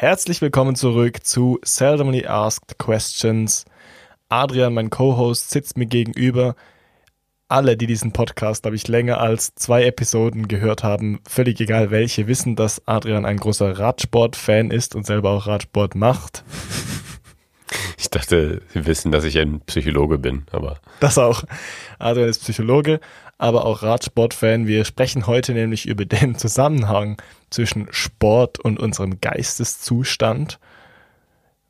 Herzlich 0.00 0.40
willkommen 0.40 0.76
zurück 0.76 1.26
zu 1.26 1.58
Seldomly 1.64 2.24
Asked 2.24 2.78
Questions. 2.78 3.64
Adrian, 4.28 4.72
mein 4.72 4.90
Co-Host, 4.90 5.50
sitzt 5.50 5.76
mir 5.76 5.86
gegenüber. 5.86 6.54
Alle, 7.48 7.76
die 7.76 7.88
diesen 7.88 8.12
Podcast, 8.12 8.62
glaube 8.62 8.76
ich, 8.76 8.86
länger 8.86 9.18
als 9.18 9.56
zwei 9.56 9.82
Episoden 9.82 10.46
gehört 10.46 10.84
haben, 10.84 11.18
völlig 11.28 11.60
egal 11.60 11.90
welche, 11.90 12.28
wissen, 12.28 12.54
dass 12.54 12.86
Adrian 12.86 13.24
ein 13.24 13.38
großer 13.38 13.76
Radsport-Fan 13.76 14.70
ist 14.70 14.94
und 14.94 15.04
selber 15.04 15.30
auch 15.30 15.48
Radsport 15.48 15.96
macht. 15.96 16.44
Ich 17.98 18.10
dachte, 18.10 18.62
Sie 18.72 18.86
wissen, 18.86 19.12
dass 19.12 19.24
ich 19.24 19.38
ein 19.38 19.60
Psychologe 19.60 20.18
bin, 20.18 20.46
aber. 20.52 20.78
Das 21.00 21.18
auch. 21.18 21.44
Adrian 21.98 22.28
ist 22.28 22.42
Psychologe, 22.42 23.00
aber 23.38 23.64
auch 23.64 23.82
Radsport-Fan. 23.82 24.66
Wir 24.66 24.84
sprechen 24.84 25.26
heute 25.26 25.52
nämlich 25.52 25.86
über 25.86 26.04
den 26.04 26.36
Zusammenhang 26.36 27.20
zwischen 27.50 27.88
Sport 27.90 28.58
und 28.58 28.78
unserem 28.78 29.20
Geisteszustand. 29.20 30.58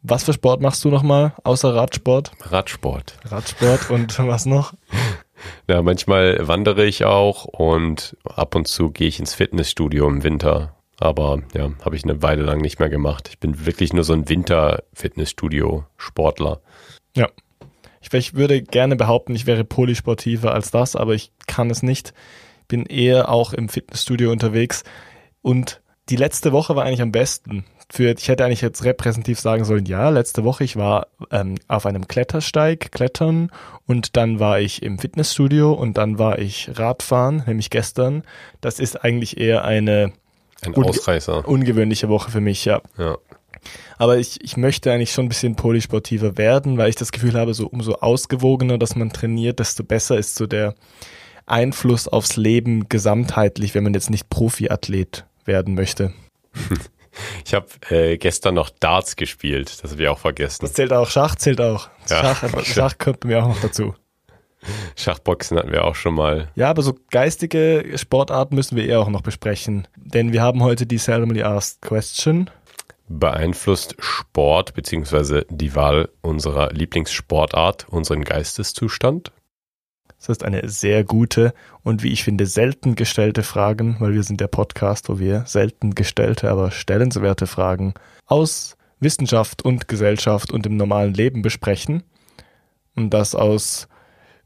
Was 0.02 0.24
für 0.24 0.32
Sport 0.32 0.60
machst 0.60 0.84
du 0.84 0.90
nochmal 0.90 1.32
außer 1.44 1.74
Radsport? 1.74 2.32
Radsport. 2.40 3.18
Radsport 3.24 3.90
und 3.90 4.18
was 4.26 4.46
noch? 4.46 4.74
Ja, 5.68 5.82
manchmal 5.82 6.46
wandere 6.46 6.84
ich 6.84 7.04
auch 7.04 7.44
und 7.44 8.16
ab 8.24 8.54
und 8.54 8.66
zu 8.66 8.90
gehe 8.90 9.08
ich 9.08 9.18
ins 9.18 9.34
Fitnessstudio 9.34 10.08
im 10.08 10.22
Winter. 10.22 10.77
Aber 11.00 11.42
ja, 11.54 11.70
habe 11.84 11.96
ich 11.96 12.04
eine 12.04 12.22
Weile 12.22 12.42
lang 12.42 12.60
nicht 12.60 12.80
mehr 12.80 12.88
gemacht. 12.88 13.28
Ich 13.28 13.38
bin 13.38 13.66
wirklich 13.66 13.92
nur 13.92 14.04
so 14.04 14.12
ein 14.12 14.28
Winter-Fitnessstudio-Sportler. 14.28 16.60
Ja. 17.14 17.28
Ich, 18.00 18.12
ich 18.12 18.34
würde 18.34 18.62
gerne 18.62 18.96
behaupten, 18.96 19.34
ich 19.34 19.46
wäre 19.46 19.64
polysportiver 19.64 20.52
als 20.52 20.70
das, 20.70 20.94
aber 20.96 21.14
ich 21.14 21.32
kann 21.46 21.70
es 21.70 21.82
nicht. 21.82 22.12
Bin 22.66 22.86
eher 22.86 23.28
auch 23.28 23.52
im 23.52 23.68
Fitnessstudio 23.68 24.32
unterwegs. 24.32 24.82
Und 25.42 25.82
die 26.08 26.16
letzte 26.16 26.52
Woche 26.52 26.74
war 26.74 26.84
eigentlich 26.84 27.02
am 27.02 27.12
besten. 27.12 27.64
Für, 27.90 28.14
ich 28.16 28.28
hätte 28.28 28.44
eigentlich 28.44 28.60
jetzt 28.60 28.84
repräsentativ 28.84 29.40
sagen 29.40 29.64
sollen, 29.64 29.86
ja, 29.86 30.10
letzte 30.10 30.44
Woche, 30.44 30.62
ich 30.62 30.76
war 30.76 31.06
ähm, 31.30 31.54
auf 31.68 31.86
einem 31.86 32.06
Klettersteig, 32.06 32.92
klettern 32.92 33.50
und 33.86 34.14
dann 34.16 34.40
war 34.40 34.60
ich 34.60 34.82
im 34.82 34.98
Fitnessstudio 34.98 35.72
und 35.72 35.96
dann 35.96 36.18
war 36.18 36.38
ich 36.38 36.70
Radfahren, 36.74 37.44
nämlich 37.46 37.70
gestern. 37.70 38.24
Das 38.60 38.78
ist 38.78 39.04
eigentlich 39.04 39.38
eher 39.38 39.64
eine 39.64 40.12
Ein 40.62 40.74
Ausreißer. 40.74 41.46
ungewöhnliche 41.46 42.08
Woche 42.08 42.30
für 42.30 42.40
mich, 42.40 42.64
ja. 42.64 42.80
Ja. 42.96 43.18
Aber 43.96 44.18
ich, 44.18 44.42
ich 44.42 44.56
möchte 44.56 44.92
eigentlich 44.92 45.12
schon 45.12 45.26
ein 45.26 45.28
bisschen 45.28 45.56
polysportiver 45.56 46.38
werden, 46.38 46.78
weil 46.78 46.88
ich 46.88 46.96
das 46.96 47.12
Gefühl 47.12 47.34
habe, 47.34 47.54
so 47.54 47.66
umso 47.66 47.94
ausgewogener, 47.94 48.78
dass 48.78 48.96
man 48.96 49.10
trainiert, 49.10 49.58
desto 49.58 49.84
besser 49.84 50.16
ist 50.16 50.36
so 50.36 50.46
der 50.46 50.74
Einfluss 51.46 52.06
aufs 52.08 52.36
Leben 52.36 52.88
gesamtheitlich, 52.88 53.74
wenn 53.74 53.84
man 53.84 53.94
jetzt 53.94 54.10
nicht 54.10 54.28
Profiathlet 54.30 55.26
werden 55.44 55.74
möchte. 55.74 56.12
Ich 57.44 57.52
habe 57.52 57.66
äh, 57.90 58.16
gestern 58.16 58.54
noch 58.54 58.70
Darts 58.70 59.16
gespielt. 59.16 59.82
Das 59.82 59.90
habe 59.90 60.02
ich 60.02 60.08
auch 60.08 60.20
vergessen. 60.20 60.58
Das 60.60 60.74
zählt 60.74 60.92
auch, 60.92 61.10
Schach 61.10 61.34
zählt 61.34 61.60
auch. 61.60 61.88
Ja. 62.08 62.36
Schach, 62.36 62.64
Schach 62.64 62.98
kommt 62.98 63.24
mir 63.24 63.42
auch 63.42 63.48
noch 63.48 63.60
dazu. 63.60 63.94
Schachboxen 64.96 65.58
hatten 65.58 65.72
wir 65.72 65.84
auch 65.84 65.94
schon 65.94 66.14
mal. 66.14 66.48
Ja, 66.54 66.70
aber 66.70 66.82
so 66.82 66.94
geistige 67.10 67.92
Sportarten 67.96 68.54
müssen 68.54 68.76
wir 68.76 68.86
eher 68.86 69.00
auch 69.00 69.08
noch 69.08 69.22
besprechen. 69.22 69.86
Denn 69.96 70.32
wir 70.32 70.42
haben 70.42 70.62
heute 70.62 70.86
die 70.86 70.98
Ceremony 70.98 71.42
Asked 71.42 71.82
Question. 71.82 72.50
Beeinflusst 73.08 73.96
Sport 73.98 74.74
beziehungsweise 74.74 75.46
die 75.48 75.74
Wahl 75.74 76.10
unserer 76.20 76.72
Lieblingssportart 76.72 77.88
unseren 77.88 78.24
Geisteszustand? 78.24 79.32
Das 80.18 80.28
ist 80.28 80.44
eine 80.44 80.68
sehr 80.68 81.04
gute 81.04 81.54
und 81.84 82.02
wie 82.02 82.12
ich 82.12 82.24
finde 82.24 82.46
selten 82.46 82.96
gestellte 82.96 83.44
Fragen, 83.44 83.96
weil 84.00 84.14
wir 84.14 84.24
sind 84.24 84.40
der 84.40 84.48
Podcast, 84.48 85.08
wo 85.08 85.20
wir 85.20 85.44
selten 85.46 85.94
gestellte, 85.94 86.50
aber 86.50 86.72
stellenswerte 86.72 87.46
Fragen 87.46 87.94
aus 88.26 88.76
Wissenschaft 89.00 89.64
und 89.64 89.86
Gesellschaft 89.86 90.52
und 90.52 90.66
im 90.66 90.76
normalen 90.76 91.14
Leben 91.14 91.42
besprechen. 91.42 92.02
Und 92.96 93.10
das 93.10 93.36
aus, 93.36 93.88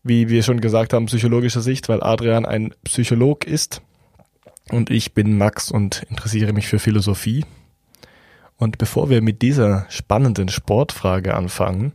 wie 0.03 0.29
wir 0.29 0.43
schon 0.43 0.61
gesagt 0.61 0.93
haben, 0.93 1.07
psychologischer 1.07 1.61
Sicht, 1.61 1.89
weil 1.89 2.03
Adrian 2.03 2.45
ein 2.45 2.75
Psycholog 2.85 3.47
ist 3.47 3.83
und 4.71 4.91
ich 4.91 5.15
bin 5.15 5.37
Max 5.37 5.71
und 5.71 6.05
interessiere 6.09 6.53
mich 6.53 6.69
für 6.69 6.79
Philosophie. 6.79 7.45
Und 8.57 8.79
bevor 8.79 9.11
wir 9.11 9.23
mit 9.23 9.43
dieser 9.43 9.87
spannenden 9.89 10.49
Sportfrage 10.49 11.35
anfangen, 11.35 11.93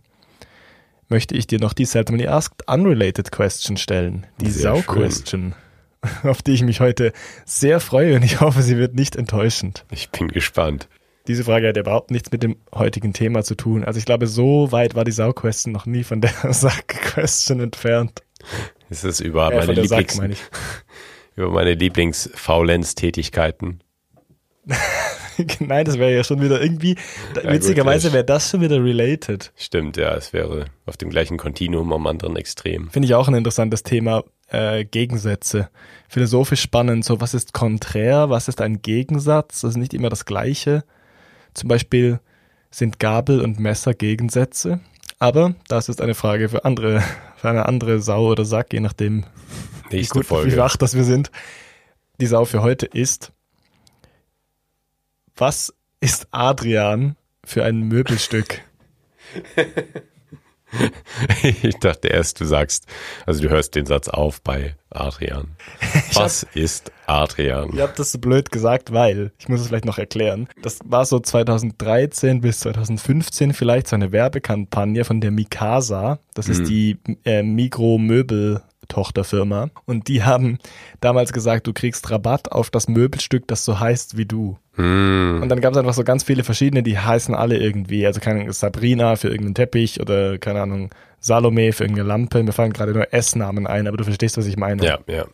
möchte 1.09 1.35
ich 1.35 1.47
dir 1.47 1.59
noch 1.59 1.73
die 1.73 1.85
Seldomly 1.85 2.27
Asked 2.27 2.67
Unrelated 2.67 3.31
Question 3.31 3.77
stellen. 3.77 4.27
Die 4.41 4.51
Sau-Question, 4.51 5.55
auf 6.23 6.41
die 6.41 6.51
ich 6.51 6.63
mich 6.63 6.79
heute 6.81 7.13
sehr 7.45 7.79
freue 7.79 8.15
und 8.15 8.23
ich 8.23 8.41
hoffe, 8.41 8.61
sie 8.61 8.77
wird 8.77 8.95
nicht 8.95 9.15
enttäuschend. 9.15 9.85
Ich 9.91 10.09
bin 10.09 10.27
gespannt. 10.27 10.89
Diese 11.27 11.43
Frage 11.43 11.67
hat 11.67 11.75
ja 11.75 11.81
überhaupt 11.81 12.11
nichts 12.11 12.31
mit 12.31 12.43
dem 12.43 12.55
heutigen 12.73 13.11
Thema 13.13 13.43
zu 13.43 13.55
tun. 13.55 13.83
Also 13.83 13.99
ich 13.99 14.05
glaube, 14.05 14.27
so 14.27 14.71
weit 14.71 14.95
war 14.95 15.03
die 15.03 15.11
Sau-Question 15.11 15.73
noch 15.73 15.85
nie 15.85 16.03
von 16.03 16.21
der 16.21 16.31
Sack-Question 16.53 17.59
entfernt. 17.59 18.23
Es 18.89 19.03
ist 19.03 19.19
über 19.19 19.51
Äh, 19.51 19.57
meine 19.57 19.73
der 19.73 19.87
Sack, 19.87 19.99
Lieblings 19.99 20.17
meine 20.17 20.33
ich. 20.33 20.39
über 21.35 21.51
meine 21.51 21.73
Lieblings-Faulenz-Tätigkeiten. 21.73 23.81
Nein, 25.59 25.85
das 25.85 25.99
wäre 25.99 26.15
ja 26.15 26.23
schon 26.23 26.41
wieder 26.41 26.61
irgendwie, 26.61 26.95
Ja, 27.35 27.51
witzigerweise 27.51 28.11
wäre 28.11 28.25
das 28.25 28.49
schon 28.49 28.61
wieder 28.61 28.83
related. 28.83 29.51
Stimmt, 29.55 29.97
ja, 29.97 30.15
es 30.15 30.33
wäre 30.33 30.65
auf 30.85 30.97
dem 30.97 31.09
gleichen 31.09 31.37
Kontinuum 31.37 31.93
am 31.93 32.07
anderen 32.07 32.35
Extrem. 32.37 32.89
Finde 32.89 33.05
ich 33.05 33.13
auch 33.13 33.27
ein 33.27 33.35
interessantes 33.35 33.83
Thema, 33.83 34.23
äh, 34.49 34.83
Gegensätze. 34.85 35.69
Philosophisch 36.09 36.61
spannend, 36.61 37.05
so 37.05 37.21
was 37.21 37.33
ist 37.33 37.53
konträr, 37.53 38.29
was 38.29 38.47
ist 38.47 38.61
ein 38.61 38.81
Gegensatz, 38.81 39.61
das 39.61 39.71
ist 39.71 39.77
nicht 39.77 39.93
immer 39.93 40.09
das 40.09 40.25
Gleiche. 40.25 40.83
Zum 41.57 41.69
Beispiel 41.69 42.19
sind 42.69 42.99
Gabel 42.99 43.41
und 43.41 43.59
Messer 43.59 43.95
Gegensätze, 43.95 44.79
aber 45.17 45.55
das 45.67 45.89
ist 45.89 46.01
eine 46.01 46.13
Frage 46.13 46.49
für 46.49 46.65
andere, 46.65 47.01
für 47.35 47.49
eine 47.49 47.65
andere 47.65 47.99
Sau 47.99 48.27
oder 48.27 48.45
Sack, 48.45 48.73
je 48.73 48.79
nachdem, 48.79 49.25
wie 49.89 49.95
Nächste 49.95 50.13
gut, 50.13 50.25
wie 50.25 50.27
Folge. 50.27 50.57
wach 50.57 50.77
das 50.77 50.95
wir 50.95 51.03
sind. 51.03 51.31
Die 52.21 52.27
Sau 52.27 52.45
für 52.45 52.61
heute 52.61 52.85
ist, 52.85 53.31
was 55.35 55.73
ist 55.99 56.27
Adrian 56.29 57.15
für 57.43 57.63
ein 57.63 57.81
Möbelstück? 57.81 58.61
Ich 61.63 61.77
dachte 61.79 62.09
erst, 62.09 62.39
du 62.39 62.45
sagst, 62.45 62.85
also 63.25 63.41
du 63.41 63.49
hörst 63.49 63.75
den 63.75 63.85
Satz 63.85 64.07
auf 64.07 64.41
bei 64.41 64.75
Adrian. 64.89 65.55
Was 66.13 66.43
ist 66.53 66.91
Adrian? 67.05 67.71
Ihr 67.73 67.83
habt 67.83 67.99
das 67.99 68.11
so 68.11 68.19
blöd 68.19 68.51
gesagt, 68.51 68.91
weil, 68.91 69.31
ich 69.37 69.47
muss 69.49 69.61
es 69.61 69.67
vielleicht 69.67 69.85
noch 69.85 69.97
erklären, 69.97 70.47
das 70.61 70.79
war 70.83 71.05
so 71.05 71.19
2013 71.19 72.41
bis 72.41 72.59
2015 72.59 73.53
vielleicht 73.53 73.87
so 73.87 73.95
eine 73.95 74.11
Werbekampagne 74.11 75.05
von 75.05 75.21
der 75.21 75.31
Mikasa. 75.31 76.19
Das 76.33 76.49
ist 76.49 76.67
die 76.67 76.97
äh, 77.23 77.43
Migro-Möbel-Tochterfirma. 78.87 79.69
Und 79.85 80.07
die 80.07 80.23
haben 80.23 80.57
damals 81.01 81.33
gesagt, 81.33 81.67
du 81.67 81.73
kriegst 81.73 82.09
Rabatt 82.09 82.51
auf 82.51 82.69
das 82.69 82.87
Möbelstück, 82.87 83.47
das 83.47 83.65
so 83.65 83.79
heißt 83.79 84.17
wie 84.17 84.25
du. 84.25 84.57
Hm, 84.75 85.39
Und 85.41 85.49
dann 85.49 85.61
gab 85.61 85.73
es 85.73 85.77
einfach 85.77 85.93
so 85.93 86.03
ganz 86.03 86.23
viele 86.23 86.43
verschiedene, 86.43 86.83
die 86.83 86.97
heißen 86.97 87.33
alle 87.35 87.57
irgendwie. 87.57 88.05
Also 88.05 88.19
keine 88.19 88.41
Ahnung, 88.41 88.53
Sabrina 88.53 89.15
für 89.15 89.27
irgendeinen 89.29 89.55
Teppich 89.55 89.99
oder 89.99 90.37
keine 90.37 90.61
Ahnung, 90.61 90.89
Salome 91.19 91.73
für 91.73 91.83
irgendeine 91.83 92.07
Lampe. 92.07 92.43
Mir 92.43 92.53
fallen 92.53 92.73
gerade 92.73 92.93
nur 92.93 93.11
S-Namen 93.13 93.67
ein, 93.67 93.87
aber 93.87 93.97
du 93.97 94.03
verstehst, 94.03 94.37
was 94.37 94.45
ich 94.45 94.57
meine. 94.57 94.83
ja, 94.85 94.99
ja. 95.07 95.25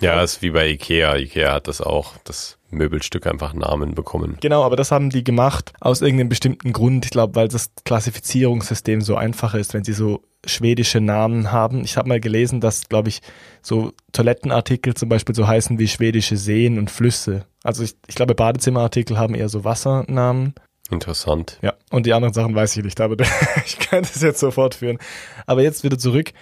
Ja, 0.00 0.22
ist 0.22 0.42
wie 0.42 0.50
bei 0.50 0.68
Ikea. 0.68 1.16
Ikea 1.16 1.52
hat 1.52 1.66
das 1.66 1.80
auch, 1.80 2.14
das 2.22 2.57
Möbelstück 2.70 3.26
einfach 3.26 3.54
Namen 3.54 3.94
bekommen. 3.94 4.36
Genau, 4.40 4.62
aber 4.62 4.76
das 4.76 4.90
haben 4.90 5.10
die 5.10 5.24
gemacht 5.24 5.72
aus 5.80 6.02
irgendeinem 6.02 6.28
bestimmten 6.28 6.72
Grund. 6.72 7.04
Ich 7.04 7.10
glaube, 7.10 7.34
weil 7.34 7.48
das 7.48 7.70
Klassifizierungssystem 7.84 9.00
so 9.00 9.16
einfach 9.16 9.54
ist, 9.54 9.74
wenn 9.74 9.84
sie 9.84 9.92
so 9.92 10.22
schwedische 10.44 11.00
Namen 11.00 11.50
haben. 11.50 11.84
Ich 11.84 11.96
habe 11.96 12.08
mal 12.08 12.20
gelesen, 12.20 12.60
dass, 12.60 12.88
glaube 12.88 13.08
ich, 13.08 13.20
so 13.62 13.92
Toilettenartikel 14.12 14.94
zum 14.94 15.08
Beispiel 15.08 15.34
so 15.34 15.46
heißen 15.46 15.78
wie 15.78 15.88
schwedische 15.88 16.36
Seen 16.36 16.78
und 16.78 16.90
Flüsse. 16.90 17.44
Also 17.64 17.82
ich, 17.82 17.96
ich 18.06 18.14
glaube, 18.14 18.34
Badezimmerartikel 18.34 19.18
haben 19.18 19.34
eher 19.34 19.48
so 19.48 19.64
Wassernamen. 19.64 20.54
Interessant. 20.90 21.58
Ja, 21.60 21.74
und 21.90 22.06
die 22.06 22.12
anderen 22.12 22.32
Sachen 22.32 22.54
weiß 22.54 22.76
ich 22.76 22.84
nicht, 22.84 23.00
aber 23.00 23.16
ich 23.66 23.78
kann 23.78 24.02
das 24.02 24.22
jetzt 24.22 24.40
so 24.40 24.50
fortführen. 24.50 24.98
Aber 25.46 25.62
jetzt 25.62 25.84
wieder 25.84 25.98
zurück. 25.98 26.32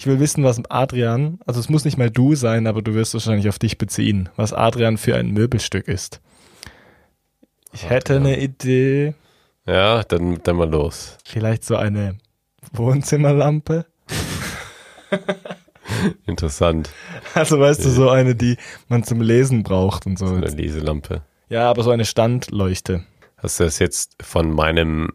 Ich 0.00 0.06
will 0.06 0.18
wissen, 0.18 0.42
was 0.44 0.62
Adrian, 0.70 1.40
also 1.44 1.60
es 1.60 1.68
muss 1.68 1.84
nicht 1.84 1.98
mal 1.98 2.08
du 2.10 2.34
sein, 2.34 2.66
aber 2.66 2.80
du 2.80 2.94
wirst 2.94 3.12
wahrscheinlich 3.12 3.50
auf 3.50 3.58
dich 3.58 3.76
beziehen, 3.76 4.30
was 4.34 4.54
Adrian 4.54 4.96
für 4.96 5.14
ein 5.14 5.30
Möbelstück 5.32 5.88
ist. 5.88 6.22
Ich 7.74 7.84
hätte 7.90 8.14
Adrian. 8.14 8.26
eine 8.32 8.40
Idee, 8.42 9.12
Ja, 9.66 10.02
dann, 10.04 10.40
dann 10.42 10.56
mal 10.56 10.70
los. 10.70 11.18
vielleicht 11.26 11.66
so 11.66 11.76
eine 11.76 12.16
Wohnzimmerlampe. 12.72 13.84
Interessant. 16.26 16.88
Also 17.34 17.60
weißt 17.60 17.84
du, 17.84 17.90
so 17.90 18.08
eine, 18.08 18.34
die 18.34 18.56
man 18.88 19.04
zum 19.04 19.20
Lesen 19.20 19.62
braucht 19.64 20.06
und 20.06 20.18
so. 20.18 20.24
Eine 20.24 20.46
Leselampe. 20.46 21.20
Ja, 21.50 21.68
aber 21.68 21.82
so 21.82 21.90
eine 21.90 22.06
Standleuchte. 22.06 23.04
Hast 23.36 23.60
du 23.60 23.64
das 23.64 23.78
jetzt 23.78 24.16
von 24.22 24.50
meinem 24.50 25.10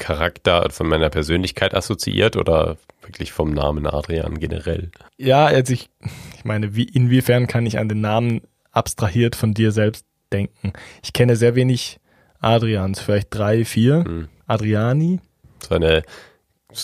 Charakter, 0.00 0.68
von 0.70 0.88
meiner 0.88 1.10
Persönlichkeit 1.10 1.74
assoziiert 1.74 2.36
oder 2.36 2.78
wirklich 3.02 3.32
vom 3.32 3.52
Namen 3.52 3.86
Adrian 3.86 4.40
generell? 4.40 4.90
Ja, 5.18 5.46
also 5.46 5.72
ich, 5.72 5.90
ich 6.36 6.44
meine, 6.44 6.74
wie, 6.74 6.84
inwiefern 6.84 7.46
kann 7.46 7.66
ich 7.66 7.78
an 7.78 7.88
den 7.88 8.00
Namen 8.00 8.40
abstrahiert 8.72 9.36
von 9.36 9.54
dir 9.54 9.70
selbst 9.70 10.06
denken? 10.32 10.72
Ich 11.02 11.12
kenne 11.12 11.36
sehr 11.36 11.54
wenig 11.54 12.00
Adrians, 12.40 13.00
vielleicht 13.00 13.28
drei, 13.30 13.64
vier. 13.64 14.04
Hm. 14.04 14.28
Adriani. 14.46 15.20
So 15.68 15.74
eine 15.74 16.02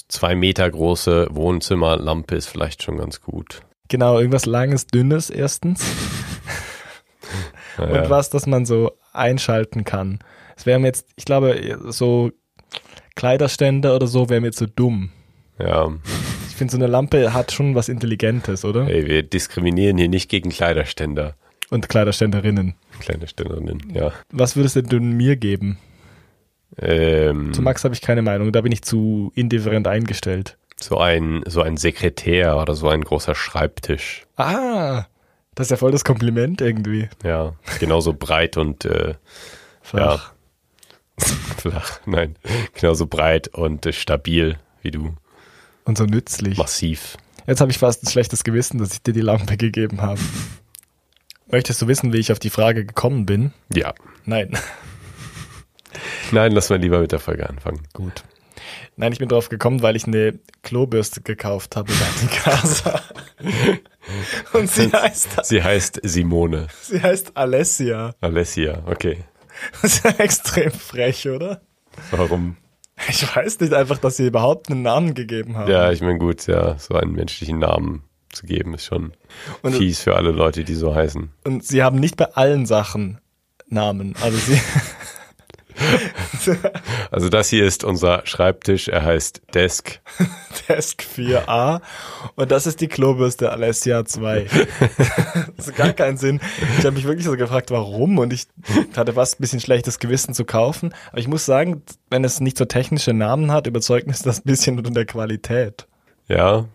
zwei 0.08 0.34
Meter 0.36 0.70
große 0.70 1.28
Wohnzimmerlampe 1.30 2.36
ist 2.36 2.46
vielleicht 2.46 2.82
schon 2.82 2.98
ganz 2.98 3.22
gut. 3.22 3.62
Genau, 3.88 4.18
irgendwas 4.18 4.46
Langes, 4.46 4.86
Dünnes 4.86 5.30
erstens. 5.30 5.84
Naja. 7.78 8.04
Und 8.04 8.10
was, 8.10 8.30
das 8.30 8.46
man 8.46 8.64
so 8.64 8.92
einschalten 9.12 9.84
kann. 9.84 10.20
Es 10.56 10.64
wäre 10.64 10.78
mir 10.78 10.86
jetzt, 10.86 11.08
ich 11.16 11.26
glaube, 11.26 11.78
so 11.88 12.30
Kleiderständer 13.16 13.96
oder 13.96 14.06
so 14.06 14.28
wäre 14.28 14.40
mir 14.40 14.52
so 14.52 14.66
dumm. 14.66 15.10
Ja, 15.58 15.88
Ich 16.48 16.54
finde, 16.54 16.72
so 16.72 16.78
eine 16.78 16.86
Lampe 16.86 17.32
hat 17.32 17.50
schon 17.50 17.74
was 17.74 17.88
Intelligentes, 17.88 18.64
oder? 18.64 18.86
ey, 18.88 19.06
wir 19.06 19.22
diskriminieren 19.24 19.98
hier 19.98 20.08
nicht 20.08 20.30
gegen 20.30 20.50
Kleiderständer. 20.50 21.34
Und 21.70 21.88
Kleiderständerinnen. 21.88 22.74
Kleiderständerinnen, 23.00 23.90
ja. 23.92 24.12
Was 24.30 24.54
würdest 24.54 24.76
denn 24.76 24.86
du 24.86 25.00
mir 25.00 25.36
geben? 25.36 25.78
Ähm, 26.78 27.52
Zu 27.52 27.62
Max 27.62 27.84
habe 27.84 27.94
ich 27.94 28.00
keine 28.02 28.22
Meinung, 28.22 28.52
da 28.52 28.60
bin 28.60 28.70
ich 28.72 28.82
zu 28.82 29.32
indifferent 29.34 29.88
eingestellt. 29.88 30.56
so 30.78 30.98
ein, 30.98 31.42
so 31.46 31.62
ein 31.62 31.76
Sekretär 31.78 32.58
oder 32.58 32.74
so 32.74 32.88
ein 32.88 33.00
großer 33.02 33.34
Schreibtisch. 33.34 34.26
Ah, 34.36 35.06
das 35.54 35.66
ist 35.66 35.70
ja 35.70 35.76
voll 35.78 35.90
das 35.92 36.04
Kompliment 36.04 36.60
irgendwie. 36.60 37.08
Ja, 37.24 37.54
genauso 37.80 38.12
breit 38.12 38.58
und 38.58 38.84
äh, 38.84 39.14
Flach. 39.80 40.32
flach. 41.58 42.00
Nein, 42.06 42.36
genauso 42.74 43.06
breit 43.06 43.48
und 43.48 43.88
stabil 43.94 44.58
wie 44.82 44.90
du. 44.90 45.14
Und 45.84 45.98
so 45.98 46.04
nützlich. 46.04 46.58
Massiv. 46.58 47.16
Jetzt 47.46 47.60
habe 47.60 47.70
ich 47.70 47.78
fast 47.78 48.02
ein 48.04 48.08
schlechtes 48.10 48.42
Gewissen, 48.44 48.78
dass 48.78 48.92
ich 48.92 49.02
dir 49.02 49.12
die 49.12 49.20
Lampe 49.20 49.56
gegeben 49.56 50.02
habe. 50.02 50.20
Möchtest 51.48 51.80
du 51.80 51.86
wissen, 51.86 52.12
wie 52.12 52.18
ich 52.18 52.32
auf 52.32 52.40
die 52.40 52.50
Frage 52.50 52.84
gekommen 52.84 53.24
bin? 53.24 53.52
Ja. 53.72 53.94
Nein. 54.24 54.58
Nein, 56.32 56.52
lass 56.52 56.70
mal 56.70 56.78
lieber 56.80 56.98
mit 57.00 57.12
der 57.12 57.20
Folge 57.20 57.48
anfangen. 57.48 57.82
Gut. 57.92 58.24
Nein, 58.96 59.12
ich 59.12 59.18
bin 59.20 59.28
drauf 59.28 59.48
gekommen, 59.48 59.82
weil 59.82 59.94
ich 59.94 60.06
eine 60.06 60.38
Klobürste 60.62 61.20
gekauft 61.20 61.76
habe 61.76 61.92
bei 61.92 62.22
Mikasa. 62.22 63.00
Und 64.52 64.68
sie 64.70 64.90
heißt, 64.90 65.44
Sie 65.44 65.62
heißt 65.62 66.00
Simone. 66.02 66.66
sie 66.82 67.00
heißt 67.00 67.36
Alessia. 67.36 68.14
Alessia, 68.20 68.82
okay. 68.86 69.18
Das 69.82 69.94
ist 69.94 70.04
ja 70.04 70.10
extrem 70.12 70.70
frech, 70.72 71.28
oder? 71.28 71.60
Warum? 72.10 72.56
Ich 73.08 73.36
weiß 73.36 73.60
nicht 73.60 73.72
einfach, 73.74 73.98
dass 73.98 74.16
sie 74.16 74.26
überhaupt 74.26 74.70
einen 74.70 74.82
Namen 74.82 75.14
gegeben 75.14 75.56
haben. 75.56 75.70
Ja, 75.70 75.90
ich 75.92 76.00
meine, 76.00 76.18
gut, 76.18 76.46
ja, 76.46 76.78
so 76.78 76.94
einen 76.94 77.12
menschlichen 77.12 77.58
Namen 77.58 78.04
zu 78.32 78.46
geben, 78.46 78.74
ist 78.74 78.84
schon 78.86 79.12
Und- 79.62 79.74
fies 79.74 80.00
für 80.00 80.16
alle 80.16 80.30
Leute, 80.30 80.64
die 80.64 80.74
so 80.74 80.94
heißen. 80.94 81.30
Und 81.44 81.64
sie 81.64 81.82
haben 81.82 81.98
nicht 82.00 82.16
bei 82.16 82.26
allen 82.34 82.66
Sachen 82.66 83.20
Namen. 83.68 84.14
Also 84.22 84.38
sie. 84.38 84.60
Also 87.10 87.28
das 87.28 87.48
hier 87.48 87.64
ist 87.64 87.82
unser 87.82 88.22
Schreibtisch, 88.24 88.88
er 88.88 89.04
heißt 89.04 89.42
Desk. 89.54 90.00
Desk 90.68 91.02
4a 91.02 91.80
und 92.36 92.50
das 92.50 92.66
ist 92.66 92.80
die 92.80 92.88
Klobürste 92.88 93.50
Alessia 93.50 94.04
2. 94.04 94.46
das 95.56 95.68
hat 95.68 95.76
gar 95.76 95.92
keinen 95.92 96.16
Sinn. 96.16 96.40
Ich 96.78 96.84
habe 96.84 96.94
mich 96.96 97.04
wirklich 97.04 97.24
so 97.24 97.36
gefragt, 97.36 97.70
warum 97.70 98.18
und 98.18 98.32
ich 98.32 98.46
hatte 98.96 99.14
fast 99.14 99.38
ein 99.38 99.42
bisschen 99.42 99.60
schlechtes 99.60 99.98
Gewissen 99.98 100.34
zu 100.34 100.44
kaufen. 100.44 100.94
Aber 101.10 101.18
ich 101.18 101.28
muss 101.28 101.46
sagen, 101.46 101.82
wenn 102.10 102.24
es 102.24 102.40
nicht 102.40 102.58
so 102.58 102.64
technische 102.64 103.12
Namen 103.12 103.50
hat, 103.50 103.66
überzeugt 103.66 104.06
mich 104.06 104.18
das 104.20 104.40
ein 104.40 104.44
bisschen 104.44 104.84
von 104.84 104.94
der 104.94 105.06
Qualität. 105.06 105.86
Ja, 106.28 106.66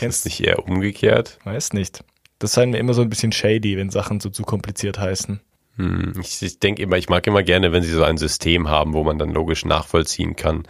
Kennst 0.00 0.24
ist 0.24 0.40
nicht 0.40 0.48
eher 0.48 0.66
umgekehrt. 0.66 1.38
Weiß 1.44 1.74
nicht. 1.74 2.04
Das 2.38 2.54
scheint 2.54 2.72
mir 2.72 2.78
immer 2.78 2.94
so 2.94 3.02
ein 3.02 3.10
bisschen 3.10 3.32
shady, 3.32 3.76
wenn 3.76 3.90
Sachen 3.90 4.18
so 4.18 4.30
zu 4.30 4.44
kompliziert 4.44 4.98
heißen. 4.98 5.40
Hm, 5.80 6.12
ich, 6.20 6.42
ich 6.42 6.58
denke 6.58 6.82
immer, 6.82 6.98
ich 6.98 7.08
mag 7.08 7.26
immer 7.26 7.42
gerne, 7.42 7.72
wenn 7.72 7.82
sie 7.82 7.92
so 7.92 8.04
ein 8.04 8.18
System 8.18 8.68
haben, 8.68 8.92
wo 8.92 9.02
man 9.02 9.18
dann 9.18 9.30
logisch 9.30 9.64
nachvollziehen 9.64 10.36
kann, 10.36 10.64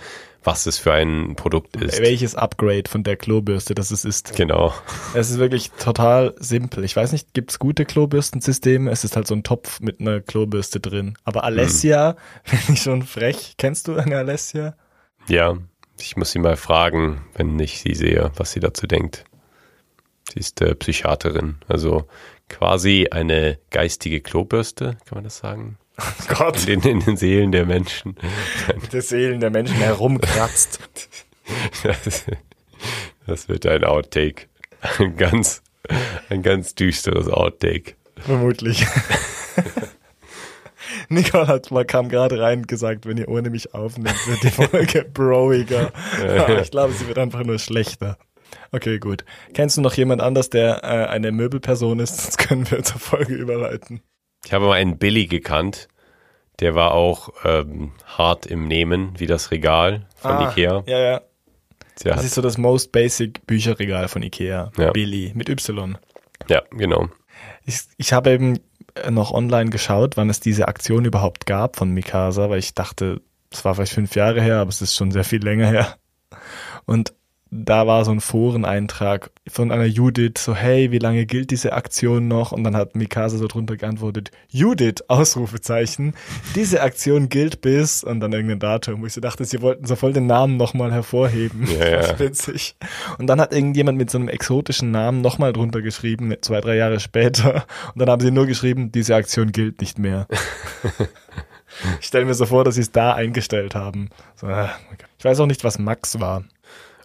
was 0.45 0.67
es 0.67 0.79
für 0.79 0.93
ein 0.93 1.35
Produkt 1.35 1.77
ist. 1.77 2.01
Welches 2.01 2.37
Upgrade 2.37 2.89
von 2.89 3.03
der 3.03 3.17
Klobürste 3.17 3.75
das 3.75 3.91
es 3.91 4.05
ist. 4.05 4.37
Genau. 4.37 4.73
Es 5.15 5.31
ist 5.31 5.39
wirklich 5.39 5.73
total 5.73 6.35
simpel. 6.39 6.85
Ich 6.85 6.95
weiß 6.95 7.11
nicht, 7.12 7.35
gibt's 7.35 7.59
gute 7.59 7.85
Klobürstensysteme? 7.85 8.91
Es 8.91 9.03
ist 9.05 9.17
halt 9.17 9.27
so 9.27 9.35
ein 9.35 9.43
Topf 9.43 9.81
mit 9.81 10.01
einer 10.01 10.21
Klobürste 10.21 10.79
drin. 10.79 11.15
Aber 11.25 11.43
Alessia, 11.45 12.17
finde 12.45 12.73
ich 12.75 12.83
schon 12.83 13.03
frech. 13.03 13.55
Kennst 13.59 13.89
du 13.89 13.97
eine 13.97 14.17
Alessia? 14.17 14.75
Ja, 15.29 15.59
ich 15.99 16.17
muss 16.17 16.31
sie 16.31 16.39
mal 16.39 16.56
fragen, 16.56 17.23
wenn 17.35 17.59
ich 17.59 17.81
sie 17.81 17.95
sehe, 17.95 18.31
was 18.37 18.53
sie 18.53 18.61
dazu 18.61 18.87
denkt. 18.87 19.25
Sie 20.32 20.41
ist 20.41 20.61
äh, 20.61 20.75
Psychiaterin, 20.75 21.56
also 21.69 22.06
quasi 22.49 23.09
eine 23.11 23.59
geistige 23.71 24.21
Klobürste, 24.21 24.97
kann 25.06 25.17
man 25.17 25.25
das 25.25 25.38
sagen? 25.38 25.79
Gott, 26.29 26.67
In 26.67 26.81
den, 26.81 26.99
in 26.99 27.05
den 27.05 27.17
Seelen 27.17 27.53
der 27.53 27.67
Menschen. 27.67 28.17
der 28.93 29.03
Seelen 29.03 29.41
der 29.41 29.50
Menschen 29.50 29.77
herumkratzt. 29.77 30.81
Das, 31.82 32.27
das 33.27 33.49
wird 33.49 33.67
ein 33.67 33.82
Outtake. 33.82 34.47
Ein 35.00 35.17
ganz, 35.17 35.62
ein 36.29 36.44
ganz 36.44 36.77
düsteres 36.77 37.29
Outtake. 37.29 37.97
Vermutlich. 38.19 38.87
Nicole 41.09 41.49
hat 41.49 41.73
mal 41.73 41.85
kam 41.85 42.09
gerade 42.09 42.41
rein 42.41 42.61
und 42.61 42.69
gesagt, 42.69 43.05
wenn 43.05 43.17
ihr 43.17 43.29
ohne 43.29 43.50
mich 43.50 43.75
aufnimmt, 43.75 44.15
wird 44.29 44.44
die 44.44 44.50
Folge 44.50 45.05
broiger. 45.12 45.91
ich 46.62 46.71
glaube, 46.71 46.93
sie 46.93 47.09
wird 47.09 47.19
einfach 47.19 47.43
nur 47.43 47.59
schlechter. 47.59 48.17
Okay, 48.72 48.99
gut. 48.99 49.25
Kennst 49.52 49.76
du 49.76 49.81
noch 49.81 49.94
jemand 49.94 50.20
anders, 50.20 50.50
der 50.50 50.84
äh, 50.84 51.06
eine 51.08 51.32
Möbelperson 51.32 51.99
ist? 51.99 52.17
Sonst 52.17 52.38
können 52.38 52.70
wir 52.70 52.82
zur 52.82 53.00
Folge 53.00 53.34
überleiten. 53.34 54.00
Ich 54.44 54.52
habe 54.52 54.67
mal 54.67 54.75
einen 54.75 54.99
Billy 54.99 55.26
gekannt, 55.26 55.88
der 56.61 56.75
war 56.75 56.93
auch 56.93 57.31
ähm, 57.44 57.93
hart 58.06 58.46
im 58.46 58.69
Nehmen, 58.69 59.19
wie 59.19 59.26
das 59.26 59.50
Regal 59.50 60.06
von 60.17 60.40
Ikea. 60.43 60.84
Ja, 60.87 60.99
ja. 60.99 61.20
Der 62.05 62.14
Das 62.14 62.25
ist 62.25 62.34
so 62.34 62.43
das 62.43 62.56
most 62.56 62.93
basic 62.93 63.46
Bücherregal 63.46 64.08
von 64.08 64.22
Ikea. 64.22 64.70
Ja. 64.76 64.90
Billy 64.90 65.32
mit 65.34 65.49
Y. 65.49 65.99
ja, 66.49 66.62
genau. 66.70 67.08
Ich, 67.64 67.81
ich 67.99 68.12
habe 68.12 68.31
eben 68.31 68.58
noch 69.11 69.32
online 69.32 69.70
geschaut, 69.70 70.17
wann 70.17 70.31
es 70.31 70.40
diese 70.40 70.69
Aktion 70.69 71.05
überhaupt 71.05 71.46
gab 71.46 71.76
von 71.76 71.90
Mikasa, 71.90 72.50
weil 72.50 72.58
ich 72.58 72.75
dachte, 72.75 73.20
es 73.50 73.64
war 73.64 73.75
vielleicht 73.75 73.93
fünf 73.93 74.14
Jahre 74.17 74.40
her, 74.40 74.58
aber 74.58 74.70
es 74.70 74.81
ist 74.81 74.94
schon 74.94 75.11
sehr 75.11 75.25
viel 75.25 75.43
länger 75.43 75.67
her. 75.67 75.96
Und 76.87 77.12
da 77.50 77.87
war 77.87 78.05
so 78.05 78.12
ein 78.12 78.20
Foreneintrag 78.20 79.31
von 79.49 79.73
einer 79.73 79.85
Judith, 79.85 80.35
so 80.38 80.55
hey, 80.55 80.93
wie 80.93 80.99
lange 80.99 81.26
gilt 81.26 81.50
diese 81.50 81.73
Aktion 81.73 82.29
noch? 82.29 82.52
Und 82.52 82.62
dann 82.62 82.76
hat 82.76 82.94
Mikasa 82.94 83.38
so 83.38 83.49
drunter 83.49 83.76
geantwortet, 83.76 84.31
Judith, 84.49 85.02
Ausrufezeichen, 85.08 86.14
diese 86.55 86.81
Aktion 86.82 87.29
gilt 87.29 87.61
bis, 87.61 88.05
und 88.05 88.20
dann 88.20 88.32
irgendein 88.32 88.61
Datum, 88.61 89.02
wo 89.02 89.06
ich 89.06 89.14
so 89.14 89.20
dachte, 89.20 89.44
sie 89.44 89.61
wollten 89.62 89.85
so 89.85 89.97
voll 89.97 90.12
den 90.12 90.26
Namen 90.26 90.56
nochmal 90.56 90.93
hervorheben. 90.93 91.67
Ja, 91.67 91.84
ja. 91.91 91.96
Das 91.96 92.13
ist 92.13 92.19
witzig. 92.20 92.77
Und 93.19 93.27
dann 93.27 93.41
hat 93.41 93.53
irgendjemand 93.53 93.98
mit 93.98 94.10
so 94.10 94.19
einem 94.19 94.29
exotischen 94.29 94.93
Namen 94.93 95.20
nochmal 95.20 95.53
drunter 95.53 95.82
geschrieben, 95.82 96.32
zwei, 96.43 96.60
drei 96.60 96.77
Jahre 96.77 97.01
später. 97.01 97.65
Und 97.94 97.98
dann 97.98 98.08
haben 98.08 98.22
sie 98.22 98.31
nur 98.31 98.46
geschrieben, 98.46 98.93
diese 98.93 99.17
Aktion 99.17 99.51
gilt 99.51 99.81
nicht 99.81 99.98
mehr. 99.98 100.29
ich 102.01 102.06
stelle 102.06 102.27
mir 102.27 102.34
so 102.34 102.46
vor, 102.46 102.63
dass 102.63 102.77
sie 102.77 102.82
es 102.82 102.93
da 102.93 103.15
eingestellt 103.15 103.75
haben. 103.75 104.10
So, 104.36 104.46
ah. 104.46 104.70
Ich 105.19 105.25
weiß 105.25 105.41
auch 105.41 105.46
nicht, 105.46 105.65
was 105.65 105.79
Max 105.79 106.20
war. 106.20 106.44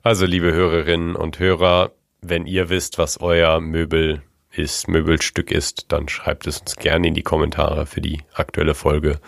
Also, 0.06 0.28
liebe 0.28 0.54
Hörerinnen 0.54 1.16
und 1.16 1.40
Hörer, 1.40 1.90
wenn 2.22 2.46
ihr 2.46 2.70
wisst, 2.70 3.00
was 3.00 3.20
euer 3.22 3.60
Möbel 3.60 4.22
ist, 4.52 4.88
Möbelstück 4.88 5.50
ist, 5.50 5.92
dann 5.92 6.08
schreibt 6.10 6.46
es 6.46 6.60
uns 6.60 6.76
gerne 6.76 7.08
in 7.08 7.16
die 7.16 7.24
Kommentare 7.24 7.88
für 7.88 8.02
die 8.02 8.22
aktuelle 8.32 8.76
Folge. 8.76 9.20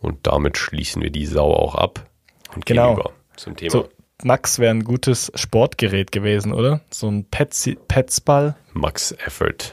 Und 0.00 0.26
damit 0.26 0.58
schließen 0.58 1.02
wir 1.02 1.10
die 1.10 1.24
Sau 1.24 1.54
auch 1.54 1.76
ab 1.76 2.04
und 2.52 2.66
gehen 2.66 2.78
Genau. 2.78 2.94
über 2.94 3.12
zum 3.36 3.54
Thema 3.54 3.70
So, 3.70 3.88
Max 4.24 4.58
wäre 4.58 4.74
ein 4.74 4.82
gutes 4.82 5.30
Sportgerät 5.36 6.10
gewesen, 6.10 6.52
oder? 6.52 6.80
So 6.90 7.08
ein 7.08 7.24
Petzball 7.30 8.56
Max 8.72 9.12
Effort. 9.24 9.72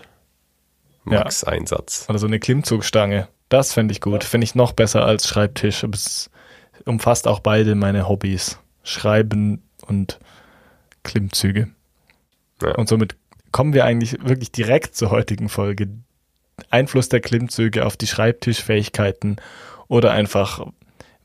Max 1.05 1.43
Einsatz. 1.43 2.05
oder 2.07 2.19
so 2.19 2.27
eine 2.27 2.39
Klimmzugstange. 2.39 3.29
Das 3.49 3.73
fände 3.73 3.93
ich 3.93 3.99
gut. 3.99 4.23
Fände 4.23 4.45
ich 4.45 4.53
noch 4.53 4.73
besser 4.73 5.05
als 5.05 5.27
Schreibtisch. 5.27 5.83
Aber 5.83 5.95
es 5.95 6.29
umfasst 6.85 7.27
auch 7.27 7.39
beide 7.39 7.73
meine 7.73 8.07
Hobbys. 8.07 8.59
Schreiben 8.83 9.63
und 9.87 10.19
Klimmzüge. 11.05 11.69
Ja. 12.61 12.75
Und 12.75 12.89
somit 12.89 13.15
kommen 13.51 13.73
wir 13.73 13.85
eigentlich 13.85 14.17
wirklich 14.21 14.51
direkt 14.51 14.95
zur 14.95 15.11
heutigen 15.11 15.47
Folge. 15.47 15.87
Einfluss 16.69 17.07
der 17.07 17.21
Klimmzüge 17.21 17.85
auf 17.85 17.95
die 17.95 18.07
Schreibtischfähigkeiten 18.07 19.37
oder 19.87 20.11
einfach, 20.11 20.67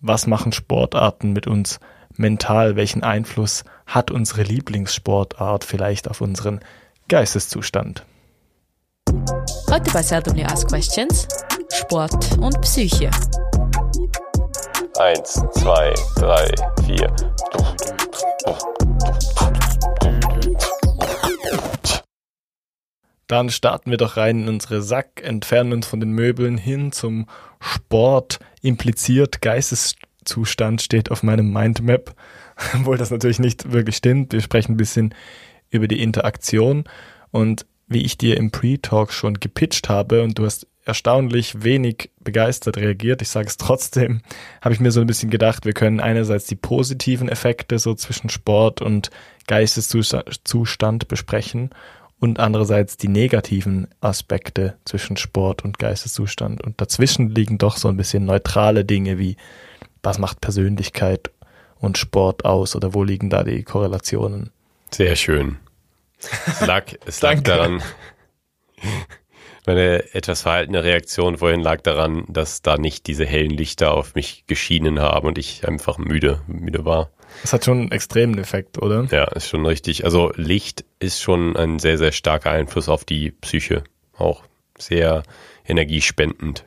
was 0.01 0.29
machen 0.29 0.53
Sportarten 0.53 1.33
mit 1.33 1.49
uns 1.49 1.81
mental? 2.17 2.77
Welchen 2.77 3.03
Einfluss 3.03 3.65
hat 3.87 4.11
unsere 4.11 4.43
Lieblingssportart 4.43 5.65
vielleicht 5.65 6.09
auf 6.09 6.21
unseren 6.21 6.61
Geisteszustand? 7.09 8.05
Heute 9.71 9.91
bei 9.93 10.03
Seldomly 10.03 10.45
Ask 10.45 10.69
Questions 10.69 11.27
Sport 11.73 12.39
und 12.39 12.61
Psyche. 12.61 13.11
Eins, 14.99 15.43
zwei, 15.55 15.95
drei, 16.17 16.49
vier. 16.85 17.15
Dann 23.31 23.51
starten 23.51 23.91
wir 23.91 23.97
doch 23.97 24.17
rein 24.17 24.43
in 24.43 24.49
unsere 24.49 24.83
Sack, 24.83 25.23
entfernen 25.23 25.73
uns 25.73 25.87
von 25.87 26.01
den 26.01 26.11
Möbeln 26.11 26.59
hin 26.59 26.91
zum 26.91 27.27
Sport. 27.61 28.41
Impliziert 28.61 29.41
Geisteszustand 29.41 30.83
steht 30.83 31.11
auf 31.13 31.23
meinem 31.23 31.53
Mindmap, 31.53 32.15
obwohl 32.75 32.99
das 32.99 33.11
natürlich 33.11 33.39
nicht 33.39 33.71
wirklich 33.71 33.97
stimmt. 33.97 34.33
Wir 34.33 34.41
sprechen 34.41 34.73
ein 34.73 34.79
bisschen 34.79 35.15
über 35.71 35.87
die 35.87 36.03
Interaktion 36.03 36.85
und 37.31 37.67
wie 37.87 38.03
ich 38.03 38.19
dir 38.19 38.37
im 38.37 38.51
Pre-Talk 38.51 39.13
schon 39.13 39.35
gepitcht 39.35 39.89
habe 39.89 40.23
und 40.23 40.39
du 40.39 40.45
hast 40.45 40.67
erstaunlich 40.85 41.63
wenig 41.63 42.11
begeistert 42.19 42.79
reagiert. 42.79 43.23
Ich 43.23 43.29
sage 43.29 43.47
es 43.47 43.57
trotzdem, 43.59 44.23
habe 44.61 44.75
ich 44.75 44.81
mir 44.81 44.91
so 44.91 45.01
ein 45.01 45.07
bisschen 45.07 45.31
gedacht, 45.31 45.65
wir 45.65 45.73
können 45.73 46.01
einerseits 46.01 46.47
die 46.47 46.57
positiven 46.57 47.29
Effekte 47.29 47.79
so 47.79 47.95
zwischen 47.95 48.29
Sport 48.29 48.83
und 48.83 49.11
Geisteszustand 49.47 51.07
besprechen 51.07 51.71
und 52.21 52.39
andererseits 52.39 52.99
die 52.99 53.09
negativen 53.09 53.89
Aspekte 54.01 54.77
zwischen 54.85 55.17
Sport 55.17 55.65
und 55.65 55.79
Geisteszustand. 55.79 56.63
Und 56.63 56.81
dazwischen 56.81 57.31
liegen 57.31 57.59
doch 57.59 57.79
so 57.79 57.89
ein 57.89 57.97
bisschen 57.97 58.27
neutrale 58.27 58.85
Dinge 58.85 59.19
wie, 59.19 59.37
was 60.03 60.19
macht 60.19 60.41
Persönlichkeit 60.41 61.31
und 61.79 61.97
Sport 61.97 62.45
aus 62.45 62.77
oder 62.77 62.93
wo 62.93 63.03
liegen 63.03 63.31
da 63.31 63.43
die 63.43 63.63
Korrelationen? 63.65 64.51
Sehr 64.91 65.17
schön. 65.17 65.57
Es 66.47 66.61
lag, 66.67 66.85
es 67.07 67.23
lag 67.23 67.41
daran, 67.41 67.83
meine 69.67 70.13
etwas 70.13 70.43
verhaltene 70.43 70.85
Reaktion 70.85 71.39
vorhin 71.39 71.61
lag 71.61 71.81
daran, 71.81 72.27
dass 72.29 72.61
da 72.61 72.77
nicht 72.77 73.07
diese 73.07 73.25
hellen 73.25 73.53
Lichter 73.53 73.95
auf 73.95 74.15
mich 74.15 74.45
geschienen 74.47 75.01
haben 75.01 75.29
und 75.29 75.39
ich 75.39 75.67
einfach 75.67 75.97
müde, 75.97 76.43
müde 76.47 76.85
war. 76.85 77.11
Das 77.43 77.53
hat 77.53 77.65
schon 77.65 77.79
einen 77.79 77.93
extremen 77.93 78.39
Effekt, 78.39 78.79
oder? 78.79 79.07
Ja, 79.11 79.25
ist 79.25 79.49
schon 79.49 79.65
richtig. 79.67 80.05
Also 80.05 80.33
Licht 80.37 80.85
ist 80.99 81.23
schon 81.23 81.57
ein 81.57 81.79
sehr, 81.79 81.99
sehr 81.99 82.13
starker 82.13 82.51
Einfluss 82.51 82.89
auf 82.89 83.05
die 83.05 83.31
Psyche. 83.31 83.85
Auch 84.17 84.45
sehr 84.79 85.23
energiespendend. 85.67 86.65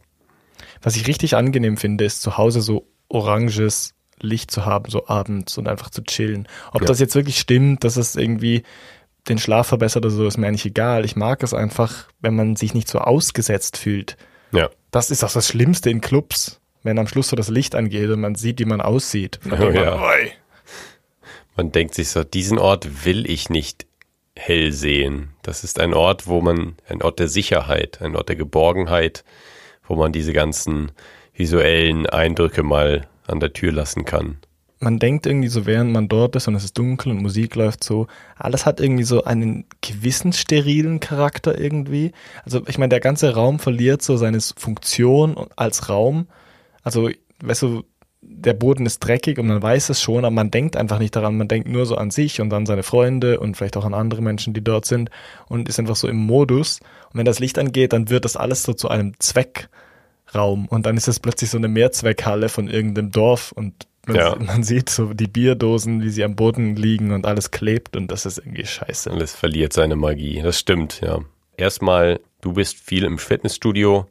Was 0.82 0.96
ich 0.96 1.08
richtig 1.08 1.36
angenehm 1.36 1.78
finde, 1.78 2.06
ist 2.06 2.22
zu 2.22 2.38
Hause 2.38 2.62
so 2.62 2.88
oranges 3.08 3.94
Licht 4.20 4.52
zu 4.52 4.66
haben, 4.66 4.90
so 4.90 5.08
abends 5.08 5.58
und 5.58 5.68
einfach 5.68 5.90
zu 5.90 6.04
chillen. 6.04 6.48
Ob 6.72 6.82
ja. 6.82 6.88
das 6.88 7.00
jetzt 7.00 7.16
wirklich 7.16 7.40
stimmt, 7.40 7.84
dass 7.84 7.98
es 7.98 8.16
irgendwie 8.16 8.64
den 9.30 9.38
Schlaf 9.38 9.68
verbessert 9.68 10.06
oder 10.06 10.14
so, 10.14 10.28
ist 10.28 10.38
mir 10.38 10.48
eigentlich 10.48 10.66
egal. 10.66 11.06
Ich 11.06 11.16
mag 11.16 11.44
es 11.44 11.54
einfach, 11.54 12.08
wenn 12.20 12.36
man 12.36 12.56
sich 12.56 12.74
nicht 12.74 12.90
so 12.90 13.00
ausgesetzt 13.00 13.78
fühlt. 13.78 14.18
Ja. 14.52 14.70
Das 14.92 15.12
ist 15.12 15.24
auch 15.24 15.32
das 15.32 15.48
Schlimmste 15.48 15.90
in 15.90 16.02
Clubs, 16.02 16.60
wenn 16.84 17.00
am 17.00 17.08
Schluss 17.08 17.30
so 17.30 17.36
das 17.36 17.50
Licht 17.50 17.76
angeht 17.76 18.10
und 18.10 18.20
man 18.20 18.36
sieht, 18.36 18.60
wie 18.60 18.66
man 18.66 18.82
aussieht. 18.82 19.40
Oh, 19.52 19.70
ja. 19.70 19.96
man, 19.96 20.20
man 21.56 21.72
denkt 21.72 21.96
sich 21.96 22.10
so, 22.10 22.24
diesen 22.24 22.58
Ort 22.60 23.06
will 23.06 23.30
ich 23.30 23.50
nicht 23.50 23.86
hell 24.36 24.72
sehen. 24.72 25.30
Das 25.44 25.64
ist 25.64 25.80
ein 25.80 25.94
Ort, 25.94 26.28
wo 26.28 26.42
man, 26.42 26.76
ein 26.88 27.02
Ort 27.02 27.20
der 27.20 27.28
Sicherheit, 27.28 28.02
ein 28.02 28.16
Ort 28.16 28.30
der 28.30 28.36
Geborgenheit, 28.36 29.24
wo 29.88 29.96
man 29.96 30.12
diese 30.12 30.34
ganzen 30.34 30.92
visuellen 31.34 32.08
Eindrücke 32.08 32.64
mal 32.64 33.08
an 33.28 33.40
der 33.40 33.54
Tür 33.54 33.72
lassen 33.72 34.06
kann 34.06 34.38
man 34.84 35.00
denkt 35.00 35.26
irgendwie 35.26 35.48
so, 35.48 35.66
während 35.66 35.92
man 35.92 36.10
dort 36.10 36.36
ist 36.36 36.48
und 36.48 36.56
es 36.56 36.66
ist 36.66 36.78
dunkel 36.78 37.12
und 37.12 37.22
Musik 37.22 37.56
läuft 37.56 37.84
so, 37.84 38.08
alles 38.36 38.66
hat 38.66 38.80
irgendwie 38.80 39.04
so 39.04 39.24
einen 39.24 39.66
gewissen 39.82 40.34
sterilen 40.34 41.00
Charakter 41.00 41.58
irgendwie. 41.58 42.12
Also 42.44 42.62
ich 42.68 42.78
meine, 42.78 42.90
der 42.90 43.00
ganze 43.00 43.34
Raum 43.34 43.60
verliert 43.60 44.02
so 44.02 44.18
seine 44.18 44.40
Funktion 44.42 45.38
als 45.56 45.90
Raum. 45.90 46.28
Also, 46.84 47.10
weißt 47.42 47.62
du, 47.62 47.84
der 48.26 48.54
Boden 48.54 48.86
ist 48.86 49.00
dreckig 49.00 49.38
und 49.38 49.48
man 49.48 49.62
weiß 49.62 49.90
es 49.90 50.02
schon, 50.02 50.26
aber 50.26 50.34
man 50.34 50.52
denkt 50.52 50.76
einfach 50.76 51.00
nicht 51.00 51.16
daran. 51.16 51.38
Man 51.38 51.48
denkt 51.48 51.68
nur 51.68 51.86
so 51.86 51.96
an 51.96 52.12
sich 52.12 52.42
und 52.42 52.54
an 52.54 52.66
seine 52.66 52.84
Freunde 52.84 53.40
und 53.40 53.56
vielleicht 53.56 53.78
auch 53.78 53.86
an 53.86 53.94
andere 53.94 54.22
Menschen, 54.22 54.54
die 54.54 54.64
dort 54.64 54.86
sind 54.86 55.10
und 55.48 55.70
ist 55.70 55.80
einfach 55.80 55.96
so 55.96 56.08
im 56.08 56.18
Modus. 56.18 56.80
Und 57.12 57.20
wenn 57.20 57.26
das 57.26 57.40
Licht 57.40 57.58
angeht, 57.58 57.94
dann 57.94 58.10
wird 58.10 58.26
das 58.26 58.36
alles 58.36 58.64
so 58.64 58.74
zu 58.74 58.90
einem 58.90 59.14
Zweckraum 59.20 60.68
und 60.68 60.86
dann 60.86 60.98
ist 60.98 61.08
es 61.08 61.20
plötzlich 61.20 61.50
so 61.50 61.58
eine 61.58 61.68
Mehrzweckhalle 61.68 62.50
von 62.50 62.68
irgendeinem 62.68 63.12
Dorf 63.12 63.52
und 63.52 63.88
man, 64.06 64.16
ja. 64.16 64.36
man 64.40 64.64
sieht 64.64 64.90
so 64.90 65.14
die 65.14 65.28
Bierdosen, 65.28 66.02
wie 66.02 66.10
sie 66.10 66.24
am 66.24 66.36
Boden 66.36 66.76
liegen 66.76 67.12
und 67.12 67.26
alles 67.26 67.52
klebt 67.52 67.96
und 67.96 68.12
das 68.12 68.26
ist 68.26 68.40
irgendwie 68.40 68.66
scheiße. 68.66 69.12
Alles 69.12 69.34
verliert 69.34 69.74
seine 69.74 69.96
Magie. 69.96 70.42
Das 70.42 70.60
stimmt, 70.60 71.02
ja. 71.02 71.20
Erstmal, 71.56 72.20
du 72.42 72.54
bist 72.54 72.78
viel 72.78 73.04
im 73.04 73.18
Fitnessstudio 73.18 74.08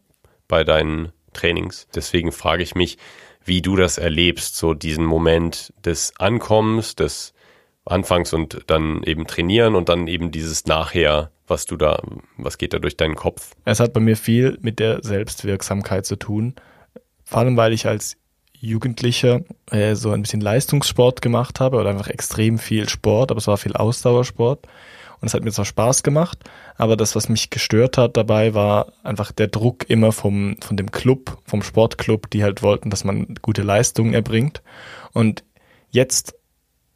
bei 0.48 0.64
deinen 0.64 1.12
Trainings. 1.32 1.88
Deswegen 1.94 2.30
frage 2.32 2.62
ich 2.62 2.74
mich, 2.74 2.98
wie 3.44 3.62
du 3.62 3.76
das 3.76 3.98
erlebst, 3.98 4.56
so 4.56 4.74
diesen 4.74 5.04
Moment 5.04 5.72
des 5.84 6.12
Ankommens, 6.18 6.94
des 6.94 7.34
Anfangs 7.84 8.32
und 8.32 8.62
dann 8.68 9.02
eben 9.02 9.26
trainieren 9.26 9.74
und 9.74 9.88
dann 9.88 10.06
eben 10.06 10.30
dieses 10.30 10.66
Nachher, 10.66 11.30
was 11.46 11.66
du 11.66 11.76
da, 11.76 12.00
was 12.36 12.58
geht 12.58 12.72
da 12.72 12.78
durch 12.78 12.96
deinen 12.96 13.16
Kopf? 13.16 13.52
Es 13.64 13.80
hat 13.80 13.92
bei 13.92 14.00
mir 14.00 14.16
viel 14.16 14.58
mit 14.60 14.78
der 14.78 15.02
Selbstwirksamkeit 15.02 16.06
zu 16.06 16.16
tun. 16.16 16.54
Vor 17.24 17.40
allem, 17.40 17.56
weil 17.56 17.72
ich 17.72 17.86
als 17.86 18.16
Jugendlicher 18.62 19.40
äh, 19.72 19.96
so 19.96 20.12
ein 20.12 20.22
bisschen 20.22 20.40
Leistungssport 20.40 21.20
gemacht 21.20 21.58
habe 21.58 21.78
oder 21.78 21.90
einfach 21.90 22.06
extrem 22.06 22.58
viel 22.58 22.88
Sport, 22.88 23.32
aber 23.32 23.38
es 23.38 23.48
war 23.48 23.56
viel 23.56 23.72
Ausdauersport. 23.72 24.68
Und 25.22 25.28
es 25.28 25.34
hat 25.34 25.44
mir 25.44 25.52
zwar 25.52 25.64
Spaß 25.64 26.02
gemacht, 26.02 26.40
aber 26.76 26.96
das, 26.96 27.14
was 27.14 27.28
mich 27.28 27.50
gestört 27.50 27.96
hat 27.96 28.16
dabei, 28.16 28.54
war 28.54 28.92
einfach 29.04 29.30
der 29.30 29.46
Druck 29.46 29.88
immer 29.88 30.10
vom, 30.10 30.56
von 30.60 30.76
dem 30.76 30.90
Club, 30.90 31.38
vom 31.44 31.62
Sportclub, 31.62 32.28
die 32.28 32.42
halt 32.42 32.60
wollten, 32.62 32.90
dass 32.90 33.04
man 33.04 33.36
gute 33.40 33.62
Leistungen 33.62 34.14
erbringt. 34.14 34.62
Und 35.12 35.44
jetzt 35.90 36.34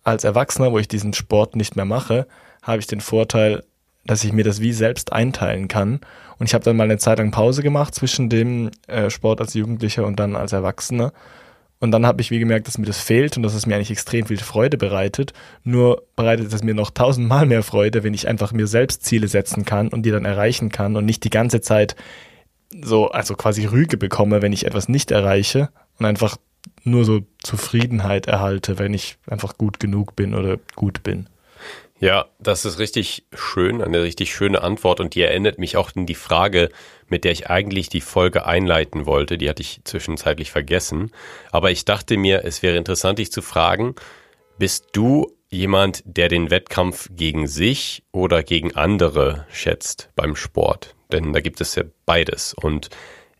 als 0.03 0.25
Erwachsener, 0.25 0.73
wo 0.73 0.79
ich 0.81 0.89
diesen 0.89 1.13
Sport 1.13 1.55
nicht 1.55 1.77
mehr 1.77 1.85
mache, 1.85 2.27
habe 2.63 2.81
ich 2.81 2.89
den 2.89 3.01
Vorteil, 3.01 3.63
dass 4.05 4.25
ich 4.25 4.33
mir 4.33 4.45
das 4.45 4.61
wie 4.61 4.73
selbst 4.73 5.13
einteilen 5.13 5.69
kann. 5.69 6.01
Und 6.41 6.47
ich 6.47 6.55
habe 6.55 6.65
dann 6.65 6.77
mal 6.77 6.85
eine 6.85 6.99
Zeit 6.99 7.19
lang 7.19 7.31
Pause 7.31 7.63
gemacht 7.63 7.95
zwischen 7.95 8.29
dem 8.29 8.73
äh, 8.89 9.09
Sport 9.09 9.41
als 9.41 9.55
Jugendlicher 9.55 10.05
und 10.05 10.19
dann 10.19 10.35
als 10.35 10.53
Erwachsener 10.53 11.13
und 11.79 11.91
dann 11.91 12.07
habe 12.07 12.23
ich 12.23 12.31
wie 12.31 12.39
gemerkt, 12.39 12.67
dass 12.67 12.79
mir 12.79 12.87
das 12.87 13.01
fehlt 13.01 13.37
und 13.37 13.43
dass 13.43 13.55
es 13.55 13.67
mir 13.67 13.75
eigentlich 13.75 13.91
extrem 13.91 14.27
viel 14.27 14.39
Freude 14.39 14.79
bereitet. 14.79 15.35
Nur 15.63 16.05
bereitet 16.17 16.53
es 16.53 16.63
mir 16.63 16.75
noch 16.75 16.91
tausendmal 16.91 17.45
mehr 17.45 17.63
Freude, 17.63 18.03
wenn 18.03 18.15
ich 18.15 18.29
einfach 18.29 18.53
mir 18.53 18.67
selbst 18.67 19.05
Ziele 19.05 19.29
setzen 19.29 19.65
kann 19.65 19.89
und 19.89 20.03
die 20.03 20.11
dann 20.11 20.25
erreichen 20.25 20.71
kann 20.71 20.97
und 20.97 21.05
nicht 21.05 21.25
die 21.25 21.31
ganze 21.31 21.61
Zeit 21.61 21.95
so, 22.83 23.09
also 23.09 23.35
quasi 23.35 23.67
Rüge 23.67 23.97
bekomme, 23.97 24.43
wenn 24.43 24.53
ich 24.53 24.67
etwas 24.67 24.89
nicht 24.89 25.11
erreiche 25.11 25.69
und 25.99 26.07
einfach 26.07 26.37
nur 26.83 27.05
so 27.05 27.21
Zufriedenheit 27.43 28.27
erhalte, 28.27 28.79
wenn 28.79 28.95
ich 28.95 29.19
einfach 29.27 29.59
gut 29.59 29.79
genug 29.79 30.17
bin 30.17 30.35
oder 30.35 30.59
gut 30.75 31.03
bin. 31.03 31.29
Ja, 31.99 32.27
das 32.39 32.67
ist 32.67 32.79
richtig 32.79 33.25
schön, 33.33 33.81
eine 33.81 34.03
richtig 34.03 34.35
schöne 34.35 34.61
Antwort 34.63 35.01
und 35.01 35.15
die 35.15 35.23
erinnert 35.23 35.59
mich 35.59 35.79
auch 35.79 35.91
an 35.97 36.05
die 36.05 36.15
Frage, 36.15 36.69
mit 37.09 37.25
der 37.25 37.33
ich 37.33 37.49
eigentlich 37.49 37.89
die 37.89 38.03
Folge 38.03 38.45
einleiten 38.45 39.07
wollte. 39.07 39.39
Die 39.39 39.49
hatte 39.49 39.63
ich 39.63 39.81
zwischenzeitlich 39.85 40.51
vergessen. 40.51 41.11
Aber 41.53 41.71
ich 41.71 41.87
dachte 41.87 42.19
mir, 42.19 42.45
es 42.45 42.63
wäre 42.63 42.77
interessant, 42.77 43.19
dich 43.19 43.33
zu 43.33 43.41
fragen, 43.41 43.95
bist 44.59 44.89
du 44.93 45.33
jemand, 45.49 46.03
der 46.05 46.29
den 46.29 46.51
Wettkampf 46.51 47.09
gegen 47.13 47.47
sich 47.47 48.03
oder 48.13 48.43
gegen 48.43 48.77
andere 48.77 49.47
schätzt 49.51 50.11
beim 50.17 50.37
Sport? 50.37 50.95
Denn 51.13 51.33
da 51.33 51.41
gibt 51.41 51.63
es 51.63 51.77
ja 51.77 51.85
beides 52.05 52.53
und 52.53 52.91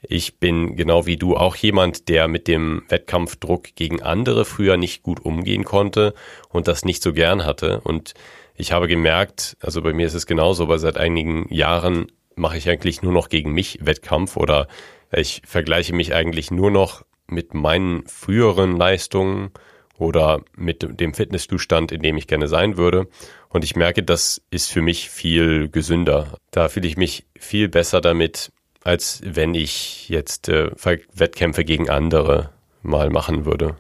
ich 0.09 0.39
bin 0.39 0.77
genau 0.77 1.05
wie 1.05 1.17
du 1.17 1.37
auch 1.37 1.57
jemand, 1.57 2.09
der 2.09 2.29
mit 2.29 2.49
dem 2.49 2.85
Wettkampfdruck 2.89 3.75
gegen 3.75 4.03
andere 4.03 4.45
früher 4.45 4.77
nicht 4.77 5.03
gut 5.03 5.25
umgehen 5.25 5.65
konnte 5.65 6.15
und 6.49 6.69
das 6.69 6.85
nicht 6.85 7.03
so 7.03 7.13
gern 7.13 7.45
hatte. 7.45 7.81
Und 7.81 8.15
ich 8.57 8.73
habe 8.73 8.89
gemerkt, 8.89 9.57
also 9.61 9.83
bei 9.83 9.93
mir 9.93 10.07
ist 10.07 10.15
es 10.15 10.27
genauso, 10.27 10.65
aber 10.65 10.79
seit 10.79 10.97
einigen 10.97 11.53
Jahren 11.53 12.07
mache 12.35 12.59
ich 12.59 12.69
eigentlich 12.69 13.03
nur 13.03 13.13
noch 13.13 13.29
gegen 13.29 13.53
mich 13.53 13.79
Wettkampf 13.83 14.37
oder 14.37 14.69
ich 15.13 15.43
vergleiche 15.47 15.95
mich 15.95 16.15
eigentlich 16.15 16.51
nur 16.51 16.71
noch 16.71 17.05
mit 17.29 17.55
meinen 17.55 18.07
früheren 18.07 18.77
Leistungen 18.77 19.51
oder 19.99 20.43
mit 20.57 20.87
dem 21.01 21.15
Fitnesszustand, 21.15 21.93
in 21.93 22.03
dem 22.03 22.17
ich 22.17 22.27
gerne 22.27 22.49
sein 22.49 22.77
würde. 22.77 23.09
Und 23.49 23.65
ich 23.65 23.77
merke, 23.77 24.03
das 24.03 24.43
ist 24.51 24.71
für 24.71 24.83
mich 24.83 25.09
viel 25.09 25.69
gesünder. 25.69 26.39
Da 26.51 26.69
fühle 26.69 26.87
ich 26.87 26.97
mich 26.97 27.25
viel 27.39 27.69
besser 27.69 28.01
damit, 28.01 28.53
als 28.85 29.23
wenn 29.25 29.55
ich 29.55 30.09
jetzt 30.09 30.49
äh, 30.49 30.71
Wettkämpfe 31.15 31.65
gegen 31.65 31.89
andere 31.89 32.51
mal 32.83 33.11
machen 33.11 33.47
würde. 33.47 33.77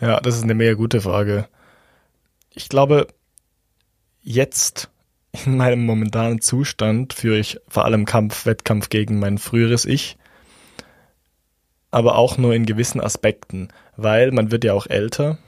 Ja, 0.00 0.20
das 0.20 0.36
ist 0.36 0.42
eine 0.42 0.54
mega 0.54 0.74
gute 0.74 1.00
Frage. 1.00 1.48
Ich 2.52 2.68
glaube, 2.68 3.06
jetzt 4.22 4.88
in 5.44 5.56
meinem 5.56 5.84
momentanen 5.84 6.40
Zustand 6.40 7.12
führe 7.12 7.38
ich 7.38 7.58
vor 7.68 7.84
allem 7.84 8.04
Kampf, 8.04 8.46
Wettkampf 8.46 8.88
gegen 8.88 9.18
mein 9.18 9.38
früheres 9.38 9.84
Ich, 9.84 10.16
aber 11.90 12.16
auch 12.16 12.38
nur 12.38 12.54
in 12.54 12.66
gewissen 12.66 13.00
Aspekten, 13.00 13.68
weil 13.96 14.30
man 14.30 14.50
wird 14.50 14.64
ja 14.64 14.72
auch 14.72 14.86
älter 14.86 15.38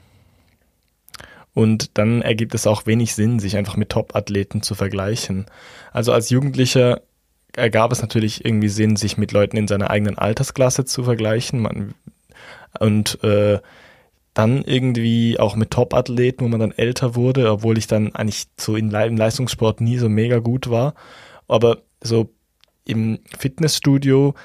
und 1.55 1.97
dann 1.97 2.21
ergibt 2.21 2.53
es 2.53 2.67
auch 2.67 2.85
wenig 2.85 3.15
Sinn, 3.15 3.39
sich 3.39 3.57
einfach 3.57 3.77
mit 3.77 3.89
Top-Athleten 3.89 4.61
zu 4.61 4.75
vergleichen. 4.75 5.45
Also 5.93 6.11
als 6.11 6.29
Jugendlicher 6.29 7.01
ergab 7.55 7.93
es 7.93 8.01
natürlich 8.01 8.43
irgendwie 8.43 8.67
Sinn, 8.67 8.97
sich 8.97 9.17
mit 9.17 9.31
Leuten 9.31 9.55
in 9.55 9.67
seiner 9.67 9.89
eigenen 9.89 10.17
Altersklasse 10.17 10.83
zu 10.83 11.05
vergleichen. 11.05 11.61
Man, 11.61 11.93
und 12.79 13.23
äh, 13.23 13.59
dann 14.35 14.63
irgendwie 14.63 15.39
auch 15.39 15.55
mit 15.55 15.71
Top-Athleten, 15.71 16.43
wo 16.43 16.49
man 16.49 16.59
dann 16.59 16.73
älter 16.73 17.15
wurde, 17.15 17.49
obwohl 17.49 17.77
ich 17.77 17.87
dann 17.87 18.13
eigentlich 18.13 18.47
so 18.59 18.75
in, 18.75 18.91
im 18.91 19.17
Leistungssport 19.17 19.81
nie 19.81 19.97
so 19.97 20.09
mega 20.09 20.39
gut 20.39 20.69
war. 20.69 20.93
Aber 21.47 21.79
so 22.01 22.29
im 22.83 23.19
Fitnessstudio 23.37 24.35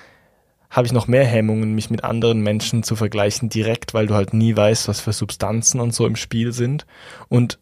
habe 0.71 0.87
ich 0.87 0.93
noch 0.93 1.09
mehr 1.09 1.27
Hemmungen, 1.27 1.75
mich 1.75 1.91
mit 1.91 2.05
anderen 2.05 2.41
Menschen 2.41 2.85
zu 2.85 2.95
vergleichen, 2.95 3.49
direkt, 3.49 3.93
weil 3.93 4.07
du 4.07 4.15
halt 4.15 4.33
nie 4.33 4.57
weißt, 4.57 4.87
was 4.87 5.01
für 5.01 5.13
Substanzen 5.13 5.81
und 5.81 5.93
so 5.93 6.07
im 6.07 6.15
Spiel 6.15 6.53
sind. 6.53 6.87
Und 7.29 7.59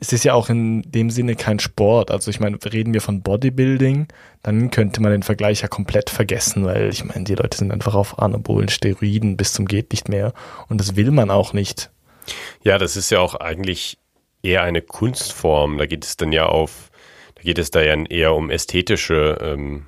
es 0.00 0.12
ist 0.12 0.24
ja 0.24 0.34
auch 0.34 0.48
in 0.48 0.82
dem 0.82 1.10
Sinne 1.10 1.34
kein 1.34 1.58
Sport. 1.58 2.10
Also 2.10 2.30
ich 2.30 2.38
meine, 2.38 2.58
reden 2.72 2.94
wir 2.94 3.00
von 3.00 3.22
Bodybuilding, 3.22 4.06
dann 4.42 4.70
könnte 4.70 5.02
man 5.02 5.10
den 5.10 5.24
Vergleich 5.24 5.62
ja 5.62 5.68
komplett 5.68 6.08
vergessen, 6.08 6.64
weil 6.64 6.88
ich 6.90 7.04
meine, 7.04 7.24
die 7.24 7.34
Leute 7.34 7.58
sind 7.58 7.72
einfach 7.72 7.94
auf 7.94 8.18
Anabolen 8.18 8.68
Steroiden 8.68 9.36
bis 9.36 9.52
zum 9.52 9.66
geht 9.66 9.90
nicht 9.90 10.08
mehr 10.08 10.32
und 10.68 10.80
das 10.80 10.94
will 10.94 11.10
man 11.10 11.30
auch 11.30 11.52
nicht. 11.52 11.90
Ja, 12.62 12.78
das 12.78 12.96
ist 12.96 13.10
ja 13.10 13.18
auch 13.18 13.34
eigentlich 13.34 13.98
eher 14.42 14.62
eine 14.62 14.82
Kunstform. 14.82 15.78
Da 15.78 15.86
geht 15.86 16.04
es 16.04 16.16
dann 16.16 16.30
ja 16.30 16.46
auf, 16.46 16.90
da 17.34 17.42
geht 17.42 17.58
es 17.58 17.72
da 17.72 17.80
ja 17.82 17.94
eher 18.04 18.34
um 18.34 18.50
ästhetische 18.50 19.38
ähm, 19.40 19.86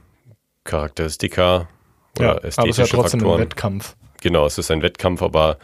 Charakteristika 0.65 1.69
oder 2.19 2.27
ja, 2.27 2.35
ästhetische 2.39 2.61
aber 2.61 2.69
es 2.69 2.79
ist 2.79 2.91
ja 2.91 2.97
trotzdem 2.97 3.21
Faktoren. 3.21 3.41
ein 3.41 3.45
Wettkampf. 3.45 3.97
Genau, 4.23 4.47
es 4.47 4.59
ist 4.59 4.71
ein 4.73 4.83
Wettkampf, 4.83 5.23
aber 5.23 5.59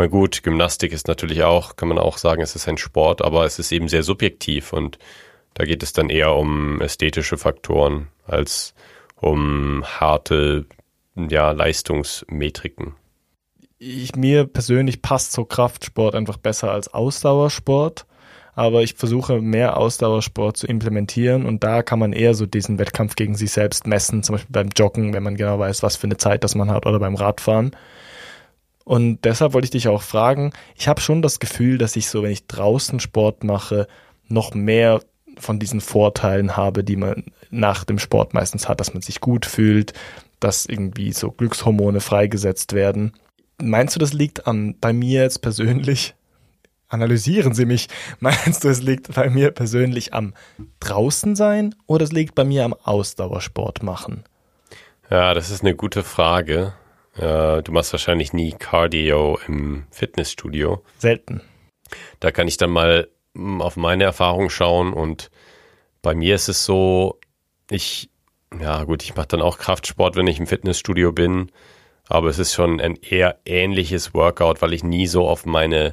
meine, 0.00 0.10
gut, 0.10 0.42
Gymnastik 0.42 0.92
ist 0.92 1.08
natürlich 1.08 1.42
auch, 1.44 1.76
kann 1.76 1.88
man 1.88 1.98
auch 1.98 2.18
sagen, 2.18 2.42
es 2.42 2.56
ist 2.56 2.66
ein 2.66 2.78
Sport, 2.78 3.22
aber 3.22 3.44
es 3.44 3.58
ist 3.58 3.70
eben 3.70 3.86
sehr 3.86 4.02
subjektiv 4.02 4.72
und 4.72 4.98
da 5.54 5.64
geht 5.64 5.82
es 5.82 5.92
dann 5.92 6.08
eher 6.08 6.34
um 6.34 6.80
ästhetische 6.80 7.36
Faktoren 7.36 8.08
als 8.26 8.74
um 9.16 9.84
harte 9.84 10.64
ja, 11.16 11.50
Leistungsmetriken. 11.50 12.94
Ich, 13.78 14.16
mir 14.16 14.46
persönlich 14.46 15.02
passt 15.02 15.32
so 15.32 15.44
Kraftsport 15.44 16.14
einfach 16.14 16.38
besser 16.38 16.70
als 16.70 16.92
Ausdauersport, 16.92 18.06
aber 18.54 18.82
ich 18.82 18.94
versuche 18.94 19.40
mehr 19.42 19.76
Ausdauersport 19.76 20.56
zu 20.56 20.66
implementieren 20.66 21.44
und 21.44 21.62
da 21.62 21.82
kann 21.82 21.98
man 21.98 22.12
eher 22.14 22.34
so 22.34 22.46
diesen 22.46 22.78
Wettkampf 22.78 23.16
gegen 23.16 23.34
sich 23.34 23.52
selbst 23.52 23.86
messen, 23.86 24.22
zum 24.22 24.36
Beispiel 24.36 24.52
beim 24.52 24.70
Joggen, 24.74 25.12
wenn 25.12 25.22
man 25.22 25.36
genau 25.36 25.58
weiß, 25.58 25.82
was 25.82 25.96
für 25.96 26.06
eine 26.06 26.16
Zeit 26.16 26.42
das 26.44 26.54
man 26.54 26.70
hat 26.70 26.86
oder 26.86 26.98
beim 26.98 27.16
Radfahren. 27.16 27.72
Und 28.90 29.24
deshalb 29.24 29.52
wollte 29.52 29.66
ich 29.66 29.70
dich 29.70 29.86
auch 29.86 30.02
fragen, 30.02 30.52
ich 30.74 30.88
habe 30.88 31.00
schon 31.00 31.22
das 31.22 31.38
Gefühl, 31.38 31.78
dass 31.78 31.94
ich 31.94 32.08
so, 32.08 32.24
wenn 32.24 32.32
ich 32.32 32.48
draußen 32.48 32.98
Sport 32.98 33.44
mache, 33.44 33.86
noch 34.26 34.52
mehr 34.52 35.00
von 35.38 35.60
diesen 35.60 35.80
Vorteilen 35.80 36.56
habe, 36.56 36.82
die 36.82 36.96
man 36.96 37.26
nach 37.50 37.84
dem 37.84 38.00
Sport 38.00 38.34
meistens 38.34 38.68
hat, 38.68 38.80
dass 38.80 38.92
man 38.92 39.00
sich 39.00 39.20
gut 39.20 39.46
fühlt, 39.46 39.92
dass 40.40 40.66
irgendwie 40.66 41.12
so 41.12 41.30
Glückshormone 41.30 42.00
freigesetzt 42.00 42.72
werden. 42.72 43.12
Meinst 43.62 43.94
du, 43.94 44.00
das 44.00 44.12
liegt 44.12 44.48
an 44.48 44.74
bei 44.80 44.92
mir 44.92 45.22
jetzt 45.22 45.40
persönlich? 45.40 46.16
Analysieren 46.88 47.54
Sie 47.54 47.66
mich. 47.66 47.86
Meinst 48.18 48.64
du, 48.64 48.68
es 48.70 48.82
liegt 48.82 49.14
bei 49.14 49.30
mir 49.30 49.52
persönlich 49.52 50.14
am 50.14 50.34
draußen 50.80 51.36
sein 51.36 51.76
oder 51.86 52.02
es 52.02 52.10
liegt 52.10 52.34
bei 52.34 52.42
mir 52.42 52.64
am 52.64 52.74
Ausdauersport 52.74 53.84
machen? 53.84 54.24
Ja, 55.08 55.32
das 55.32 55.50
ist 55.52 55.60
eine 55.60 55.76
gute 55.76 56.02
Frage. 56.02 56.72
Äh, 57.20 57.62
du 57.62 57.72
machst 57.72 57.92
wahrscheinlich 57.92 58.32
nie 58.32 58.52
Cardio 58.52 59.38
im 59.46 59.84
Fitnessstudio. 59.90 60.82
Selten. 60.98 61.42
Da 62.18 62.30
kann 62.30 62.48
ich 62.48 62.56
dann 62.56 62.70
mal 62.70 63.08
mm, 63.34 63.60
auf 63.60 63.76
meine 63.76 64.04
Erfahrung 64.04 64.48
schauen 64.48 64.94
und 64.94 65.30
bei 66.00 66.14
mir 66.14 66.34
ist 66.34 66.48
es 66.48 66.64
so, 66.64 67.20
ich, 67.70 68.08
ja 68.58 68.84
gut, 68.84 69.02
ich 69.02 69.16
mache 69.16 69.28
dann 69.28 69.42
auch 69.42 69.58
Kraftsport, 69.58 70.16
wenn 70.16 70.26
ich 70.26 70.38
im 70.38 70.46
Fitnessstudio 70.46 71.12
bin, 71.12 71.52
aber 72.08 72.28
es 72.30 72.38
ist 72.38 72.54
schon 72.54 72.80
ein 72.80 72.96
eher 72.96 73.38
ähnliches 73.44 74.14
Workout, 74.14 74.62
weil 74.62 74.72
ich 74.72 74.82
nie 74.82 75.06
so 75.06 75.28
auf 75.28 75.44
meine 75.44 75.92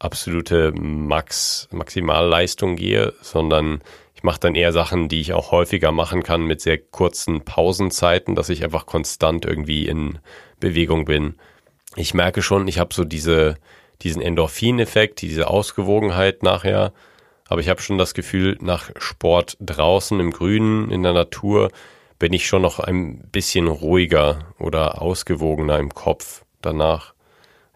absolute 0.00 0.72
Max, 0.72 1.68
Maximalleistung 1.70 2.74
gehe, 2.74 3.14
sondern 3.20 3.80
ich 4.18 4.24
mache 4.24 4.40
dann 4.40 4.56
eher 4.56 4.72
Sachen, 4.72 5.06
die 5.06 5.20
ich 5.20 5.32
auch 5.32 5.52
häufiger 5.52 5.92
machen 5.92 6.24
kann 6.24 6.42
mit 6.42 6.60
sehr 6.60 6.76
kurzen 6.76 7.42
Pausenzeiten, 7.42 8.34
dass 8.34 8.48
ich 8.48 8.64
einfach 8.64 8.84
konstant 8.84 9.44
irgendwie 9.44 9.86
in 9.86 10.18
Bewegung 10.58 11.04
bin. 11.04 11.36
Ich 11.94 12.14
merke 12.14 12.42
schon, 12.42 12.66
ich 12.66 12.80
habe 12.80 12.92
so 12.92 13.04
diese, 13.04 13.58
diesen 14.02 14.20
Endorphin-Effekt, 14.20 15.22
diese 15.22 15.46
Ausgewogenheit 15.46 16.42
nachher. 16.42 16.92
Aber 17.46 17.60
ich 17.60 17.68
habe 17.68 17.80
schon 17.80 17.96
das 17.96 18.12
Gefühl, 18.12 18.58
nach 18.60 18.90
Sport 18.98 19.56
draußen 19.60 20.18
im 20.18 20.32
Grünen, 20.32 20.90
in 20.90 21.04
der 21.04 21.12
Natur, 21.12 21.70
bin 22.18 22.32
ich 22.32 22.48
schon 22.48 22.62
noch 22.62 22.80
ein 22.80 23.20
bisschen 23.30 23.68
ruhiger 23.68 24.52
oder 24.58 25.00
ausgewogener 25.00 25.78
im 25.78 25.94
Kopf 25.94 26.44
danach. 26.60 27.14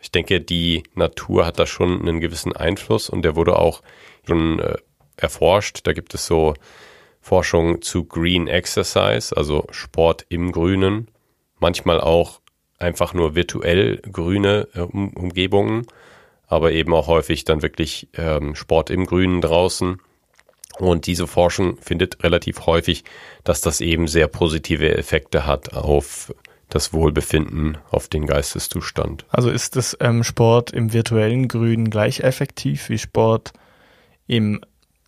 Ich 0.01 0.11
denke, 0.11 0.41
die 0.41 0.83
Natur 0.97 1.47
hat 1.47 1.61
da 1.61 1.67
schon 1.67 2.01
einen 2.01 2.19
gewissen 2.19 2.57
Einfluss 2.57 3.09
und 3.09 3.23
der 3.23 3.37
wurde 3.37 3.61
auch 3.61 3.81
schon 4.27 4.59
äh, 4.59 4.75
erforscht. 5.17 5.81
Da 5.85 5.93
gibt 5.93 6.15
es 6.15 6.27
so 6.27 6.55
Forschung 7.21 7.83
zu 7.83 8.05
Green 8.05 8.49
Exercise, 8.49 9.37
also 9.37 9.67
Sport 9.71 10.27
im 10.29 10.53
Grünen. 10.53 11.09
Manchmal 11.59 12.01
auch 12.01 12.41
einfach 12.79 13.15
nur 13.15 13.35
virtuell 13.35 13.99
grüne 13.99 14.69
äh, 14.75 14.81
um 14.81 15.11
Umgebungen, 15.15 15.87
aber 16.47 16.73
eben 16.73 16.93
auch 16.93 17.07
häufig 17.07 17.45
dann 17.45 17.63
wirklich 17.63 18.09
ähm, 18.15 18.55
Sport 18.55 18.91
im 18.91 19.07
Grünen 19.07 19.41
draußen. 19.41 20.01
Und 20.79 21.07
diese 21.07 21.27
Forschung 21.27 21.77
findet 21.79 22.23
relativ 22.25 22.67
häufig, 22.67 23.05
dass 23.45 23.61
das 23.61 23.81
eben 23.81 24.09
sehr 24.09 24.27
positive 24.27 24.97
Effekte 24.97 25.47
hat 25.47 25.75
auf 25.75 26.35
das 26.71 26.95
Wohlbefinden, 26.95 27.77
auf 27.91 28.09
den 28.09 28.27
Geisteszustand. 28.27 29.27
Also 29.29 29.51
ist 29.51 29.77
das 29.77 29.97
ähm, 30.01 30.25
Sport 30.25 30.73
im 30.73 30.93
virtuellen 30.93 31.47
Grün 31.47 31.91
gleich 31.91 32.21
effektiv 32.21 32.89
wie 32.89 32.99
Sport 32.99 33.53
im 34.27 34.63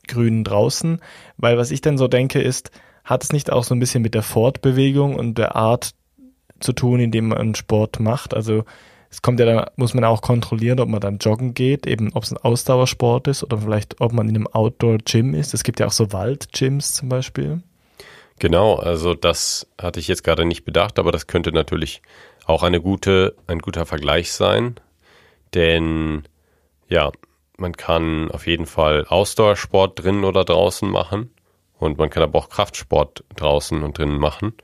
Grünen 0.08 0.44
draußen, 0.44 1.00
weil 1.36 1.58
was 1.58 1.70
ich 1.70 1.80
dann 1.80 1.98
so 1.98 2.08
denke 2.08 2.40
ist, 2.40 2.70
hat 3.04 3.22
es 3.22 3.32
nicht 3.32 3.52
auch 3.52 3.64
so 3.64 3.74
ein 3.74 3.80
bisschen 3.80 4.02
mit 4.02 4.14
der 4.14 4.22
Fortbewegung 4.22 5.16
und 5.16 5.36
der 5.36 5.56
Art 5.56 5.90
zu 6.60 6.72
tun, 6.72 7.00
indem 7.00 7.28
man 7.28 7.54
Sport 7.54 8.00
macht? 8.00 8.34
Also 8.34 8.64
es 9.10 9.22
kommt 9.22 9.38
ja 9.38 9.46
dann, 9.46 9.66
muss 9.76 9.94
man 9.94 10.04
auch 10.04 10.22
kontrollieren, 10.22 10.80
ob 10.80 10.88
man 10.88 11.00
dann 11.00 11.18
joggen 11.18 11.54
geht, 11.54 11.86
eben 11.86 12.12
ob 12.14 12.24
es 12.24 12.32
ein 12.32 12.38
Ausdauersport 12.38 13.28
ist 13.28 13.44
oder 13.44 13.58
vielleicht 13.58 14.00
ob 14.00 14.12
man 14.12 14.28
in 14.28 14.34
einem 14.34 14.46
Outdoor-Gym 14.48 15.34
ist. 15.34 15.54
Es 15.54 15.62
gibt 15.62 15.78
ja 15.78 15.86
auch 15.86 15.92
so 15.92 16.12
Wald-Gyms 16.12 16.94
zum 16.94 17.10
Beispiel. 17.10 17.62
Genau, 18.40 18.74
also 18.74 19.14
das 19.14 19.68
hatte 19.80 20.00
ich 20.00 20.08
jetzt 20.08 20.24
gerade 20.24 20.44
nicht 20.44 20.64
bedacht, 20.64 20.98
aber 20.98 21.12
das 21.12 21.28
könnte 21.28 21.52
natürlich 21.52 22.02
auch 22.46 22.64
eine 22.64 22.80
gute, 22.80 23.36
ein 23.46 23.60
guter 23.60 23.86
Vergleich 23.86 24.32
sein. 24.32 24.74
Denn 25.54 26.24
ja, 26.88 27.12
man 27.56 27.76
kann 27.76 28.30
auf 28.30 28.46
jeden 28.46 28.66
Fall 28.66 29.04
Ausdauersport 29.06 30.02
drinnen 30.02 30.24
oder 30.24 30.44
draußen 30.44 30.88
machen 30.88 31.30
und 31.78 31.98
man 31.98 32.10
kann 32.10 32.22
aber 32.22 32.38
auch 32.38 32.48
Kraftsport 32.48 33.24
draußen 33.36 33.82
und 33.82 33.98
drinnen 33.98 34.18
machen. 34.18 34.54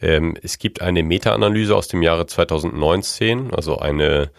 Ähm, 0.00 0.36
es 0.42 0.58
gibt 0.58 0.80
eine 0.80 1.02
Meta-Analyse 1.02 1.74
aus 1.74 1.88
dem 1.88 2.02
Jahre 2.02 2.26
2019, 2.26 3.52
also 3.52 3.78
eine 3.78 4.30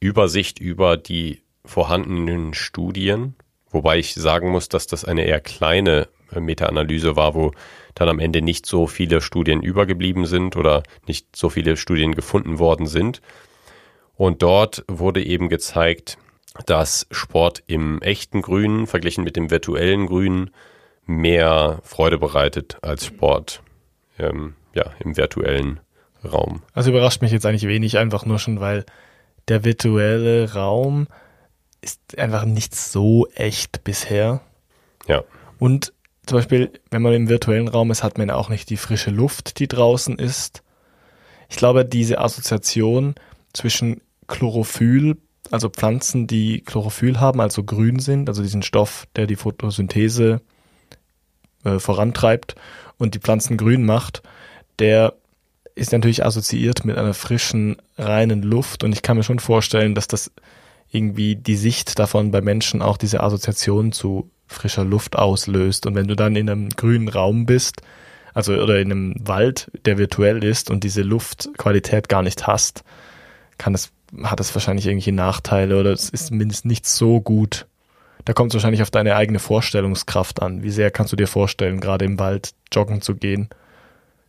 Übersicht 0.00 0.58
über 0.58 0.96
die 0.96 1.42
vorhandenen 1.64 2.52
Studien, 2.54 3.36
wobei 3.70 3.98
ich 3.98 4.14
sagen 4.14 4.50
muss, 4.50 4.68
dass 4.68 4.86
das 4.86 5.04
eine 5.04 5.24
eher 5.24 5.40
kleine 5.40 6.08
äh, 6.32 6.40
Meta-Analyse 6.40 7.16
war, 7.16 7.34
wo 7.34 7.52
dann 7.94 8.08
am 8.08 8.18
Ende 8.18 8.42
nicht 8.42 8.66
so 8.66 8.86
viele 8.86 9.20
Studien 9.20 9.62
übergeblieben 9.62 10.26
sind 10.26 10.56
oder 10.56 10.82
nicht 11.06 11.36
so 11.36 11.48
viele 11.48 11.76
Studien 11.76 12.14
gefunden 12.14 12.58
worden 12.58 12.86
sind. 12.86 13.20
Und 14.16 14.42
dort 14.42 14.84
wurde 14.88 15.24
eben 15.24 15.48
gezeigt, 15.48 16.18
dass 16.66 17.06
Sport 17.10 17.62
im 17.66 18.00
echten 18.00 18.42
Grünen 18.42 18.86
verglichen 18.86 19.24
mit 19.24 19.36
dem 19.36 19.50
virtuellen 19.50 20.06
Grünen 20.06 20.50
mehr 21.06 21.80
Freude 21.82 22.18
bereitet 22.18 22.78
als 22.82 23.06
Sport 23.06 23.62
ähm, 24.18 24.54
ja, 24.74 24.84
im 25.00 25.16
virtuellen 25.16 25.80
Raum. 26.24 26.62
Also 26.72 26.90
überrascht 26.90 27.22
mich 27.22 27.32
jetzt 27.32 27.44
eigentlich 27.46 27.66
wenig, 27.66 27.98
einfach 27.98 28.24
nur 28.24 28.38
schon, 28.38 28.60
weil 28.60 28.84
der 29.48 29.64
virtuelle 29.64 30.52
Raum 30.54 31.06
ist 31.82 32.18
einfach 32.18 32.44
nicht 32.44 32.74
so 32.74 33.28
echt 33.34 33.84
bisher. 33.84 34.40
Ja. 35.06 35.22
Und 35.58 35.92
zum 36.26 36.38
Beispiel, 36.38 36.72
wenn 36.90 37.02
man 37.02 37.12
im 37.12 37.28
virtuellen 37.28 37.68
Raum 37.68 37.90
ist, 37.90 38.02
hat 38.02 38.16
man 38.16 38.30
auch 38.30 38.48
nicht 38.48 38.70
die 38.70 38.78
frische 38.78 39.10
Luft, 39.10 39.58
die 39.58 39.68
draußen 39.68 40.18
ist. 40.18 40.62
Ich 41.50 41.56
glaube, 41.56 41.84
diese 41.84 42.18
Assoziation 42.18 43.14
zwischen 43.52 44.00
Chlorophyll 44.26 45.18
also 45.50 45.68
Pflanzen, 45.68 46.26
die 46.26 46.62
Chlorophyll 46.62 47.20
haben, 47.20 47.40
also 47.40 47.64
grün 47.64 47.98
sind, 47.98 48.28
also 48.28 48.42
diesen 48.42 48.62
Stoff, 48.62 49.06
der 49.16 49.26
die 49.26 49.36
Photosynthese 49.36 50.40
äh, 51.64 51.78
vorantreibt 51.78 52.54
und 52.98 53.14
die 53.14 53.20
Pflanzen 53.20 53.56
grün 53.56 53.84
macht, 53.84 54.22
der 54.78 55.14
ist 55.74 55.92
natürlich 55.92 56.24
assoziiert 56.24 56.84
mit 56.84 56.96
einer 56.96 57.14
frischen, 57.14 57.76
reinen 57.98 58.42
Luft. 58.42 58.84
Und 58.84 58.92
ich 58.92 59.02
kann 59.02 59.16
mir 59.16 59.24
schon 59.24 59.40
vorstellen, 59.40 59.94
dass 59.94 60.06
das 60.06 60.30
irgendwie 60.90 61.34
die 61.34 61.56
Sicht 61.56 61.98
davon 61.98 62.30
bei 62.30 62.40
Menschen 62.40 62.80
auch 62.80 62.96
diese 62.96 63.20
Assoziation 63.20 63.90
zu 63.90 64.30
frischer 64.46 64.84
Luft 64.84 65.16
auslöst. 65.16 65.86
Und 65.86 65.96
wenn 65.96 66.06
du 66.06 66.14
dann 66.14 66.36
in 66.36 66.48
einem 66.48 66.68
grünen 66.70 67.08
Raum 67.08 67.46
bist, 67.46 67.82
also 68.34 68.54
oder 68.54 68.78
in 68.78 68.90
einem 68.90 69.14
Wald, 69.18 69.70
der 69.84 69.98
virtuell 69.98 70.44
ist 70.44 70.70
und 70.70 70.84
diese 70.84 71.02
Luftqualität 71.02 72.08
gar 72.08 72.22
nicht 72.22 72.46
hast, 72.46 72.84
kann 73.58 73.74
es 73.74 73.90
hat 74.22 74.40
es 74.40 74.54
wahrscheinlich 74.54 74.86
irgendwelche 74.86 75.12
Nachteile 75.12 75.78
oder 75.78 75.92
es 75.92 76.08
ist 76.10 76.28
zumindest 76.28 76.64
nicht 76.64 76.86
so 76.86 77.20
gut, 77.20 77.66
Da 78.24 78.32
kommt 78.32 78.52
es 78.52 78.54
wahrscheinlich 78.54 78.82
auf 78.82 78.90
deine 78.90 79.16
eigene 79.16 79.38
Vorstellungskraft 79.38 80.40
an. 80.40 80.62
Wie 80.62 80.70
sehr 80.70 80.90
kannst 80.90 81.12
du 81.12 81.16
dir 81.16 81.26
vorstellen, 81.26 81.80
gerade 81.80 82.04
im 82.04 82.18
Wald 82.18 82.52
joggen 82.72 83.02
zu 83.02 83.14
gehen? 83.14 83.50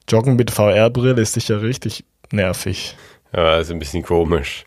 Joggen 0.10 0.36
mit 0.36 0.52
VR-Brille 0.52 1.22
ist 1.22 1.34
sicher 1.34 1.62
richtig 1.62 2.04
nervig. 2.32 2.98
Ja, 3.34 3.58
ist 3.58 3.72
ein 3.72 3.80
bisschen 3.80 4.04
komisch. 4.04 4.66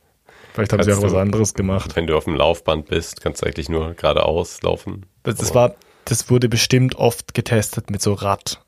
Vielleicht 0.54 0.72
haben 0.72 0.82
sie 0.82 0.92
auch 0.92 1.02
was 1.02 1.14
anderes 1.14 1.54
gemacht. 1.54 1.94
Wenn 1.94 2.06
du 2.06 2.16
auf 2.16 2.24
dem 2.24 2.34
Laufband 2.34 2.88
bist, 2.88 3.20
kannst 3.20 3.42
du 3.42 3.46
eigentlich 3.46 3.68
nur 3.68 3.94
geradeaus 3.94 4.60
laufen. 4.62 5.06
Das, 5.22 5.36
das 5.36 5.54
war, 5.54 5.74
das 6.06 6.30
wurde 6.30 6.48
bestimmt 6.48 6.96
oft 6.96 7.34
getestet 7.34 7.90
mit 7.90 8.02
so 8.02 8.14
Rad. 8.14 8.60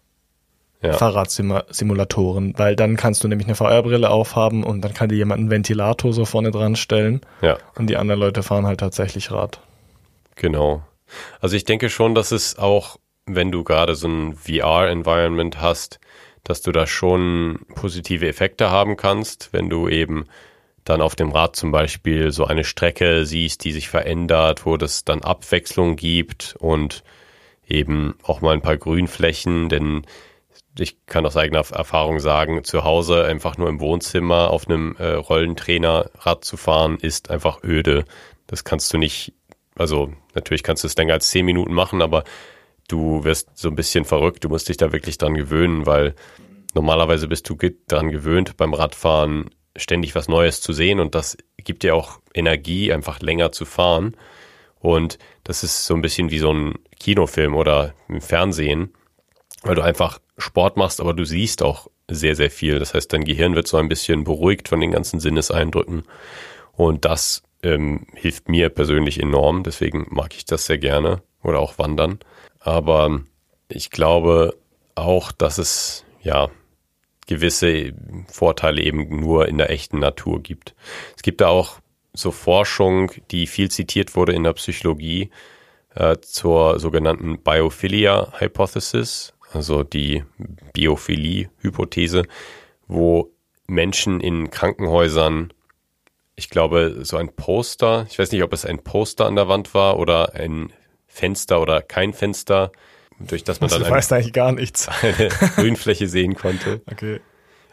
Ja. 0.83 0.95
Fahrradsimulatoren, 0.95 2.55
weil 2.57 2.75
dann 2.75 2.97
kannst 2.97 3.23
du 3.23 3.29
nämlich 3.29 3.47
eine 3.47 3.55
VR-Brille 3.55 4.09
aufhaben 4.09 4.65
und 4.65 4.81
dann 4.81 4.95
kann 4.95 5.11
dir 5.11 5.17
jemand 5.17 5.41
einen 5.41 5.51
Ventilator 5.51 6.15
so 6.15 6.25
vorne 6.25 6.51
dran 6.51 6.75
stellen. 6.75 7.21
Ja. 7.43 7.59
Und 7.77 7.89
die 7.89 7.99
anderen 7.99 8.19
Leute 8.19 8.43
fahren 8.43 8.67
halt 8.67 8.81
tatsächlich 8.81 9.31
Rad. 9.31 9.61
Genau. 10.37 10.83
Also 11.41 11.57
ich 11.57 11.65
denke 11.65 11.91
schon, 11.91 12.15
dass 12.15 12.33
es 12.33 12.59
auch, 12.59 12.97
wenn 13.27 13.53
du 13.53 13.63
gerade 13.63 13.95
so 13.95 14.09
ein 14.09 14.35
VR-Environment 14.35 15.61
hast, 15.61 16.01
dass 16.45 16.63
du 16.63 16.73
da 16.73 16.87
schon 16.87 17.61
positive 17.75 18.27
Effekte 18.27 18.71
haben 18.71 18.97
kannst, 18.97 19.53
wenn 19.53 19.69
du 19.69 19.87
eben 19.89 20.27
dann 20.85 21.03
auf 21.03 21.15
dem 21.15 21.31
Rad 21.31 21.57
zum 21.57 21.73
Beispiel 21.73 22.33
so 22.33 22.47
eine 22.47 22.65
Strecke 22.65 23.27
siehst, 23.27 23.65
die 23.65 23.73
sich 23.73 23.91
verändert, 23.91 24.65
wo 24.65 24.79
das 24.79 25.05
dann 25.05 25.23
Abwechslung 25.23 25.97
gibt 25.97 26.57
und 26.59 27.05
eben 27.69 28.15
auch 28.23 28.41
mal 28.41 28.55
ein 28.55 28.63
paar 28.63 28.79
Grünflächen, 28.79 29.69
denn 29.69 30.03
ich 30.81 31.05
kann 31.07 31.27
aus 31.27 31.37
eigener 31.37 31.65
Erfahrung 31.71 32.21
sagen, 32.21 32.65
zu 32.65 32.85
Hause 32.85 33.25
einfach 33.25 33.59
nur 33.59 33.69
im 33.69 33.81
Wohnzimmer 33.81 34.51
auf 34.51 34.67
einem 34.67 34.97
äh, 34.99 35.13
Rollentrainerrad 35.13 36.45
zu 36.45 36.57
fahren, 36.57 36.99
ist 37.01 37.31
einfach 37.31 37.63
öde. 37.63 38.05
Das 38.47 38.65
kannst 38.65 38.93
du 38.93 38.99
nicht, 38.99 39.35
also 39.77 40.13
natürlich 40.35 40.63
kannst 40.63 40.83
du 40.83 40.89
es 40.89 40.97
länger 40.97 41.15
als 41.15 41.29
zehn 41.31 41.45
Minuten 41.45 41.75
machen, 41.75 42.03
aber 42.03 42.25
du 42.89 43.25
wirst 43.25 43.51
so 43.55 43.69
ein 43.69 43.77
bisschen 43.77 44.05
verrückt. 44.05 44.43
Du 44.45 44.49
musst 44.49 44.69
dich 44.69 44.79
da 44.79 44.93
wirklich 44.93 45.19
dran 45.19 45.35
gewöhnen, 45.35 45.87
weil 45.87 46.15
normalerweise 46.75 47.29
bist 47.29 47.49
du 47.49 47.57
dran 47.87 48.11
gewöhnt, 48.11 48.57
beim 48.57 48.75
Radfahren 48.75 49.51
ständig 49.77 50.15
was 50.15 50.29
Neues 50.29 50.61
zu 50.61 50.73
sehen 50.73 50.99
und 50.99 51.15
das 51.15 51.37
gibt 51.59 51.83
dir 51.83 51.95
auch 51.95 52.21
Energie, 52.35 52.93
einfach 52.93 53.21
länger 53.21 53.53
zu 53.53 53.65
fahren. 53.65 54.17
Und 54.81 55.19
das 55.45 55.63
ist 55.63 55.85
so 55.85 55.95
ein 55.95 56.03
bisschen 56.03 56.31
wie 56.31 56.39
so 56.39 56.53
ein 56.53 56.75
Kinofilm 56.99 57.55
oder 57.55 57.95
im 58.09 58.23
Fernsehen, 58.23 58.95
weil 59.63 59.75
du 59.75 59.83
einfach 59.83 60.21
Sport 60.39 60.77
machst, 60.77 61.01
aber 61.01 61.15
du 61.15 61.25
siehst 61.25 61.63
auch 61.63 61.89
sehr, 62.09 62.35
sehr 62.35 62.51
viel. 62.51 62.79
Das 62.79 62.95
heißt, 62.95 63.13
dein 63.13 63.25
Gehirn 63.25 63.55
wird 63.55 63.69
so 63.69 63.77
ein 63.77 63.89
bisschen 63.89 64.25
beruhigt 64.25 64.69
von 64.69 64.81
den 64.81 64.91
ganzen 64.91 65.21
Sinneseindrücken. 65.21 66.05
Und 66.73 67.05
das 67.05 67.43
ähm, 67.63 68.07
hilft 68.15 68.49
mir 68.49 68.71
persönlich 68.71 69.21
enorm. 69.21 69.63
Deswegen 69.63 70.07
mag 70.11 70.35
ich 70.35 70.45
das 70.45 70.67
sehr 70.67 70.79
gerne 70.79 71.23
oder 71.43 71.59
auch 71.59 71.79
wandern. 71.79 72.19
Aber 72.59 73.21
ich 73.69 73.91
glaube 73.91 74.57
auch, 74.95 75.33
dass 75.33 75.59
es 75.59 76.05
ja 76.23 76.49
gewisse 77.27 77.93
Vorteile 78.29 78.83
eben 78.83 79.21
nur 79.21 79.47
in 79.49 79.59
der 79.59 79.71
echten 79.71 80.01
Natur 80.01 80.43
gibt. 80.43 80.75
Es 81.17 81.23
gibt 81.23 81.41
da 81.41 81.49
auch 81.49 81.79
so 82.13 82.33
Forschung, 82.33 83.13
die 83.31 83.47
viel 83.47 83.71
zitiert 83.71 84.17
wurde 84.17 84.33
in 84.33 84.43
der 84.43 84.55
Psychologie 84.55 85.31
äh, 85.95 86.17
zur 86.21 86.81
sogenannten 86.81 87.39
Biophilia 87.39 88.33
Hypothesis 88.39 89.33
also 89.53 89.83
die 89.83 90.25
Biophilie-Hypothese, 90.75 92.25
wo 92.87 93.33
Menschen 93.67 94.21
in 94.21 94.51
Krankenhäusern, 94.51 95.53
ich 96.37 96.51
glaube, 96.51 97.01
so 97.03 97.17
ein 97.17 97.35
Poster, 97.35 98.07
ich 98.09 98.19
weiß 98.19 98.33
nicht, 98.33 98.43
ob 98.43 98.53
es 98.53 98.65
ein 98.65 98.83
Poster 98.83 99.27
an 99.27 99.37
der 99.37 99.49
Wand 99.49 99.75
war 99.75 99.99
oder 99.99 100.35
ein 100.35 100.73
Fenster 101.07 101.61
oder 101.61 101.83
kein 101.83 102.13
Fenster, 102.13 102.73
durch 103.19 103.45
das 103.45 103.61
man 103.61 103.67
also, 103.67 103.81
dann 103.81 103.89
du 103.89 103.97
weißt 103.97 104.13
eigentlich 104.13 104.33
gar 104.33 104.53
nichts. 104.53 104.89
eine 105.03 105.29
Grünfläche 105.57 106.07
sehen 106.09 106.35
konnte. 106.35 106.81
Okay. 106.91 107.21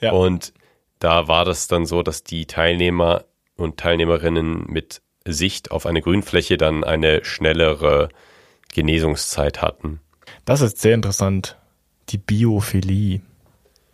Ja. 0.01 0.11
Und 0.11 0.53
da 0.99 1.27
war 1.27 1.45
das 1.45 1.67
dann 1.67 1.85
so, 1.85 2.03
dass 2.03 2.23
die 2.23 2.47
Teilnehmer 2.47 3.25
und 3.55 3.77
Teilnehmerinnen 3.77 4.65
mit 4.67 5.01
Sicht 5.25 5.71
auf 5.71 5.85
eine 5.85 6.01
Grünfläche 6.01 6.57
dann 6.57 6.83
eine 6.83 7.23
schnellere 7.23 8.09
Genesungszeit 8.73 9.61
hatten. 9.61 10.01
Das 10.45 10.61
ist 10.61 10.79
sehr 10.79 10.93
interessant 10.93 11.57
die 12.09 12.17
Biophilie, 12.17 13.21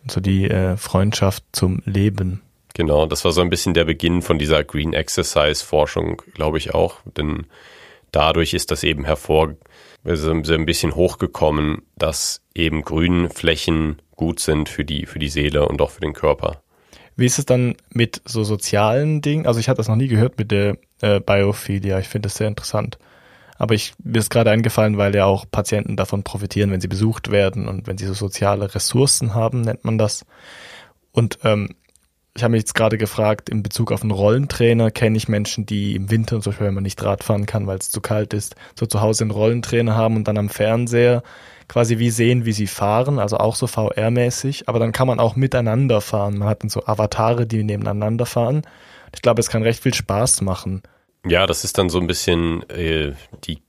also 0.04 0.20
die 0.20 0.44
äh, 0.44 0.76
Freundschaft 0.76 1.44
zum 1.52 1.82
Leben. 1.84 2.42
Genau, 2.74 3.06
das 3.06 3.24
war 3.24 3.32
so 3.32 3.40
ein 3.40 3.50
bisschen 3.50 3.74
der 3.74 3.84
Beginn 3.84 4.20
von 4.20 4.38
dieser 4.38 4.64
Green 4.64 4.92
Exercise 4.92 5.64
Forschung, 5.64 6.22
glaube 6.34 6.58
ich 6.58 6.74
auch, 6.74 6.98
denn 7.16 7.46
dadurch 8.10 8.52
ist 8.52 8.70
das 8.70 8.82
eben 8.82 9.04
hervor, 9.04 9.54
also 10.04 10.30
ein 10.32 10.66
bisschen 10.66 10.94
hochgekommen, 10.94 11.82
dass 11.96 12.42
eben 12.54 12.82
Grünflächen 12.82 14.02
gut 14.16 14.40
sind 14.40 14.68
für 14.68 14.84
die, 14.84 15.06
für 15.06 15.18
die 15.18 15.28
Seele 15.28 15.68
und 15.68 15.80
auch 15.80 15.90
für 15.90 16.00
den 16.00 16.12
Körper. 16.12 16.62
Wie 17.16 17.26
ist 17.26 17.38
es 17.38 17.46
dann 17.46 17.76
mit 17.90 18.22
so 18.24 18.42
sozialen 18.42 19.22
Dingen? 19.22 19.46
Also 19.46 19.60
ich 19.60 19.68
hatte 19.68 19.78
das 19.78 19.88
noch 19.88 19.96
nie 19.96 20.08
gehört 20.08 20.36
mit 20.36 20.50
der 20.50 20.76
äh, 21.00 21.20
Biophilia. 21.20 22.00
Ich 22.00 22.08
finde 22.08 22.26
das 22.26 22.36
sehr 22.36 22.48
interessant. 22.48 22.98
Aber 23.56 23.74
ich, 23.74 23.94
mir 24.02 24.18
ist 24.18 24.30
gerade 24.30 24.50
eingefallen, 24.50 24.98
weil 24.98 25.14
ja 25.14 25.26
auch 25.26 25.44
Patienten 25.50 25.96
davon 25.96 26.22
profitieren, 26.22 26.70
wenn 26.70 26.80
sie 26.80 26.88
besucht 26.88 27.30
werden 27.30 27.68
und 27.68 27.86
wenn 27.86 27.98
sie 27.98 28.06
so 28.06 28.14
soziale 28.14 28.74
Ressourcen 28.74 29.34
haben, 29.34 29.60
nennt 29.60 29.84
man 29.84 29.98
das. 29.98 30.24
Und 31.12 31.38
ähm, 31.44 31.70
ich 32.36 32.42
habe 32.42 32.52
mich 32.52 32.62
jetzt 32.62 32.74
gerade 32.74 32.98
gefragt, 32.98 33.48
in 33.48 33.62
Bezug 33.62 33.92
auf 33.92 34.02
einen 34.02 34.10
Rollentrainer 34.10 34.90
kenne 34.90 35.16
ich 35.16 35.28
Menschen, 35.28 35.66
die 35.66 35.94
im 35.94 36.10
Winter, 36.10 36.40
zum 36.40 36.50
Beispiel 36.50 36.66
wenn 36.66 36.74
man 36.74 36.82
nicht 36.82 37.00
Rad 37.02 37.22
fahren 37.22 37.46
kann, 37.46 37.68
weil 37.68 37.78
es 37.78 37.90
zu 37.90 38.00
kalt 38.00 38.34
ist, 38.34 38.56
so 38.74 38.86
zu 38.86 39.00
Hause 39.00 39.22
einen 39.22 39.30
Rollentrainer 39.30 39.94
haben 39.94 40.16
und 40.16 40.26
dann 40.26 40.36
am 40.36 40.48
Fernseher 40.48 41.22
quasi 41.68 41.98
wie 41.98 42.10
sehen, 42.10 42.44
wie 42.44 42.52
sie 42.52 42.66
fahren, 42.66 43.18
also 43.18 43.38
auch 43.38 43.54
so 43.54 43.66
VR-mäßig, 43.66 44.64
aber 44.68 44.80
dann 44.80 44.92
kann 44.92 45.06
man 45.06 45.20
auch 45.20 45.36
miteinander 45.36 46.00
fahren. 46.00 46.38
Man 46.38 46.48
hat 46.48 46.62
dann 46.62 46.70
so 46.70 46.84
Avatare, 46.86 47.46
die 47.46 47.62
nebeneinander 47.62 48.26
fahren. 48.26 48.62
Ich 49.14 49.22
glaube, 49.22 49.40
es 49.40 49.48
kann 49.48 49.62
recht 49.62 49.82
viel 49.82 49.94
Spaß 49.94 50.40
machen. 50.42 50.82
Ja, 51.26 51.46
das 51.46 51.64
ist 51.64 51.78
dann 51.78 51.88
so 51.88 51.98
ein 51.98 52.06
bisschen 52.06 52.68
äh, 52.68 53.12
die 53.44 53.62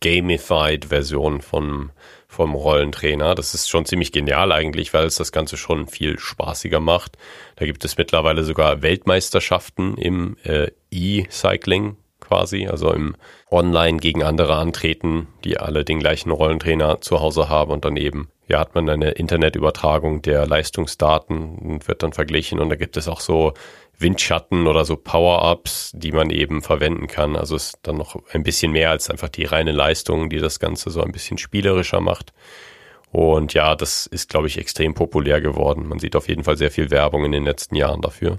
gamified-Version 0.00 1.40
vom, 1.40 1.90
vom 2.28 2.54
Rollentrainer. 2.54 3.34
Das 3.34 3.54
ist 3.54 3.68
schon 3.68 3.86
ziemlich 3.86 4.12
genial 4.12 4.52
eigentlich, 4.52 4.92
weil 4.94 5.06
es 5.06 5.16
das 5.16 5.32
Ganze 5.32 5.56
schon 5.56 5.86
viel 5.86 6.18
spaßiger 6.18 6.80
macht. 6.80 7.16
Da 7.56 7.64
gibt 7.64 7.84
es 7.84 7.96
mittlerweile 7.96 8.44
sogar 8.44 8.82
Weltmeisterschaften 8.82 9.96
im 9.96 10.36
äh, 10.44 10.70
E-Cycling 10.90 11.96
quasi, 12.20 12.66
also 12.66 12.92
im 12.92 13.16
Online 13.50 13.98
gegen 13.98 14.22
andere 14.22 14.56
antreten, 14.56 15.28
die 15.44 15.58
alle 15.58 15.84
den 15.84 16.00
gleichen 16.00 16.30
Rollentrainer 16.30 17.00
zu 17.00 17.20
Hause 17.20 17.48
haben 17.48 17.70
und 17.70 17.84
dann 17.84 17.96
eben 17.96 18.28
ja, 18.48 18.60
hat 18.60 18.74
man 18.74 18.88
eine 18.88 19.10
Internetübertragung 19.10 20.22
der 20.22 20.46
Leistungsdaten 20.46 21.58
und 21.58 21.86
wird 21.86 22.02
dann 22.02 22.12
verglichen 22.12 22.58
und 22.58 22.70
da 22.70 22.76
gibt 22.76 22.96
es 22.96 23.06
auch 23.06 23.20
so 23.20 23.52
Windschatten 23.98 24.66
oder 24.66 24.84
so 24.84 24.96
Power-Ups, 24.96 25.92
die 25.94 26.12
man 26.12 26.30
eben 26.30 26.62
verwenden 26.62 27.08
kann. 27.08 27.36
Also 27.36 27.56
ist 27.56 27.78
dann 27.82 27.96
noch 27.96 28.16
ein 28.32 28.44
bisschen 28.44 28.72
mehr 28.72 28.90
als 28.90 29.10
einfach 29.10 29.28
die 29.28 29.44
reine 29.44 29.72
Leistung, 29.72 30.30
die 30.30 30.38
das 30.38 30.60
Ganze 30.60 30.90
so 30.90 31.02
ein 31.02 31.12
bisschen 31.12 31.36
spielerischer 31.36 32.00
macht. 32.00 32.32
Und 33.10 33.54
ja, 33.54 33.74
das 33.74 34.06
ist, 34.06 34.28
glaube 34.28 34.46
ich, 34.46 34.58
extrem 34.58 34.94
populär 34.94 35.40
geworden. 35.40 35.88
Man 35.88 35.98
sieht 35.98 36.14
auf 36.14 36.28
jeden 36.28 36.44
Fall 36.44 36.56
sehr 36.56 36.70
viel 36.70 36.90
Werbung 36.90 37.24
in 37.24 37.32
den 37.32 37.44
letzten 37.44 37.74
Jahren 37.74 38.00
dafür. 38.00 38.38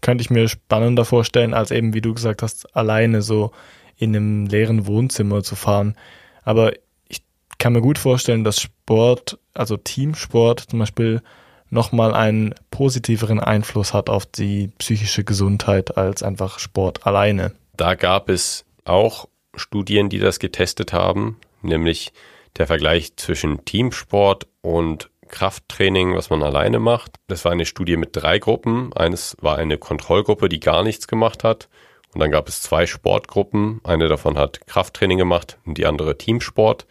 Könnte 0.00 0.22
ich 0.22 0.30
mir 0.30 0.48
spannender 0.48 1.04
vorstellen, 1.04 1.54
als 1.54 1.70
eben, 1.70 1.94
wie 1.94 2.00
du 2.00 2.12
gesagt 2.12 2.42
hast, 2.42 2.74
alleine 2.74 3.22
so 3.22 3.52
in 3.96 4.14
einem 4.14 4.46
leeren 4.46 4.86
Wohnzimmer 4.86 5.42
zu 5.42 5.56
fahren. 5.56 5.96
Aber 6.44 6.72
ich 7.08 7.22
kann 7.58 7.72
mir 7.72 7.80
gut 7.80 7.98
vorstellen, 7.98 8.44
dass 8.44 8.60
Sport, 8.60 9.38
also 9.54 9.76
Teamsport 9.76 10.60
zum 10.60 10.78
Beispiel, 10.78 11.22
nochmal 11.70 12.14
einen 12.14 12.54
positiveren 12.70 13.40
Einfluss 13.40 13.92
hat 13.92 14.08
auf 14.08 14.26
die 14.26 14.70
psychische 14.78 15.24
Gesundheit 15.24 15.96
als 15.96 16.22
einfach 16.22 16.58
Sport 16.58 17.06
alleine. 17.06 17.52
Da 17.76 17.94
gab 17.94 18.28
es 18.28 18.64
auch 18.84 19.28
Studien, 19.54 20.08
die 20.08 20.18
das 20.18 20.38
getestet 20.38 20.92
haben, 20.92 21.38
nämlich 21.62 22.12
der 22.56 22.66
Vergleich 22.66 23.16
zwischen 23.16 23.64
Teamsport 23.64 24.46
und 24.62 25.10
Krafttraining, 25.28 26.14
was 26.14 26.30
man 26.30 26.42
alleine 26.42 26.78
macht. 26.78 27.16
Das 27.26 27.44
war 27.44 27.52
eine 27.52 27.66
Studie 27.66 27.96
mit 27.96 28.10
drei 28.12 28.38
Gruppen. 28.38 28.92
Eines 28.92 29.36
war 29.40 29.58
eine 29.58 29.76
Kontrollgruppe, 29.76 30.48
die 30.48 30.60
gar 30.60 30.84
nichts 30.84 31.08
gemacht 31.08 31.42
hat. 31.44 31.68
Und 32.16 32.20
dann 32.20 32.30
gab 32.30 32.48
es 32.48 32.62
zwei 32.62 32.86
Sportgruppen. 32.86 33.82
Eine 33.84 34.08
davon 34.08 34.38
hat 34.38 34.66
Krafttraining 34.66 35.18
gemacht 35.18 35.58
und 35.66 35.76
die 35.76 35.84
andere 35.84 36.16
Teamsport. 36.16 36.86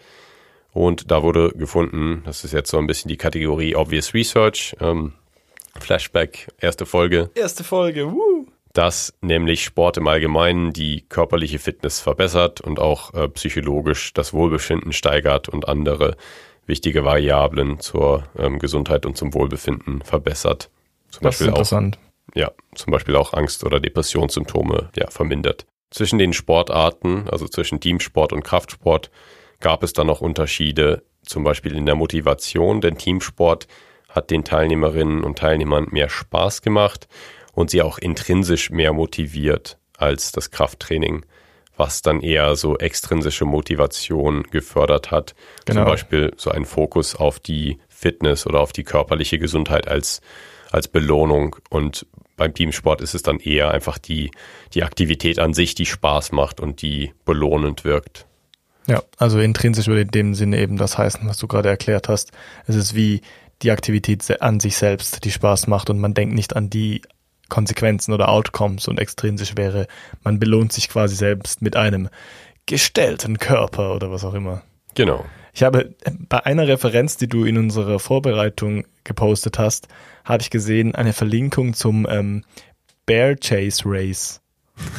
Und 0.72 1.10
da 1.10 1.24
wurde 1.24 1.50
gefunden, 1.50 2.22
das 2.28 2.44
ist 2.44 2.52
jetzt 2.54 2.70
so 2.70 2.78
ein 2.78 2.86
bisschen 2.86 3.10
die 3.10 3.18
Kategorie 3.18 3.76
Obvious 3.76 4.14
Research, 4.14 4.76
ähm, 4.80 5.14
Flashback, 5.80 6.50
erste 6.60 6.86
Folge. 6.86 7.32
Erste 7.34 7.64
Folge, 7.64 8.12
woo! 8.12 8.46
Dass 8.74 9.16
nämlich 9.22 9.64
Sport 9.64 9.98
im 9.98 10.08
Allgemeinen 10.08 10.74
die 10.74 11.04
körperliche 11.10 11.58
Fitness 11.58 12.00
verbessert 12.00 12.62
und 12.62 12.80
auch 12.80 13.16
äh, 13.16 13.28
psychologisch 13.30 14.14
das 14.14 14.32
Wohlbefinden 14.32 14.94
steigert 14.94 15.50
und 15.50 15.68
andere 15.68 16.18
wichtige 16.68 17.04
Variablen 17.04 17.80
zur 17.80 18.26
ähm, 18.38 18.60
Gesundheit 18.60 19.08
und 19.08 19.18
zum 19.18 19.34
Wohlbefinden 19.34 20.04
verbessert. 20.04 20.70
Zum 21.10 21.24
das 21.24 21.32
Beispiel 21.32 21.48
ist 21.48 21.50
interessant. 21.50 21.98
Ja, 22.36 22.52
zum 22.76 22.91
Beispiel 22.91 23.15
auch 23.15 23.34
Angst- 23.34 23.63
oder 23.63 23.80
Depressionssymptome 23.80 24.89
ja, 24.95 25.10
vermindert. 25.10 25.65
Zwischen 25.89 26.19
den 26.19 26.34
Sportarten, 26.34 27.30
also 27.30 27.48
zwischen 27.48 27.80
Teamsport 27.80 28.34
und 28.34 28.43
Kraftsport, 28.43 29.10
gab 29.62 29.82
es 29.84 29.93
dann 29.93 30.08
noch 30.08 30.21
Unterschiede, 30.21 31.04
zum 31.24 31.43
Beispiel 31.43 31.76
in 31.76 31.86
der 31.86 31.95
Motivation, 31.95 32.82
denn 32.82 32.98
Teamsport 32.98 33.67
hat 34.10 34.30
den 34.30 34.43
Teilnehmerinnen 34.43 35.24
und 35.24 35.39
Teilnehmern 35.39 35.88
mehr 35.91 36.10
Spaß 36.10 36.62
gemacht 36.62 37.08
und 37.54 37.69
sie 37.69 37.82
auch 37.82 37.98
intrinsisch 37.98 38.69
mehr 38.69 38.93
motiviert 38.93 39.78
als 39.98 40.32
das 40.32 40.52
Krafttraining, 40.52 41.26
was 41.78 42.02
dann 42.02 42.21
eher 42.21 42.56
so 42.56 42.78
extrinsische 42.78 43.45
Motivation 43.45 44.43
gefördert 44.43 45.12
hat. 45.12 45.36
Genau. 45.65 45.82
Zum 45.82 45.91
Beispiel 45.91 46.34
so 46.38 46.52
ein 46.52 46.65
Fokus 46.65 47.15
auf 47.15 47.39
die 47.39 47.80
Fitness 47.88 48.45
oder 48.45 48.60
auf 48.60 48.74
die 48.74 48.84
körperliche 48.84 49.39
Gesundheit 49.39 49.88
als, 49.88 50.21
als 50.71 50.88
Belohnung. 50.88 51.56
Und 51.69 52.06
beim 52.38 52.54
Teamsport 52.54 53.02
ist 53.02 53.15
es 53.15 53.24
dann 53.24 53.39
eher 53.39 53.71
einfach 53.71 53.98
die, 53.98 54.32
die 54.74 54.84
Aktivität 54.84 55.39
an 55.39 55.54
sich, 55.54 55.76
die 55.76 55.86
Spaß 55.86 56.32
macht 56.32 56.60
und 56.60 56.82
die 56.82 57.13
belohnend 57.26 57.84
wirkt. 57.84 58.26
Ja, 58.88 59.02
also 59.17 59.39
intrinsisch 59.39 59.88
würde 59.88 60.02
in 60.02 60.10
dem 60.10 60.36
Sinne 60.36 60.60
eben 60.60 60.78
das 60.78 60.98
heißen, 60.98 61.28
was 61.28 61.38
du 61.38 61.48
gerade 61.48 61.69
erklärt 61.69 62.08
hast. 62.08 62.32
Es 62.67 62.76
ist 62.76 62.95
wie 62.95 63.21
die 63.62 63.71
Aktivität 63.71 64.41
an 64.41 64.60
sich 64.60 64.78
selbst, 64.78 65.24
die 65.24 65.32
Spaß 65.32 65.67
macht 65.67 65.89
und 65.89 66.00
man 66.00 66.13
denkt 66.13 66.36
nicht 66.36 66.56
an 66.56 66.69
die 66.69 67.02
Konsequenzen 67.50 68.13
oder 68.13 68.30
Outcomes 68.30 68.88
und 68.88 69.00
extrinsisch 69.00 69.56
wäre, 69.56 69.88
man 70.24 70.39
belohnt 70.39 70.74
sich 70.74 70.89
quasi 70.89 71.15
selbst 71.15 71.62
mit 71.62 71.76
einem 71.76 72.10
gestellten 72.65 73.38
Körper 73.38 73.95
oder 73.95 74.12
was 74.12 74.24
auch 74.24 74.34
immer. 74.34 74.63
Genau. 74.95 75.26
Ich 75.56 75.63
habe 75.63 75.96
bei 76.28 76.46
einer 76.46 76.68
Referenz, 76.68 77.15
die 77.15 77.30
du 77.30 77.46
in 77.46 77.58
unserer 77.58 77.98
Vorbereitung 78.00 78.84
gepostet 79.06 79.58
hast, 79.58 79.88
habe 80.26 80.41
ich 80.41 80.50
gesehen 80.50 80.96
eine 80.96 81.13
Verlinkung 81.13 81.74
zum 81.74 82.06
ähm, 82.10 82.44
Bear 83.06 83.36
Chase 83.36 83.84
Race. 83.86 84.41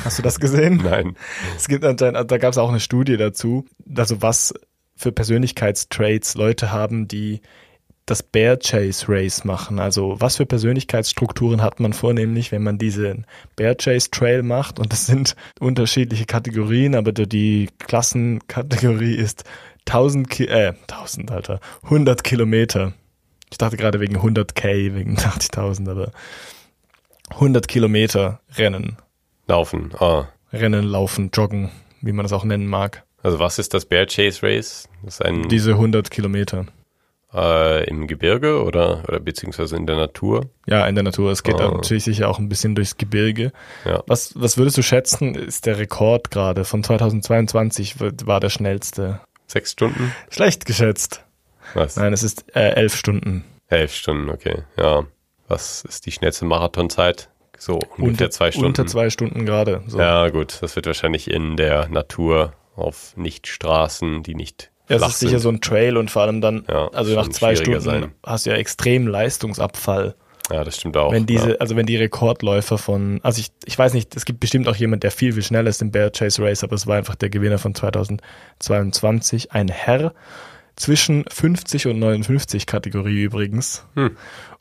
Hast 0.02 0.18
du 0.18 0.22
das 0.22 0.40
gesehen? 0.40 0.76
Nein. 0.82 1.14
Es 1.56 1.68
gibt 1.68 1.84
anscheinend, 1.84 2.30
da 2.30 2.38
gab 2.38 2.52
es 2.52 2.58
auch 2.58 2.70
eine 2.70 2.80
Studie 2.80 3.18
dazu, 3.18 3.66
also 3.94 4.22
was 4.22 4.54
für 4.96 5.12
Persönlichkeitstraits 5.12 6.36
Leute 6.36 6.72
haben, 6.72 7.06
die 7.06 7.42
das 8.06 8.22
Bear 8.22 8.56
Chase 8.56 9.04
Race 9.08 9.44
machen. 9.44 9.78
Also 9.78 10.16
was 10.20 10.36
für 10.36 10.46
Persönlichkeitsstrukturen 10.46 11.60
hat 11.60 11.80
man 11.80 11.92
vornehmlich, 11.92 12.50
wenn 12.50 12.62
man 12.62 12.78
diesen 12.78 13.26
Bear 13.56 13.74
Chase 13.74 14.10
Trail 14.10 14.42
macht? 14.42 14.78
Und 14.78 14.90
das 14.90 15.04
sind 15.04 15.36
unterschiedliche 15.60 16.24
Kategorien, 16.24 16.94
aber 16.94 17.12
die 17.12 17.68
Klassenkategorie 17.78 19.16
ist 19.16 19.44
1000, 19.86 20.28
Ki 20.30 20.46
äh, 20.46 20.74
1000, 20.88 21.30
Alter, 21.30 21.60
100 21.84 22.24
Kilometer. 22.24 22.92
Ich 23.50 23.58
dachte 23.58 23.76
gerade 23.76 24.00
wegen 24.00 24.16
100k, 24.16 24.94
wegen 24.94 25.16
80.000, 25.18 25.90
aber 25.90 26.10
100 27.30 27.68
Kilometer 27.68 28.40
Rennen. 28.56 28.96
Laufen, 29.46 29.92
ah. 29.98 30.28
Rennen, 30.52 30.84
laufen, 30.84 31.30
joggen, 31.32 31.70
wie 32.00 32.12
man 32.12 32.24
das 32.24 32.32
auch 32.32 32.44
nennen 32.44 32.66
mag. 32.66 33.04
Also 33.22 33.38
was 33.38 33.58
ist 33.58 33.74
das 33.74 33.86
Bear 33.86 34.06
Chase 34.06 34.42
Race? 34.42 34.88
Das 35.02 35.14
ist 35.14 35.24
ein 35.24 35.48
Diese 35.48 35.72
100 35.72 36.10
Kilometer 36.10 36.66
äh, 37.34 37.88
im 37.88 38.06
Gebirge 38.06 38.62
oder, 38.62 39.02
oder 39.06 39.20
beziehungsweise 39.20 39.76
in 39.76 39.86
der 39.86 39.96
Natur? 39.96 40.50
Ja, 40.66 40.86
in 40.86 40.94
der 40.94 41.04
Natur. 41.04 41.30
Es 41.30 41.42
geht 41.42 41.56
oh. 41.56 41.76
natürlich 41.76 42.04
sicher 42.04 42.28
auch 42.28 42.38
ein 42.38 42.48
bisschen 42.48 42.74
durchs 42.74 42.96
Gebirge. 42.96 43.52
Ja. 43.84 44.02
Was, 44.06 44.32
was 44.36 44.56
würdest 44.58 44.78
du 44.78 44.82
schätzen, 44.82 45.34
ist 45.34 45.66
der 45.66 45.78
Rekord 45.78 46.30
gerade 46.30 46.64
von 46.64 46.82
2022 46.82 47.96
war 48.00 48.40
der 48.40 48.50
schnellste? 48.50 49.20
Sechs 49.46 49.72
Stunden? 49.72 50.12
Schlecht 50.30 50.66
geschätzt. 50.66 51.24
Was? 51.74 51.96
Nein, 51.96 52.12
es 52.12 52.22
ist 52.22 52.44
äh, 52.54 52.70
elf 52.70 52.94
Stunden. 52.94 53.44
Elf 53.68 53.94
Stunden, 53.94 54.30
okay. 54.30 54.62
Ja. 54.76 55.04
Was 55.48 55.84
ist 55.84 56.06
die 56.06 56.12
schnellste 56.12 56.44
Marathonzeit? 56.44 57.28
So 57.58 57.74
ungefähr 57.74 58.04
unter, 58.04 58.30
zwei 58.30 58.50
Stunden. 58.50 58.66
Unter 58.68 58.86
zwei 58.86 59.10
Stunden 59.10 59.46
gerade. 59.46 59.82
So. 59.86 59.98
Ja, 59.98 60.28
gut. 60.28 60.58
Das 60.60 60.76
wird 60.76 60.86
wahrscheinlich 60.86 61.30
in 61.30 61.56
der 61.56 61.88
Natur 61.88 62.52
auf 62.74 63.16
Nicht-Straßen, 63.16 64.22
die 64.22 64.34
nicht 64.34 64.70
ja, 64.88 64.96
es 64.96 65.08
ist 65.08 65.18
sicher 65.18 65.40
so 65.40 65.48
ein 65.48 65.60
Trail 65.60 65.96
und 65.96 66.12
vor 66.12 66.22
allem 66.22 66.40
dann, 66.40 66.64
ja, 66.68 66.88
also 66.92 67.14
nach 67.16 67.28
zwei 67.28 67.56
Stunden 67.56 67.80
sein. 67.80 68.12
hast 68.24 68.46
du 68.46 68.50
ja 68.50 68.56
extrem 68.56 69.08
Leistungsabfall. 69.08 70.14
Ja, 70.50 70.62
das 70.62 70.76
stimmt 70.76 70.96
auch. 70.96 71.12
Wenn 71.12 71.26
diese, 71.26 71.50
ja. 71.50 71.56
also 71.56 71.76
wenn 71.76 71.86
die 71.86 71.96
Rekordläufer 71.96 72.78
von, 72.78 73.20
also 73.22 73.40
ich, 73.40 73.48
ich 73.64 73.78
weiß 73.78 73.94
nicht, 73.94 74.14
es 74.16 74.24
gibt 74.24 74.40
bestimmt 74.40 74.68
auch 74.68 74.76
jemand, 74.76 75.02
der 75.02 75.10
viel, 75.10 75.32
viel 75.32 75.42
schneller 75.42 75.68
ist 75.68 75.82
im 75.82 75.90
Bear 75.90 76.10
Chase 76.10 76.42
Race, 76.42 76.62
aber 76.62 76.74
es 76.74 76.86
war 76.86 76.96
einfach 76.96 77.16
der 77.16 77.30
Gewinner 77.30 77.58
von 77.58 77.74
2022, 77.74 79.52
ein 79.52 79.68
Herr 79.68 80.14
zwischen 80.76 81.24
50 81.28 81.88
und 81.88 81.98
59 81.98 82.66
Kategorie 82.66 83.22
übrigens. 83.22 83.86
Hm. 83.94 84.16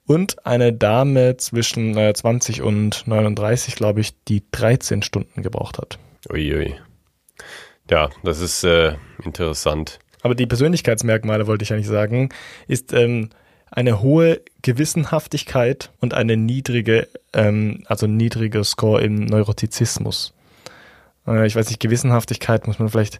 Und 0.08 0.46
eine 0.46 0.72
Dame 0.72 1.38
zwischen 1.38 1.98
äh, 1.98 2.14
20 2.14 2.62
und 2.62 3.08
39, 3.08 3.76
glaube 3.76 4.02
ich, 4.02 4.14
die 4.26 4.44
13 4.52 5.02
Stunden 5.02 5.42
gebraucht 5.42 5.78
hat. 5.78 6.00
Uiui. 6.32 6.76
Ja, 7.90 8.10
das 8.24 8.40
ist 8.40 8.64
äh, 8.64 8.96
interessant 9.24 10.00
aber 10.26 10.34
die 10.34 10.48
Persönlichkeitsmerkmale 10.48 11.46
wollte 11.46 11.62
ich 11.62 11.72
eigentlich 11.72 11.86
sagen, 11.88 12.30
ist 12.68 12.94
ähm, 12.94 13.30
eine 13.76 14.02
hohe 14.02 14.42
Gewissenhaftigkeit 14.62 15.92
und 16.00 16.14
eine 16.14 16.38
niedrige, 16.38 17.08
ähm, 17.34 17.84
also 17.88 18.08
niedriger 18.08 18.64
Score 18.64 19.02
im 19.02 19.26
Neurotizismus. 19.26 20.34
Äh, 21.28 21.46
ich 21.46 21.56
weiß 21.56 21.68
nicht, 21.68 21.82
Gewissenhaftigkeit 21.82 22.66
muss 22.68 22.80
man 22.80 22.90
vielleicht 22.90 23.20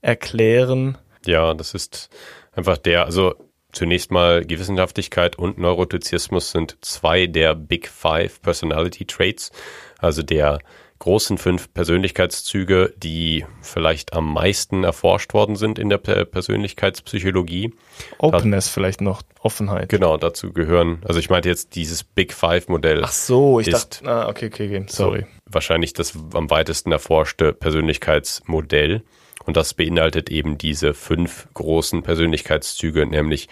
erklären. 0.00 0.96
Ja, 1.26 1.54
das 1.54 1.74
ist 1.74 2.08
einfach 2.52 2.78
der, 2.78 3.04
also 3.04 3.34
zunächst 3.72 4.12
mal 4.12 4.44
Gewissenhaftigkeit 4.44 5.36
und 5.36 5.58
Neurotizismus 5.58 6.52
sind 6.52 6.78
zwei 6.82 7.26
der 7.26 7.56
Big 7.56 7.88
Five 7.88 8.40
Personality 8.42 9.04
Traits, 9.04 9.50
also 9.98 10.22
der 10.22 10.60
großen 11.00 11.38
fünf 11.38 11.72
Persönlichkeitszüge, 11.72 12.94
die 12.96 13.44
vielleicht 13.62 14.12
am 14.12 14.32
meisten 14.32 14.84
erforscht 14.84 15.34
worden 15.34 15.56
sind 15.56 15.78
in 15.78 15.88
der 15.88 15.98
Persönlichkeitspsychologie. 15.98 17.72
Openness 18.18 18.66
da, 18.66 18.72
vielleicht 18.72 19.00
noch, 19.00 19.22
Offenheit. 19.40 19.88
Genau, 19.88 20.18
dazu 20.18 20.52
gehören, 20.52 21.02
also 21.08 21.18
ich 21.18 21.30
meinte 21.30 21.48
jetzt 21.48 21.74
dieses 21.74 22.04
Big 22.04 22.34
Five 22.34 22.68
Modell. 22.68 23.02
Ach 23.02 23.10
so, 23.10 23.58
ich 23.60 23.70
dachte, 23.70 24.06
ah, 24.06 24.28
okay, 24.28 24.46
okay, 24.46 24.66
okay, 24.66 24.84
sorry. 24.88 25.20
So, 25.20 25.26
wahrscheinlich 25.46 25.94
das 25.94 26.16
am 26.34 26.50
weitesten 26.50 26.92
erforschte 26.92 27.52
Persönlichkeitsmodell. 27.54 29.02
Und 29.46 29.56
das 29.56 29.72
beinhaltet 29.72 30.28
eben 30.30 30.58
diese 30.58 30.92
fünf 30.92 31.48
großen 31.54 32.02
Persönlichkeitszüge, 32.02 33.06
nämlich 33.06 33.48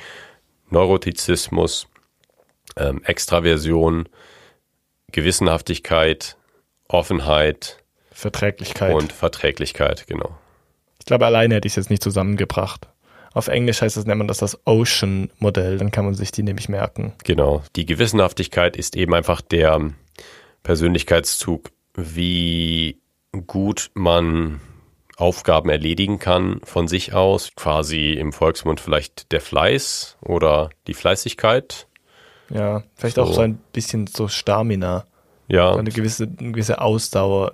Neurotizismus, 0.68 1.88
ähm, 2.76 3.02
Extraversion, 3.04 4.06
Gewissenhaftigkeit, 5.12 6.36
Offenheit, 6.88 7.82
Verträglichkeit. 8.10 8.94
Und 8.94 9.12
Verträglichkeit, 9.12 10.06
genau. 10.06 10.36
Ich 10.98 11.06
glaube, 11.06 11.26
alleine 11.26 11.54
hätte 11.54 11.66
ich 11.66 11.72
es 11.72 11.76
jetzt 11.76 11.90
nicht 11.90 12.02
zusammengebracht. 12.02 12.88
Auf 13.32 13.48
Englisch 13.48 13.82
heißt 13.82 13.96
es, 13.96 14.06
nennt 14.06 14.18
man 14.18 14.28
das 14.28 14.38
das 14.38 14.58
Ocean-Modell, 14.66 15.78
dann 15.78 15.90
kann 15.90 16.04
man 16.04 16.14
sich 16.14 16.32
die 16.32 16.42
nämlich 16.42 16.68
merken. 16.68 17.12
Genau. 17.24 17.62
Die 17.76 17.86
Gewissenhaftigkeit 17.86 18.76
ist 18.76 18.96
eben 18.96 19.14
einfach 19.14 19.40
der 19.40 19.92
Persönlichkeitszug, 20.62 21.70
wie 21.94 22.98
gut 23.46 23.90
man 23.94 24.60
Aufgaben 25.16 25.68
erledigen 25.68 26.18
kann 26.18 26.60
von 26.64 26.88
sich 26.88 27.12
aus. 27.12 27.50
Quasi 27.56 28.12
im 28.12 28.32
Volksmund 28.32 28.80
vielleicht 28.80 29.32
der 29.32 29.40
Fleiß 29.40 30.16
oder 30.22 30.70
die 30.86 30.94
Fleißigkeit. 30.94 31.86
Ja, 32.50 32.82
vielleicht 32.94 33.16
so. 33.16 33.22
auch 33.22 33.32
so 33.32 33.40
ein 33.42 33.58
bisschen 33.72 34.06
so 34.06 34.28
Stamina. 34.28 35.06
Ja. 35.48 35.74
eine 35.74 35.90
gewisse, 35.90 36.24
eine 36.24 36.52
gewisse 36.52 36.80
Ausdauer. 36.80 37.52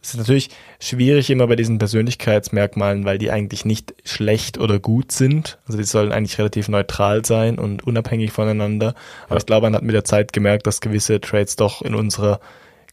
Es 0.00 0.10
ist 0.10 0.18
natürlich 0.18 0.50
schwierig 0.78 1.28
immer 1.30 1.48
bei 1.48 1.56
diesen 1.56 1.78
Persönlichkeitsmerkmalen, 1.78 3.04
weil 3.04 3.18
die 3.18 3.32
eigentlich 3.32 3.64
nicht 3.64 3.94
schlecht 4.04 4.58
oder 4.58 4.78
gut 4.78 5.10
sind. 5.10 5.58
Also 5.66 5.76
die 5.76 5.84
sollen 5.84 6.12
eigentlich 6.12 6.38
relativ 6.38 6.68
neutral 6.68 7.24
sein 7.24 7.58
und 7.58 7.84
unabhängig 7.84 8.30
voneinander. 8.30 8.94
Aber 9.24 9.34
ja. 9.34 9.38
ich 9.38 9.46
glaube, 9.46 9.66
man 9.66 9.74
hat 9.74 9.82
mit 9.82 9.94
der 9.94 10.04
Zeit 10.04 10.32
gemerkt, 10.32 10.66
dass 10.66 10.80
gewisse 10.80 11.20
Traits 11.20 11.56
doch 11.56 11.82
in 11.82 11.94
unserer 11.94 12.40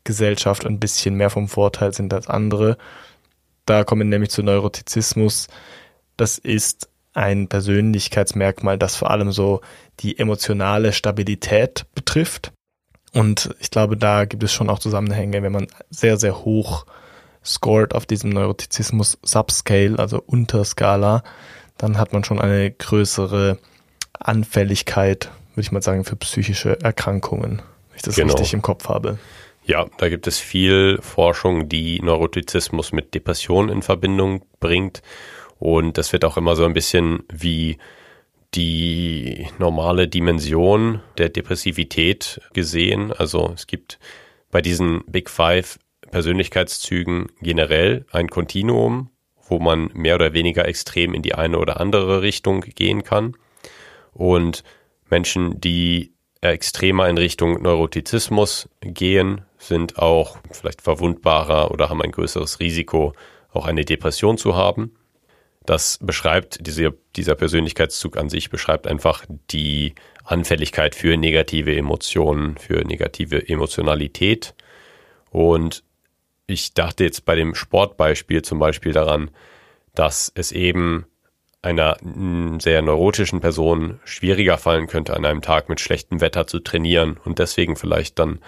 Gesellschaft 0.03 0.65
ein 0.65 0.79
bisschen 0.79 1.15
mehr 1.15 1.29
vom 1.29 1.47
Vorteil 1.47 1.93
sind 1.93 2.13
als 2.13 2.27
andere. 2.27 2.77
Da 3.65 3.83
kommen 3.83 4.09
nämlich 4.09 4.29
zu 4.31 4.41
Neurotizismus. 4.43 5.47
Das 6.17 6.37
ist 6.37 6.89
ein 7.13 7.47
Persönlichkeitsmerkmal, 7.47 8.77
das 8.77 8.95
vor 8.95 9.09
allem 9.09 9.31
so 9.31 9.61
die 9.99 10.17
emotionale 10.19 10.91
Stabilität 10.91 11.85
betrifft. 11.95 12.51
Und 13.15 13.55
ich 13.59 13.71
glaube, 13.71 13.95
da 13.95 14.25
gibt 14.25 14.43
es 14.43 14.51
schon 14.51 14.69
auch 14.69 14.79
Zusammenhänge, 14.79 15.41
wenn 15.41 15.53
man 15.53 15.67
sehr, 15.89 16.17
sehr 16.17 16.43
hoch 16.43 16.85
scored 17.45 17.95
auf 17.95 18.05
diesem 18.05 18.31
Neurotizismus 18.31 19.17
Subscale, 19.23 19.97
also 19.97 20.21
Unterskala, 20.25 21.23
dann 21.77 21.97
hat 21.97 22.11
man 22.11 22.25
schon 22.25 22.41
eine 22.41 22.71
größere 22.71 23.57
Anfälligkeit, 24.19 25.31
würde 25.53 25.61
ich 25.61 25.71
mal 25.71 25.81
sagen, 25.81 26.03
für 26.03 26.17
psychische 26.17 26.81
Erkrankungen, 26.81 27.61
wenn 27.89 27.95
ich 27.95 28.01
das 28.01 28.15
genau. 28.15 28.33
richtig 28.33 28.53
im 28.53 28.61
Kopf 28.61 28.89
habe. 28.89 29.17
Ja, 29.63 29.85
da 29.97 30.09
gibt 30.09 30.27
es 30.27 30.39
viel 30.39 30.99
Forschung, 31.01 31.69
die 31.69 32.01
Neurotizismus 32.01 32.91
mit 32.91 33.13
Depression 33.13 33.69
in 33.69 33.81
Verbindung 33.81 34.43
bringt. 34.59 35.01
Und 35.57 35.97
das 35.97 36.11
wird 36.11 36.25
auch 36.25 36.35
immer 36.35 36.57
so 36.57 36.65
ein 36.65 36.73
bisschen 36.73 37.23
wie 37.31 37.77
die 38.55 39.47
normale 39.59 40.07
Dimension 40.07 41.01
der 41.17 41.29
Depressivität 41.29 42.41
gesehen. 42.53 43.11
Also 43.11 43.51
es 43.53 43.67
gibt 43.67 43.99
bei 44.51 44.61
diesen 44.61 45.03
Big 45.07 45.29
Five 45.29 45.79
Persönlichkeitszügen 46.11 47.27
generell 47.41 48.05
ein 48.11 48.29
Kontinuum, 48.29 49.09
wo 49.47 49.59
man 49.59 49.89
mehr 49.93 50.15
oder 50.15 50.33
weniger 50.33 50.67
extrem 50.67 51.13
in 51.13 51.21
die 51.21 51.35
eine 51.35 51.59
oder 51.59 51.79
andere 51.79 52.21
Richtung 52.21 52.61
gehen 52.61 53.03
kann. 53.03 53.35
Und 54.13 54.63
Menschen, 55.09 55.59
die 55.59 56.13
extremer 56.41 57.09
in 57.09 57.17
Richtung 57.17 57.61
Neurotizismus 57.61 58.69
gehen, 58.81 59.41
sind 59.57 59.97
auch 59.97 60.37
vielleicht 60.51 60.81
verwundbarer 60.81 61.71
oder 61.71 61.89
haben 61.89 62.01
ein 62.01 62.11
größeres 62.11 62.59
Risiko, 62.59 63.13
auch 63.51 63.65
eine 63.65 63.83
Depression 63.83 64.37
zu 64.37 64.55
haben. 64.55 64.95
Das 65.65 65.99
beschreibt, 66.01 66.65
diese, 66.65 66.93
dieser 67.15 67.35
Persönlichkeitszug 67.35 68.17
an 68.17 68.29
sich 68.29 68.49
beschreibt 68.49 68.87
einfach 68.87 69.25
die 69.51 69.95
Anfälligkeit 70.23 70.95
für 70.95 71.17
negative 71.17 71.75
Emotionen, 71.75 72.57
für 72.57 72.85
negative 72.85 73.47
Emotionalität. 73.47 74.55
Und 75.31 75.83
ich 76.47 76.73
dachte 76.73 77.03
jetzt 77.03 77.25
bei 77.25 77.35
dem 77.35 77.55
Sportbeispiel 77.55 78.41
zum 78.41 78.59
Beispiel 78.59 78.93
daran, 78.93 79.31
dass 79.93 80.31
es 80.35 80.51
eben 80.51 81.05
einer 81.61 81.97
sehr 82.59 82.81
neurotischen 82.83 83.41
Person 83.41 83.99
schwieriger 84.05 84.57
fallen 84.57 84.85
könnte, 84.85 85.15
an 85.15 85.25
einem 85.25 85.41
Tag 85.41 85.67
mit 85.67 85.79
schlechtem 85.79 86.21
Wetter 86.21 86.45
zu 86.45 86.59
trainieren 86.59 87.17
und 87.25 87.39
deswegen 87.39 87.75
vielleicht 87.75 88.19
dann 88.19 88.39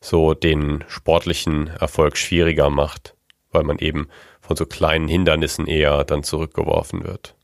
so 0.00 0.34
den 0.34 0.84
sportlichen 0.88 1.68
Erfolg 1.68 2.16
schwieriger 2.16 2.68
macht, 2.68 3.14
weil 3.52 3.62
man 3.62 3.78
eben 3.78 4.08
von 4.46 4.56
so 4.56 4.66
kleinen 4.66 5.08
Hindernissen 5.08 5.66
eher 5.66 6.04
dann 6.04 6.22
zurückgeworfen 6.22 7.04
wird. 7.04 7.34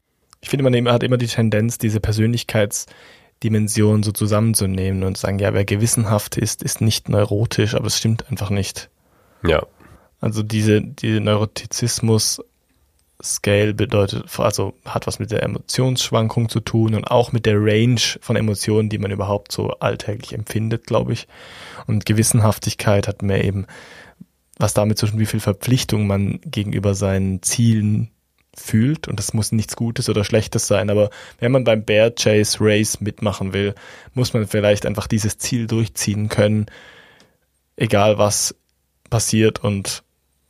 Ich 0.40 0.48
finde, 0.48 0.68
man 0.68 0.92
hat 0.92 1.02
immer 1.02 1.18
die 1.18 1.26
Tendenz, 1.26 1.78
diese 1.78 2.00
Persönlichkeitsdimension 2.00 4.02
so 4.02 4.12
zusammenzunehmen 4.12 5.04
und 5.04 5.16
sagen, 5.16 5.38
ja, 5.38 5.54
wer 5.54 5.64
gewissenhaft 5.64 6.36
ist, 6.36 6.62
ist 6.62 6.80
nicht 6.80 7.08
neurotisch, 7.08 7.74
aber 7.74 7.86
es 7.86 7.98
stimmt 7.98 8.28
einfach 8.30 8.50
nicht. 8.50 8.90
Ja. 9.46 9.66
Also 10.20 10.42
diese, 10.42 10.82
diese 10.82 11.20
Neurotizismus 11.20 12.40
Scale 13.22 13.72
bedeutet, 13.72 14.24
also 14.38 14.74
hat 14.84 15.06
was 15.06 15.20
mit 15.20 15.30
der 15.30 15.44
Emotionsschwankung 15.44 16.48
zu 16.48 16.60
tun 16.60 16.94
und 16.94 17.04
auch 17.04 17.30
mit 17.30 17.46
der 17.46 17.56
Range 17.56 18.00
von 18.20 18.34
Emotionen, 18.34 18.88
die 18.88 18.98
man 18.98 19.12
überhaupt 19.12 19.52
so 19.52 19.70
alltäglich 19.78 20.32
empfindet, 20.32 20.86
glaube 20.86 21.12
ich. 21.12 21.28
Und 21.86 22.04
Gewissenhaftigkeit 22.04 23.06
hat 23.06 23.22
mehr 23.22 23.44
eben 23.44 23.66
was 24.62 24.74
damit 24.74 24.98
tun, 24.98 25.10
wie 25.14 25.26
viel 25.26 25.40
Verpflichtung 25.40 26.06
man 26.06 26.40
gegenüber 26.44 26.94
seinen 26.94 27.42
Zielen 27.42 28.10
fühlt. 28.54 29.08
Und 29.08 29.18
das 29.18 29.34
muss 29.34 29.52
nichts 29.52 29.76
Gutes 29.76 30.08
oder 30.08 30.24
Schlechtes 30.24 30.66
sein. 30.66 30.90
Aber 30.90 31.10
wenn 31.38 31.52
man 31.52 31.64
beim 31.64 31.84
Bear 31.84 32.10
Chase 32.10 32.58
Race 32.60 33.00
mitmachen 33.00 33.52
will, 33.52 33.74
muss 34.14 34.32
man 34.32 34.46
vielleicht 34.46 34.86
einfach 34.86 35.06
dieses 35.06 35.38
Ziel 35.38 35.66
durchziehen 35.66 36.28
können, 36.28 36.66
egal 37.76 38.18
was 38.18 38.54
passiert 39.10 39.62
und 39.62 40.02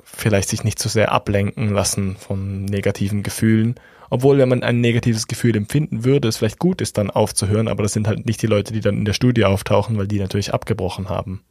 vielleicht 0.04 0.48
sich 0.48 0.62
nicht 0.64 0.78
zu 0.78 0.88
sehr 0.88 1.12
ablenken 1.12 1.70
lassen 1.70 2.16
von 2.16 2.64
negativen 2.64 3.22
Gefühlen. 3.22 3.76
Obwohl, 4.10 4.36
wenn 4.36 4.48
man 4.48 4.62
ein 4.62 4.80
negatives 4.80 5.26
Gefühl 5.26 5.56
empfinden 5.56 6.04
würde, 6.04 6.28
es 6.28 6.36
vielleicht 6.36 6.58
gut 6.58 6.82
ist, 6.82 6.98
dann 6.98 7.10
aufzuhören, 7.10 7.66
aber 7.66 7.82
das 7.82 7.94
sind 7.94 8.06
halt 8.06 8.26
nicht 8.26 8.42
die 8.42 8.46
Leute, 8.46 8.74
die 8.74 8.80
dann 8.80 8.98
in 8.98 9.04
der 9.06 9.14
Studie 9.14 9.46
auftauchen, 9.46 9.96
weil 9.96 10.06
die 10.06 10.18
natürlich 10.18 10.52
abgebrochen 10.52 11.08
haben. 11.08 11.42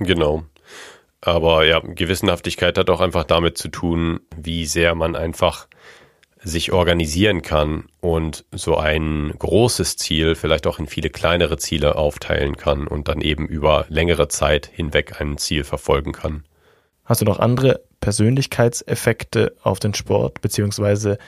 Genau. 0.00 0.42
Aber 1.20 1.64
ja, 1.64 1.80
Gewissenhaftigkeit 1.80 2.78
hat 2.78 2.90
auch 2.90 3.00
einfach 3.00 3.24
damit 3.24 3.58
zu 3.58 3.68
tun, 3.68 4.20
wie 4.36 4.64
sehr 4.66 4.94
man 4.94 5.16
einfach 5.16 5.68
sich 6.42 6.72
organisieren 6.72 7.42
kann 7.42 7.84
und 8.00 8.46
so 8.52 8.76
ein 8.76 9.34
großes 9.38 9.96
Ziel 9.96 10.34
vielleicht 10.34 10.66
auch 10.66 10.78
in 10.78 10.86
viele 10.86 11.10
kleinere 11.10 11.58
Ziele 11.58 11.96
aufteilen 11.96 12.56
kann 12.56 12.86
und 12.86 13.08
dann 13.08 13.20
eben 13.20 13.46
über 13.46 13.84
längere 13.88 14.28
Zeit 14.28 14.66
hinweg 14.66 15.20
ein 15.20 15.36
Ziel 15.36 15.64
verfolgen 15.64 16.12
kann. 16.12 16.44
Hast 17.04 17.20
du 17.20 17.26
noch 17.26 17.40
andere 17.40 17.82
Persönlichkeitseffekte 18.00 19.54
auf 19.62 19.80
den 19.80 19.92
Sport, 19.92 20.40
beziehungsweise 20.40 21.18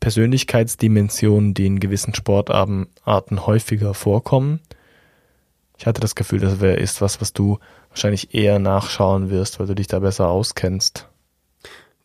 Persönlichkeitsdimensionen, 0.00 1.54
die 1.54 1.66
in 1.66 1.80
gewissen 1.80 2.14
Sportarten 2.14 2.88
häufiger 3.06 3.94
vorkommen. 3.94 4.60
Ich 5.76 5.86
hatte 5.86 6.00
das 6.00 6.14
Gefühl, 6.14 6.40
das 6.40 6.60
wäre 6.60 6.76
ist 6.76 7.00
was, 7.00 7.20
was 7.20 7.32
du 7.32 7.58
wahrscheinlich 7.94 8.34
eher 8.34 8.58
nachschauen 8.58 9.30
wirst, 9.30 9.60
weil 9.60 9.68
du 9.68 9.74
dich 9.74 9.86
da 9.86 10.00
besser 10.00 10.28
auskennst. 10.28 11.08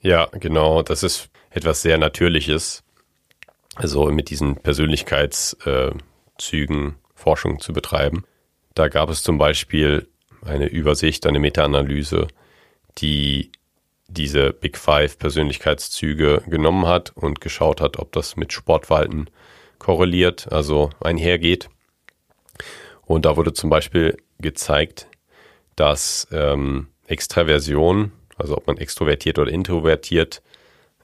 Ja, 0.02 0.28
genau. 0.32 0.84
Das 0.84 1.04
ist 1.04 1.30
etwas 1.50 1.82
sehr 1.82 1.98
Natürliches. 1.98 2.84
Also 3.76 4.06
mit 4.06 4.30
diesen 4.30 4.56
Persönlichkeitszügen 4.58 6.96
Forschung 7.16 7.60
zu 7.60 7.74
betreiben. 7.74 8.24
Da 8.76 8.88
gab 8.88 9.10
es 9.10 9.24
zum 9.24 9.40
Beispiel 9.40 10.08
eine 10.46 10.68
Übersicht, 10.68 11.26
eine 11.26 11.40
Meta-Analyse, 11.40 12.28
die 13.00 13.52
diese 14.08 14.54
Big 14.54 14.78
Five 14.78 15.18
Persönlichkeitszüge 15.18 16.44
genommen 16.48 16.86
hat 16.88 17.12
und 17.16 17.42
geschaut 17.42 17.82
hat, 17.82 17.98
ob 17.98 18.12
das 18.12 18.36
mit 18.36 18.54
Sportverhalten 18.54 19.30
korreliert, 19.80 20.52
also 20.52 20.92
einhergeht. 21.00 21.70
Und 23.06 23.26
da 23.26 23.38
wurde 23.38 23.54
zum 23.54 23.70
Beispiel 23.70 24.18
gezeigt, 24.40 25.09
dass 25.80 26.28
ähm, 26.32 26.88
Extraversion, 27.08 28.12
also 28.38 28.58
ob 28.58 28.68
man 28.68 28.78
extrovertiert 28.78 29.40
oder 29.40 29.52
introvertiert 29.52 30.42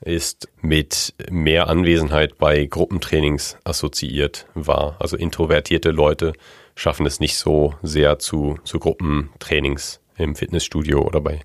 ist, 0.01 0.49
mit 0.61 1.13
mehr 1.29 1.69
Anwesenheit 1.69 2.37
bei 2.37 2.65
Gruppentrainings 2.65 3.57
assoziiert 3.63 4.47
war. 4.53 4.97
Also 4.99 5.15
introvertierte 5.15 5.91
Leute 5.91 6.33
schaffen 6.75 7.05
es 7.05 7.21
nicht 7.21 7.37
so 7.37 7.73
sehr 7.83 8.19
zu, 8.19 8.59
zu 8.65 8.79
Gruppentrainings 8.79 10.01
im 10.17 10.35
Fitnessstudio 10.35 11.01
oder 11.01 11.21
bei 11.21 11.39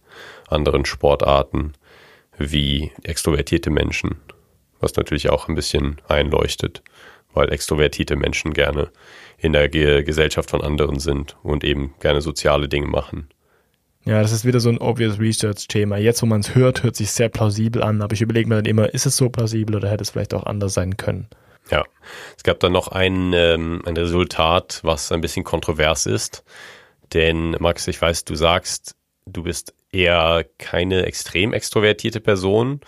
anderen 0.48 0.84
Sportarten 0.84 1.74
wie 2.36 2.90
extrovertierte 3.04 3.70
Menschen, 3.70 4.16
was 4.80 4.96
natürlich 4.96 5.30
auch 5.30 5.46
ein 5.48 5.54
bisschen 5.54 6.00
einleuchtet, 6.08 6.82
weil 7.34 7.52
extrovertierte 7.52 8.16
Menschen 8.16 8.52
gerne 8.52 8.90
in 9.38 9.52
der 9.52 9.68
Ge 9.68 10.02
Gesellschaft 10.02 10.50
von 10.50 10.62
anderen 10.62 10.98
sind 10.98 11.36
und 11.42 11.64
eben 11.64 11.94
gerne 12.00 12.20
soziale 12.20 12.68
Dinge 12.68 12.86
machen. 12.86 13.28
Ja, 14.04 14.22
das 14.22 14.32
ist 14.32 14.44
wieder 14.44 14.60
so 14.60 14.70
ein 14.70 14.78
obvious 14.78 15.18
Research-Thema. 15.18 15.98
Jetzt, 15.98 16.22
wo 16.22 16.26
man 16.26 16.40
es 16.40 16.54
hört, 16.54 16.82
hört 16.82 16.96
sich 16.96 17.10
sehr 17.10 17.28
plausibel 17.28 17.82
an, 17.82 18.00
aber 18.00 18.14
ich 18.14 18.22
überlege 18.22 18.48
mir 18.48 18.56
dann 18.56 18.64
immer, 18.64 18.92
ist 18.92 19.06
es 19.06 19.16
so 19.16 19.28
plausibel 19.28 19.76
oder 19.76 19.90
hätte 19.90 20.02
es 20.02 20.10
vielleicht 20.10 20.32
auch 20.32 20.44
anders 20.44 20.74
sein 20.74 20.96
können? 20.96 21.28
Ja, 21.70 21.84
es 22.36 22.42
gab 22.42 22.60
dann 22.60 22.72
noch 22.72 22.88
ein, 22.88 23.32
ähm, 23.34 23.82
ein 23.84 23.96
Resultat, 23.96 24.80
was 24.82 25.12
ein 25.12 25.20
bisschen 25.20 25.44
kontrovers 25.44 26.06
ist. 26.06 26.44
Denn 27.12 27.56
Max, 27.60 27.86
ich 27.88 28.00
weiß, 28.00 28.24
du 28.24 28.34
sagst, 28.34 28.96
du 29.26 29.42
bist 29.42 29.74
eher 29.92 30.46
keine 30.58 31.04
extrem 31.04 31.52
extrovertierte 31.52 32.20
Person, 32.20 32.80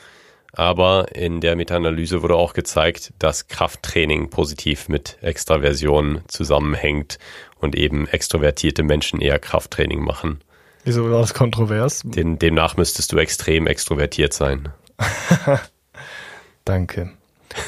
aber 0.52 1.14
in 1.14 1.40
der 1.40 1.56
Meta-Analyse 1.56 2.22
wurde 2.22 2.36
auch 2.36 2.52
gezeigt, 2.52 3.12
dass 3.18 3.48
Krafttraining 3.48 4.30
positiv 4.30 4.88
mit 4.88 5.18
Extraversion 5.22 6.22
zusammenhängt 6.28 7.18
und 7.58 7.74
eben 7.74 8.06
extrovertierte 8.06 8.82
Menschen 8.82 9.20
eher 9.20 9.38
Krafttraining 9.38 10.00
machen. 10.00 10.40
Wieso 10.84 11.10
war 11.10 11.20
das 11.20 11.32
kontrovers? 11.32 12.02
Den, 12.04 12.38
demnach 12.38 12.76
müsstest 12.76 13.12
du 13.12 13.18
extrem 13.18 13.66
extrovertiert 13.66 14.32
sein. 14.32 14.68
Danke. 16.64 17.12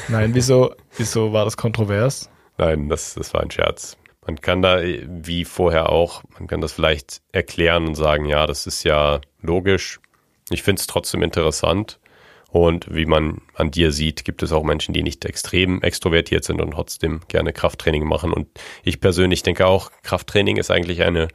Nein, 0.07 0.33
wieso, 0.33 0.75
wieso 0.97 1.33
war 1.33 1.45
das 1.45 1.57
kontrovers? 1.57 2.29
Nein, 2.57 2.89
das, 2.89 3.15
das 3.15 3.33
war 3.33 3.41
ein 3.41 3.51
Scherz. 3.51 3.97
Man 4.25 4.41
kann 4.41 4.61
da, 4.61 4.81
wie 4.81 5.45
vorher 5.45 5.89
auch, 5.89 6.23
man 6.37 6.47
kann 6.47 6.61
das 6.61 6.73
vielleicht 6.73 7.21
erklären 7.31 7.87
und 7.87 7.95
sagen, 7.95 8.25
ja, 8.25 8.47
das 8.47 8.67
ist 8.67 8.83
ja 8.83 9.21
logisch. 9.41 9.99
Ich 10.49 10.63
finde 10.63 10.79
es 10.79 10.87
trotzdem 10.87 11.21
interessant. 11.21 11.99
Und 12.49 12.93
wie 12.93 13.05
man 13.05 13.41
an 13.53 13.71
dir 13.71 13.91
sieht, 13.91 14.23
gibt 14.23 14.41
es 14.41 14.51
auch 14.51 14.63
Menschen, 14.63 14.93
die 14.93 15.03
nicht 15.03 15.25
extrem 15.25 15.81
extrovertiert 15.81 16.43
sind 16.43 16.61
und 16.61 16.71
trotzdem 16.71 17.21
gerne 17.27 17.51
Krafttraining 17.51 18.05
machen. 18.05 18.31
Und 18.31 18.47
ich 18.83 19.01
persönlich 19.01 19.43
denke 19.43 19.67
auch, 19.67 19.91
Krafttraining 20.03 20.57
ist 20.57 20.71
eigentlich 20.71 21.03
eine 21.03 21.27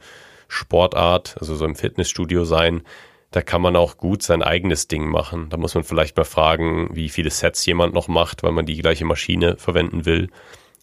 Sportart, 0.47 1.35
also 1.39 1.55
so 1.55 1.65
im 1.65 1.75
Fitnessstudio 1.75 2.43
sein. 2.43 2.81
Da 3.29 3.41
kann 3.41 3.61
man 3.61 3.75
auch 3.75 3.97
gut 3.97 4.23
sein 4.23 4.43
eigenes 4.43 4.87
Ding 4.87 5.07
machen. 5.07 5.49
Da 5.49 5.57
muss 5.57 5.75
man 5.75 5.83
vielleicht 5.83 6.17
mal 6.17 6.25
fragen, 6.25 6.89
wie 6.93 7.07
viele 7.07 7.29
Sets 7.29 7.65
jemand 7.65 7.93
noch 7.93 8.07
macht, 8.07 8.43
weil 8.43 8.51
man 8.51 8.65
die 8.65 8.77
gleiche 8.77 9.05
Maschine 9.05 9.55
verwenden 9.57 10.05
will. 10.05 10.29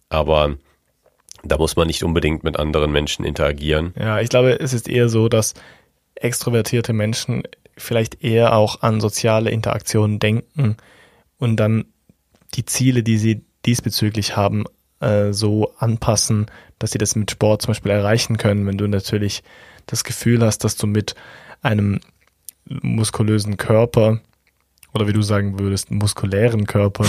Aber 0.08 0.56
da 1.42 1.58
muss 1.58 1.76
man 1.76 1.86
nicht 1.86 2.02
unbedingt 2.02 2.44
mit 2.44 2.58
anderen 2.58 2.90
Menschen 2.90 3.24
interagieren. 3.24 3.92
Ja, 3.98 4.20
ich 4.20 4.28
glaube, 4.28 4.58
es 4.60 4.72
ist 4.72 4.88
eher 4.88 5.08
so, 5.08 5.28
dass 5.28 5.54
extrovertierte 6.14 6.92
Menschen 6.92 7.42
vielleicht 7.78 8.22
eher 8.22 8.54
auch 8.54 8.82
an 8.82 9.00
soziale 9.00 9.50
Interaktionen 9.50 10.18
denken 10.18 10.76
und 11.38 11.56
dann 11.56 11.86
die 12.54 12.64
Ziele, 12.64 13.02
die 13.02 13.18
sie 13.18 13.44
diesbezüglich 13.66 14.36
haben, 14.36 14.64
äh, 15.00 15.32
so 15.32 15.72
anpassen, 15.78 16.46
dass 16.78 16.92
sie 16.92 16.98
das 16.98 17.16
mit 17.16 17.30
Sport 17.30 17.62
zum 17.62 17.70
Beispiel 17.70 17.92
erreichen 17.92 18.36
können. 18.36 18.66
Wenn 18.66 18.78
du 18.78 18.86
natürlich 18.86 19.42
das 19.86 20.04
Gefühl 20.04 20.44
hast, 20.44 20.64
dass 20.64 20.76
du 20.76 20.86
mit 20.86 21.14
einem 21.62 22.00
muskulösen 22.64 23.56
Körper 23.56 24.20
oder 24.94 25.06
wie 25.06 25.12
du 25.12 25.22
sagen 25.22 25.58
würdest, 25.58 25.90
muskulären 25.90 26.66
Körper 26.66 27.04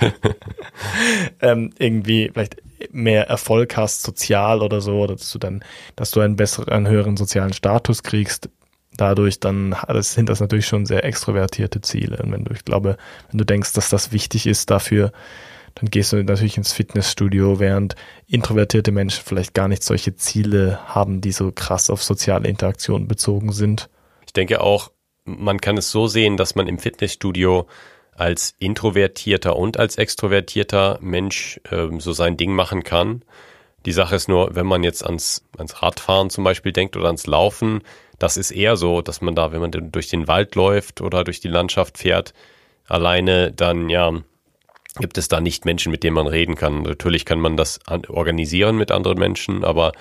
ähm, 1.40 1.72
irgendwie 1.78 2.30
vielleicht 2.32 2.56
mehr 2.90 3.28
Erfolg 3.28 3.76
hast, 3.76 4.02
sozial 4.02 4.62
oder 4.62 4.80
so, 4.80 5.00
oder 5.00 5.14
dass 5.16 5.30
du 5.32 5.38
dann, 5.38 5.64
dass 5.96 6.10
du 6.10 6.20
einen 6.20 6.36
besseren, 6.36 6.68
einen 6.68 6.88
höheren 6.88 7.16
sozialen 7.16 7.52
Status 7.52 8.02
kriegst, 8.02 8.48
dadurch 8.96 9.40
dann 9.40 9.76
das 9.88 10.14
sind 10.14 10.28
das 10.28 10.40
natürlich 10.40 10.66
schon 10.66 10.86
sehr 10.86 11.04
extrovertierte 11.04 11.80
Ziele. 11.80 12.18
Und 12.22 12.32
wenn 12.32 12.44
du, 12.44 12.52
ich 12.52 12.64
glaube, 12.64 12.96
wenn 13.30 13.38
du 13.38 13.44
denkst, 13.44 13.72
dass 13.72 13.88
das 13.88 14.12
wichtig 14.12 14.46
ist 14.46 14.70
dafür, 14.70 15.12
dann 15.74 15.90
gehst 15.90 16.12
du 16.12 16.22
natürlich 16.22 16.56
ins 16.56 16.72
Fitnessstudio, 16.72 17.58
während 17.58 17.96
introvertierte 18.26 18.92
Menschen 18.92 19.22
vielleicht 19.24 19.54
gar 19.54 19.68
nicht 19.68 19.82
solche 19.82 20.14
Ziele 20.14 20.78
haben, 20.86 21.20
die 21.20 21.32
so 21.32 21.50
krass 21.52 21.90
auf 21.90 22.02
soziale 22.02 22.48
Interaktion 22.48 23.08
bezogen 23.08 23.52
sind. 23.52 23.90
Ich 24.26 24.32
denke 24.32 24.60
auch, 24.60 24.92
man 25.24 25.60
kann 25.60 25.76
es 25.76 25.90
so 25.90 26.06
sehen, 26.06 26.36
dass 26.36 26.54
man 26.54 26.68
im 26.68 26.78
Fitnessstudio 26.78 27.66
als 28.12 28.54
introvertierter 28.58 29.56
und 29.56 29.78
als 29.78 29.96
extrovertierter 29.96 30.98
Mensch 31.00 31.60
äh, 31.70 31.88
so 31.98 32.12
sein 32.12 32.36
Ding 32.36 32.52
machen 32.52 32.84
kann. 32.84 33.22
Die 33.86 33.92
Sache 33.92 34.14
ist 34.16 34.28
nur, 34.28 34.54
wenn 34.54 34.66
man 34.66 34.82
jetzt 34.84 35.04
ans, 35.04 35.44
ans 35.58 35.82
Radfahren 35.82 36.30
zum 36.30 36.44
Beispiel 36.44 36.72
denkt 36.72 36.96
oder 36.96 37.06
ans 37.06 37.26
Laufen, 37.26 37.82
das 38.18 38.36
ist 38.36 38.50
eher 38.50 38.76
so, 38.76 39.02
dass 39.02 39.20
man 39.20 39.34
da, 39.34 39.52
wenn 39.52 39.60
man 39.60 39.92
durch 39.92 40.08
den 40.08 40.28
Wald 40.28 40.54
läuft 40.54 41.00
oder 41.00 41.24
durch 41.24 41.40
die 41.40 41.48
Landschaft 41.48 41.98
fährt, 41.98 42.34
alleine 42.86 43.52
dann 43.52 43.88
ja 43.88 44.12
gibt 45.00 45.18
es 45.18 45.28
da 45.28 45.40
nicht 45.40 45.64
Menschen, 45.64 45.90
mit 45.90 46.04
denen 46.04 46.14
man 46.14 46.26
reden 46.26 46.54
kann. 46.54 46.82
Natürlich 46.82 47.24
kann 47.24 47.40
man 47.40 47.56
das 47.56 47.80
organisieren 48.08 48.76
mit 48.76 48.92
anderen 48.92 49.18
Menschen, 49.18 49.64
aber 49.64 49.92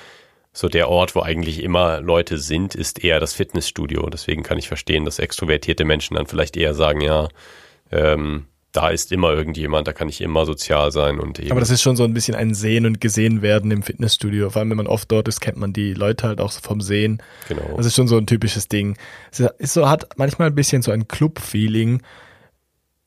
so 0.52 0.70
der 0.70 0.88
Ort, 0.88 1.16
wo 1.16 1.22
eigentlich 1.22 1.64
immer 1.64 2.00
Leute 2.00 2.38
sind, 2.38 2.76
ist 2.76 3.04
eher 3.04 3.20
das 3.20 3.34
Fitnessstudio. 3.34 4.08
Deswegen 4.10 4.44
kann 4.44 4.60
ich 4.60 4.68
verstehen, 4.68 5.04
dass 5.04 5.18
extrovertierte 5.18 5.84
Menschen 5.84 6.16
dann 6.16 6.28
vielleicht 6.28 6.56
eher 6.56 6.76
sagen, 6.76 7.02
ja, 7.02 7.28
ähm, 7.92 8.46
da 8.74 8.90
ist 8.90 9.12
immer 9.12 9.32
irgendjemand, 9.32 9.88
da 9.88 9.94
kann 9.94 10.10
ich 10.10 10.20
immer 10.20 10.46
sozial 10.46 10.92
sein 10.92 11.20
und 11.20 11.40
eben. 11.40 11.52
Aber 11.52 11.60
das 11.60 11.70
ist 11.70 11.84
schon 11.84 11.96
so 11.96 12.04
ein 12.04 12.14
bisschen 12.14 12.36
ein 12.36 12.56
Sehen 12.56 12.88
und 12.88 13.00
gesehen 13.00 13.44
werden 13.44 13.70
im 13.70 13.84
Fitnessstudio. 13.84 14.50
Vor 14.50 14.60
allem, 14.60 14.72
wenn 14.72 14.78
man 14.78 14.88
oft 14.88 15.12
dort 15.12 15.28
ist, 15.28 15.40
kennt 15.40 15.58
man 15.58 15.74
die 15.74 15.94
Leute 15.94 16.28
halt 16.28 16.42
auch 16.42 16.52
so 16.52 16.60
vom 16.60 16.82
Sehen. 16.82 17.22
Genau. 17.48 17.78
Das 17.78 17.86
ist 17.86 17.96
schon 17.96 18.08
so 18.08 18.18
ein 18.18 18.26
typisches 18.26 18.68
Ding. 18.68 18.98
Es 19.32 19.40
ist 19.40 19.74
so, 19.74 19.88
hat 19.88 20.18
manchmal 20.18 20.48
ein 20.48 20.56
bisschen 20.56 20.82
so 20.82 20.92
ein 20.92 21.08
Club-Feeling 21.08 22.02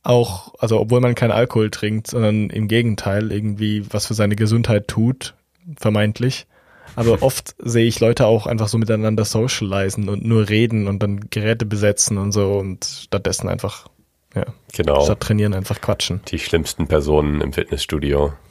auch, 0.05 0.55
also 0.61 0.79
obwohl 0.79 1.01
man 1.01 1.17
keinen 1.17 1.33
Alkohol 1.33 1.71
trinkt, 1.71 2.07
sondern 2.07 2.49
im 2.51 2.69
Gegenteil 2.69 3.33
irgendwie 3.33 3.85
was 3.91 4.07
für 4.07 4.15
seine 4.15 4.37
Gesundheit 4.37 4.87
tut, 4.87 5.35
vermeintlich. 5.77 6.47
Aber 6.95 7.21
oft 7.23 7.57
sehe 7.59 7.87
ich 7.87 7.99
Leute 7.99 8.27
auch 8.27 8.47
einfach 8.47 8.69
so 8.69 8.79
miteinander 8.79 9.25
socialisen 9.25 10.09
und 10.09 10.25
nur 10.25 10.49
reden 10.49 10.87
und 10.87 11.03
dann 11.03 11.29
Geräte 11.31 11.67
besetzen 11.67 12.19
und 12.19 12.31
so 12.31 12.53
und 12.53 12.85
stattdessen 12.85 13.49
einfach, 13.49 13.89
ja, 14.37 14.45
genau. 14.73 15.03
statt 15.03 15.21
trainieren 15.21 15.55
einfach 15.55 15.81
quatschen. 15.81 16.21
Die 16.29 16.39
schlimmsten 16.39 16.87
Personen 16.87 17.41
im 17.41 17.53
Fitnessstudio. 17.53 18.33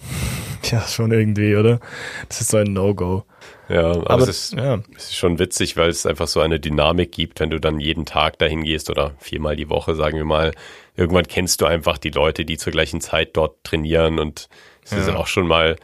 Ja, 0.71 0.81
schon 0.81 1.11
irgendwie, 1.11 1.55
oder? 1.55 1.79
Das 2.27 2.41
ist 2.41 2.49
so 2.49 2.57
ein 2.57 2.73
No-Go. 2.73 3.23
Ja, 3.69 3.91
aber, 3.91 4.09
aber 4.09 4.23
es, 4.23 4.29
ist, 4.29 4.53
ja. 4.53 4.81
es 4.95 5.05
ist 5.05 5.15
schon 5.15 5.37
witzig, 5.37 5.77
weil 5.77 5.89
es 5.89 6.07
einfach 6.07 6.27
so 6.27 6.39
eine 6.39 6.59
Dynamik 6.59 7.11
gibt, 7.11 7.39
wenn 7.39 7.51
du 7.51 7.59
dann 7.59 7.79
jeden 7.79 8.05
Tag 8.05 8.39
dahin 8.39 8.63
gehst 8.63 8.89
oder 8.89 9.13
viermal 9.19 9.55
die 9.55 9.69
Woche, 9.69 9.93
sagen 9.93 10.17
wir 10.17 10.25
mal. 10.25 10.53
Irgendwann 10.95 11.27
kennst 11.27 11.61
du 11.61 11.67
einfach 11.67 11.99
die 11.99 12.09
Leute, 12.09 12.45
die 12.45 12.57
zur 12.57 12.71
gleichen 12.71 12.99
Zeit 12.99 13.37
dort 13.37 13.63
trainieren 13.63 14.17
und 14.17 14.49
es 14.83 14.91
ja. 14.91 14.97
ist 14.97 15.09
auch 15.09 15.27
schon 15.27 15.45
mal 15.45 15.75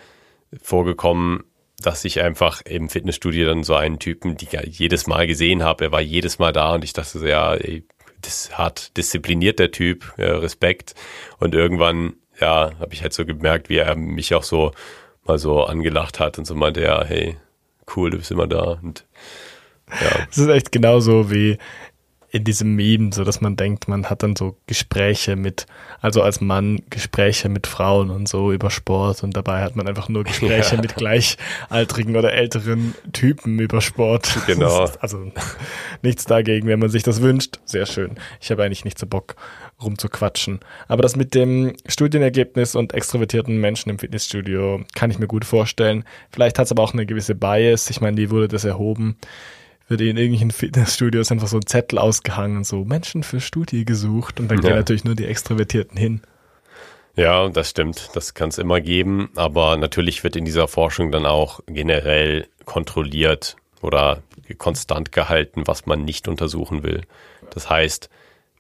vorgekommen, 0.62 1.44
dass 1.80 2.06
ich 2.06 2.22
einfach 2.22 2.62
im 2.62 2.90
Fitnessstudio 2.90 3.48
dann 3.48 3.64
so 3.64 3.76
einen 3.76 4.00
Typen, 4.00 4.38
die 4.38 4.48
ich 4.52 4.80
jedes 4.80 5.08
Mal 5.08 5.28
gesehen 5.28 5.64
habe, 5.64 5.86
er 5.86 5.92
war 5.92 6.02
jedes 6.02 6.40
Mal 6.40 6.54
da 6.54 6.76
und 6.76 6.84
ich 6.84 6.94
dachte 6.94 7.20
so, 7.20 7.26
ja, 7.26 7.54
ey, 7.56 7.84
das 8.22 8.58
hat 8.58 8.96
diszipliniert 8.98 9.60
der 9.60 9.72
Typ, 9.72 10.14
ja, 10.18 10.38
Respekt. 10.38 10.96
Und 11.40 11.56
irgendwann, 11.56 12.14
ja, 12.40 12.72
habe 12.80 12.94
ich 12.94 13.02
halt 13.02 13.14
so 13.14 13.26
gemerkt, 13.26 13.70
wie 13.70 13.78
er 13.78 13.96
mich 13.96 14.34
auch 14.34 14.44
so 14.44 14.72
mal 15.26 15.38
so 15.38 15.64
angelacht 15.64 16.20
hat 16.20 16.38
und 16.38 16.46
so 16.46 16.56
meinte, 16.56 16.82
ja, 16.82 17.04
hey, 17.04 17.38
cool, 17.96 18.10
du 18.10 18.18
bist 18.18 18.32
immer 18.32 18.48
da. 18.48 18.80
Und 18.82 19.06
ja. 19.90 20.28
Es 20.30 20.38
ist 20.38 20.48
echt 20.48 20.72
genauso 20.72 21.32
wie 21.32 21.58
in 22.32 22.46
diesem 22.46 22.76
Meme, 22.76 23.12
so 23.14 23.26
dass 23.26 23.42
man 23.42 23.58
denkt, 23.58 23.90
man 23.90 24.10
hat 24.10 24.24
dann 24.24 24.38
so 24.38 24.56
Gespräche 24.66 25.36
mit, 25.36 25.66
also 26.00 26.22
als 26.22 26.40
Mann 26.40 26.82
Gespräche 26.90 27.50
mit 27.50 27.68
Frauen 27.68 28.10
und 28.10 28.30
so 28.30 28.54
über 28.54 28.70
Sport 28.70 29.22
und 29.24 29.36
dabei 29.36 29.62
hat 29.62 29.76
man 29.76 29.86
einfach 29.86 30.08
nur 30.08 30.24
Gespräche 30.24 30.76
ja. 30.76 30.82
mit 30.82 30.96
gleichaltrigen 30.96 32.16
oder 32.16 32.32
älteren 32.32 32.96
Typen 33.12 33.60
über 33.60 33.82
Sport. 33.82 34.30
Genau. 34.48 34.90
Also 35.02 35.32
nichts 36.02 36.26
dagegen, 36.26 36.68
wenn 36.68 36.80
man 36.80 36.90
sich 36.90 37.04
das 37.04 37.22
wünscht. 37.22 37.60
Sehr 37.66 37.86
schön. 37.86 38.16
Ich 38.40 38.52
habe 38.52 38.64
eigentlich 38.64 38.86
nicht 38.86 39.00
so 39.00 39.08
Bock 39.08 39.36
rumzuquatschen. 39.82 40.60
Aber 40.88 41.02
das 41.02 41.16
mit 41.16 41.34
dem 41.34 41.76
Studienergebnis 41.88 42.76
und 42.76 42.94
extrovertierten 42.94 43.58
Menschen 43.58 43.90
im 43.90 44.00
Fitnessstudio 44.00 44.82
kann 44.96 45.12
ich 45.12 45.20
mir 45.20 45.28
gut 45.28 45.44
vorstellen. 45.44 46.04
Vielleicht 46.32 46.60
hat 46.60 46.66
es 46.66 46.72
aber 46.72 46.84
auch 46.84 46.94
eine 46.94 47.06
gewisse 47.06 47.36
Bias. 47.36 47.90
Ich 47.90 48.00
meine, 48.00 48.18
wie 48.18 48.30
wurde 48.30 48.48
das 48.48 48.64
erhoben? 48.64 49.18
Wird 49.92 50.00
in 50.00 50.16
irgendwelchen 50.16 50.52
Fitnessstudios 50.52 51.34
einfach 51.34 51.50
so 51.50 51.58
ein 51.58 51.66
Zettel 51.66 52.00
ausgehangen, 52.00 52.64
so 52.64 52.86
Menschen 52.86 53.24
für 53.24 53.42
Studie 53.42 53.84
gesucht 53.84 54.40
und 54.40 54.48
dann 54.50 54.60
ja. 54.60 54.70
gehen 54.70 54.78
natürlich 54.78 55.04
nur 55.04 55.16
die 55.16 55.26
Extrovertierten 55.26 55.98
hin. 55.98 56.22
Ja, 57.18 57.50
das 57.50 57.72
stimmt. 57.72 58.10
Das 58.14 58.34
kann 58.34 58.48
es 58.48 58.58
immer 58.58 58.80
geben. 58.80 59.32
Aber 59.36 59.76
natürlich 59.76 60.24
wird 60.24 60.38
in 60.38 60.46
dieser 60.46 60.70
Forschung 60.70 61.12
dann 61.12 61.26
auch 61.26 61.60
generell 61.68 62.48
kontrolliert 62.64 63.58
oder 63.82 64.24
konstant 64.58 65.12
gehalten, 65.12 65.64
was 65.66 65.86
man 65.86 66.06
nicht 66.06 66.30
untersuchen 66.30 66.84
will. 66.84 67.02
Das 67.50 67.70
heißt, 67.70 68.10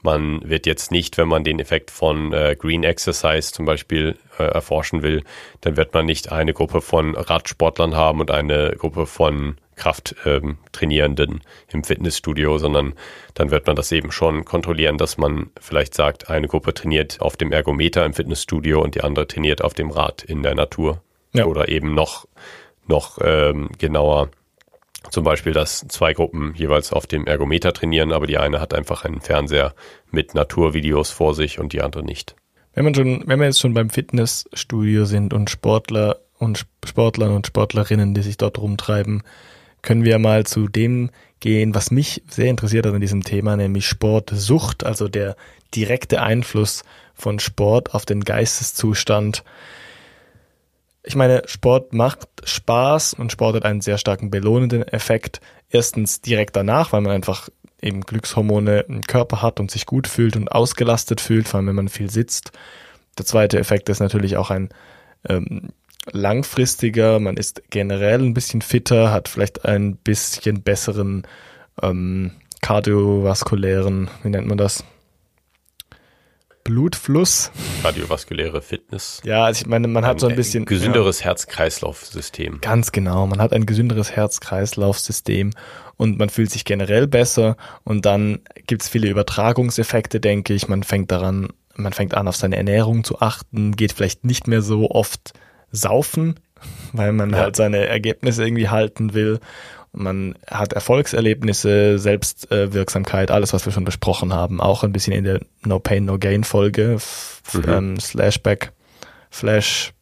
man 0.01 0.41
wird 0.49 0.65
jetzt 0.65 0.91
nicht, 0.91 1.17
wenn 1.17 1.29
man 1.29 1.45
den 1.45 1.59
Effekt 1.59 1.91
von 1.91 2.33
äh, 2.33 2.57
Green 2.59 2.83
Exercise 2.83 3.53
zum 3.53 3.65
Beispiel 3.65 4.17
äh, 4.37 4.43
erforschen 4.43 5.01
will, 5.01 5.23
dann 5.61 5.77
wird 5.77 5.93
man 5.93 6.05
nicht 6.05 6.29
eine 6.29 6.53
Gruppe 6.53 6.81
von 6.81 7.15
Radsportlern 7.15 7.95
haben 7.95 8.19
und 8.19 8.31
eine 8.31 8.75
Gruppe 8.77 9.05
von 9.05 9.55
Krafttrainierenden 9.75 11.29
ähm, 11.29 11.41
im 11.71 11.83
Fitnessstudio, 11.83 12.57
sondern 12.57 12.93
dann 13.33 13.51
wird 13.51 13.67
man 13.67 13.75
das 13.75 13.91
eben 13.91 14.11
schon 14.11 14.45
kontrollieren, 14.45 14.97
dass 14.97 15.17
man 15.17 15.49
vielleicht 15.59 15.93
sagt, 15.93 16.29
eine 16.29 16.47
Gruppe 16.47 16.73
trainiert 16.73 17.21
auf 17.21 17.37
dem 17.37 17.51
Ergometer 17.51 18.05
im 18.05 18.13
Fitnessstudio 18.13 18.81
und 18.81 18.95
die 18.95 19.01
andere 19.01 19.27
trainiert 19.27 19.63
auf 19.63 19.73
dem 19.73 19.89
Rad 19.89 20.23
in 20.23 20.43
der 20.43 20.55
Natur. 20.55 21.01
Ja. 21.33 21.45
Oder 21.45 21.69
eben 21.69 21.93
noch, 21.93 22.27
noch 22.87 23.17
ähm, 23.21 23.69
genauer 23.77 24.29
zum 25.09 25.23
Beispiel, 25.23 25.53
dass 25.53 25.79
zwei 25.87 26.13
Gruppen 26.13 26.53
jeweils 26.55 26.93
auf 26.93 27.07
dem 27.07 27.25
Ergometer 27.25 27.73
trainieren, 27.73 28.11
aber 28.11 28.27
die 28.27 28.37
eine 28.37 28.61
hat 28.61 28.73
einfach 28.73 29.03
einen 29.03 29.19
Fernseher 29.19 29.73
mit 30.11 30.35
Naturvideos 30.35 31.09
vor 31.09 31.33
sich 31.33 31.59
und 31.59 31.73
die 31.73 31.81
andere 31.81 32.03
nicht. 32.03 32.35
Wenn 32.73 32.85
man 32.85 32.95
schon, 32.95 33.23
wenn 33.25 33.39
wir 33.39 33.47
jetzt 33.47 33.59
schon 33.59 33.73
beim 33.73 33.89
Fitnessstudio 33.89 35.05
sind 35.05 35.33
und 35.33 35.49
Sportler 35.49 36.19
und 36.37 36.65
Sportlern 36.85 37.31
und 37.31 37.47
Sportlerinnen, 37.47 38.13
die 38.13 38.21
sich 38.21 38.37
dort 38.37 38.59
rumtreiben, 38.59 39.23
können 39.81 40.05
wir 40.05 40.19
mal 40.19 40.45
zu 40.45 40.67
dem 40.67 41.09
gehen, 41.39 41.73
was 41.73 41.91
mich 41.91 42.23
sehr 42.29 42.47
interessiert 42.47 42.85
hat 42.85 42.93
an 42.93 43.01
diesem 43.01 43.23
Thema, 43.23 43.57
nämlich 43.57 43.87
Sportsucht, 43.87 44.83
also 44.85 45.07
der 45.07 45.35
direkte 45.73 46.21
Einfluss 46.21 46.83
von 47.15 47.39
Sport 47.39 47.93
auf 47.93 48.05
den 48.05 48.23
Geisteszustand 48.23 49.43
ich 51.03 51.15
meine, 51.15 51.43
Sport 51.45 51.93
macht 51.93 52.27
Spaß 52.43 53.13
und 53.15 53.31
Sport 53.31 53.55
hat 53.55 53.65
einen 53.65 53.81
sehr 53.81 53.97
starken 53.97 54.29
belohnenden 54.29 54.87
Effekt. 54.87 55.41
Erstens 55.69 56.21
direkt 56.21 56.55
danach, 56.55 56.93
weil 56.93 57.01
man 57.01 57.11
einfach 57.11 57.49
eben 57.81 58.01
Glückshormone 58.01 58.81
im 58.81 59.01
Körper 59.01 59.41
hat 59.41 59.59
und 59.59 59.71
sich 59.71 59.85
gut 59.85 60.07
fühlt 60.07 60.35
und 60.35 60.51
ausgelastet 60.51 61.19
fühlt, 61.19 61.47
vor 61.47 61.57
allem 61.57 61.67
wenn 61.67 61.75
man 61.75 61.89
viel 61.89 62.11
sitzt. 62.11 62.51
Der 63.17 63.25
zweite 63.25 63.57
Effekt 63.57 63.89
ist 63.89 63.99
natürlich 63.99 64.37
auch 64.37 64.51
ein 64.51 64.69
ähm, 65.27 65.69
langfristiger, 66.11 67.19
man 67.19 67.37
ist 67.37 67.63
generell 67.69 68.21
ein 68.21 68.33
bisschen 68.33 68.61
fitter, 68.61 69.11
hat 69.11 69.27
vielleicht 69.27 69.65
ein 69.65 69.97
bisschen 69.97 70.63
besseren 70.63 71.23
ähm, 71.81 72.31
kardiovaskulären, 72.61 74.09
wie 74.23 74.29
nennt 74.29 74.47
man 74.47 74.57
das? 74.57 74.83
Blutfluss. 76.63 77.51
Kardiovaskuläre 77.81 78.61
Fitness. 78.61 79.21
Ja, 79.25 79.45
also 79.45 79.61
ich 79.61 79.67
meine, 79.67 79.87
man 79.87 80.05
hat 80.05 80.19
so 80.19 80.27
ein 80.27 80.35
bisschen. 80.35 80.65
Gesünderes 80.65 81.19
ja, 81.19 81.25
Herz-Kreislauf-System. 81.25 82.61
Ganz 82.61 82.91
genau. 82.91 83.25
Man 83.25 83.41
hat 83.41 83.51
ein 83.51 83.65
gesünderes 83.65 84.11
Herz-Kreislauf-System 84.11 85.51
und 85.97 86.19
man 86.19 86.29
fühlt 86.29 86.51
sich 86.51 86.63
generell 86.63 87.07
besser 87.07 87.57
und 87.83 88.05
dann 88.05 88.39
gibt 88.67 88.83
es 88.83 88.89
viele 88.89 89.09
Übertragungseffekte, 89.09 90.19
denke 90.19 90.53
ich. 90.53 90.67
Man 90.67 90.83
fängt 90.83 91.11
daran, 91.11 91.49
man 91.75 91.93
fängt 91.93 92.13
an, 92.13 92.27
auf 92.27 92.35
seine 92.35 92.57
Ernährung 92.57 93.03
zu 93.03 93.19
achten, 93.19 93.75
geht 93.75 93.93
vielleicht 93.93 94.23
nicht 94.23 94.47
mehr 94.47 94.61
so 94.61 94.91
oft 94.91 95.33
saufen, 95.71 96.35
weil 96.93 97.11
man 97.13 97.31
ja. 97.31 97.37
halt 97.37 97.55
seine 97.55 97.87
Ergebnisse 97.87 98.43
irgendwie 98.43 98.69
halten 98.69 99.13
will 99.13 99.39
man 99.93 100.35
hat 100.49 100.73
Erfolgserlebnisse, 100.73 101.99
Selbstwirksamkeit, 101.99 103.31
alles, 103.31 103.53
was 103.53 103.65
wir 103.65 103.73
schon 103.73 103.83
besprochen 103.83 104.33
haben, 104.33 104.61
auch 104.61 104.83
ein 104.83 104.93
bisschen 104.93 105.13
in 105.13 105.25
der 105.25 105.41
No 105.65 105.79
Pain, 105.79 106.05
No 106.05 106.17
Gain 106.17 106.43
Folge, 106.43 106.97
mhm. 107.53 107.63
ähm, 107.67 107.99
Slashback, 107.99 108.71
Flash, 109.29 109.93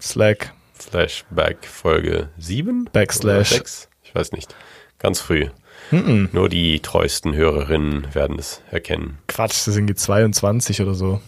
Slack. 0.00 0.52
Flashback 0.74 1.66
Folge 1.66 2.28
7? 2.38 2.88
Backslash. 2.92 3.50
6? 3.50 3.88
Ich 4.02 4.14
weiß 4.14 4.32
nicht. 4.32 4.54
Ganz 4.98 5.20
früh. 5.20 5.48
Mhm. 5.90 6.30
Nur 6.32 6.48
die 6.48 6.80
treuesten 6.80 7.34
Hörerinnen 7.34 8.14
werden 8.14 8.38
es 8.38 8.62
erkennen. 8.70 9.18
Quatsch, 9.26 9.66
das 9.66 9.74
sind 9.74 9.86
die 9.86 9.94
22 9.94 10.80
oder 10.80 10.94
so. 10.94 11.20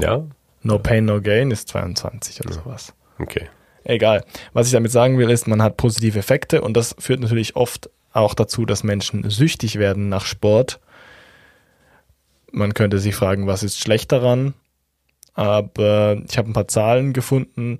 Ja? 0.00 0.24
No 0.62 0.78
Pain, 0.78 1.04
No 1.04 1.20
Gain 1.20 1.50
ist 1.50 1.68
22 1.68 2.44
oder 2.44 2.54
sowas. 2.54 2.94
Okay. 3.22 3.48
Egal. 3.84 4.24
Was 4.52 4.66
ich 4.66 4.72
damit 4.72 4.92
sagen 4.92 5.18
will, 5.18 5.30
ist, 5.30 5.46
man 5.46 5.62
hat 5.62 5.76
positive 5.76 6.18
Effekte 6.18 6.60
und 6.60 6.76
das 6.76 6.94
führt 6.98 7.20
natürlich 7.20 7.56
oft 7.56 7.88
auch 8.12 8.34
dazu, 8.34 8.66
dass 8.66 8.84
Menschen 8.84 9.28
süchtig 9.30 9.78
werden 9.78 10.08
nach 10.08 10.26
Sport. 10.26 10.80
Man 12.50 12.74
könnte 12.74 12.98
sich 12.98 13.14
fragen, 13.14 13.46
was 13.46 13.62
ist 13.62 13.80
schlecht 13.80 14.12
daran? 14.12 14.54
Aber 15.34 16.20
ich 16.28 16.36
habe 16.36 16.50
ein 16.50 16.52
paar 16.52 16.68
Zahlen 16.68 17.12
gefunden. 17.12 17.78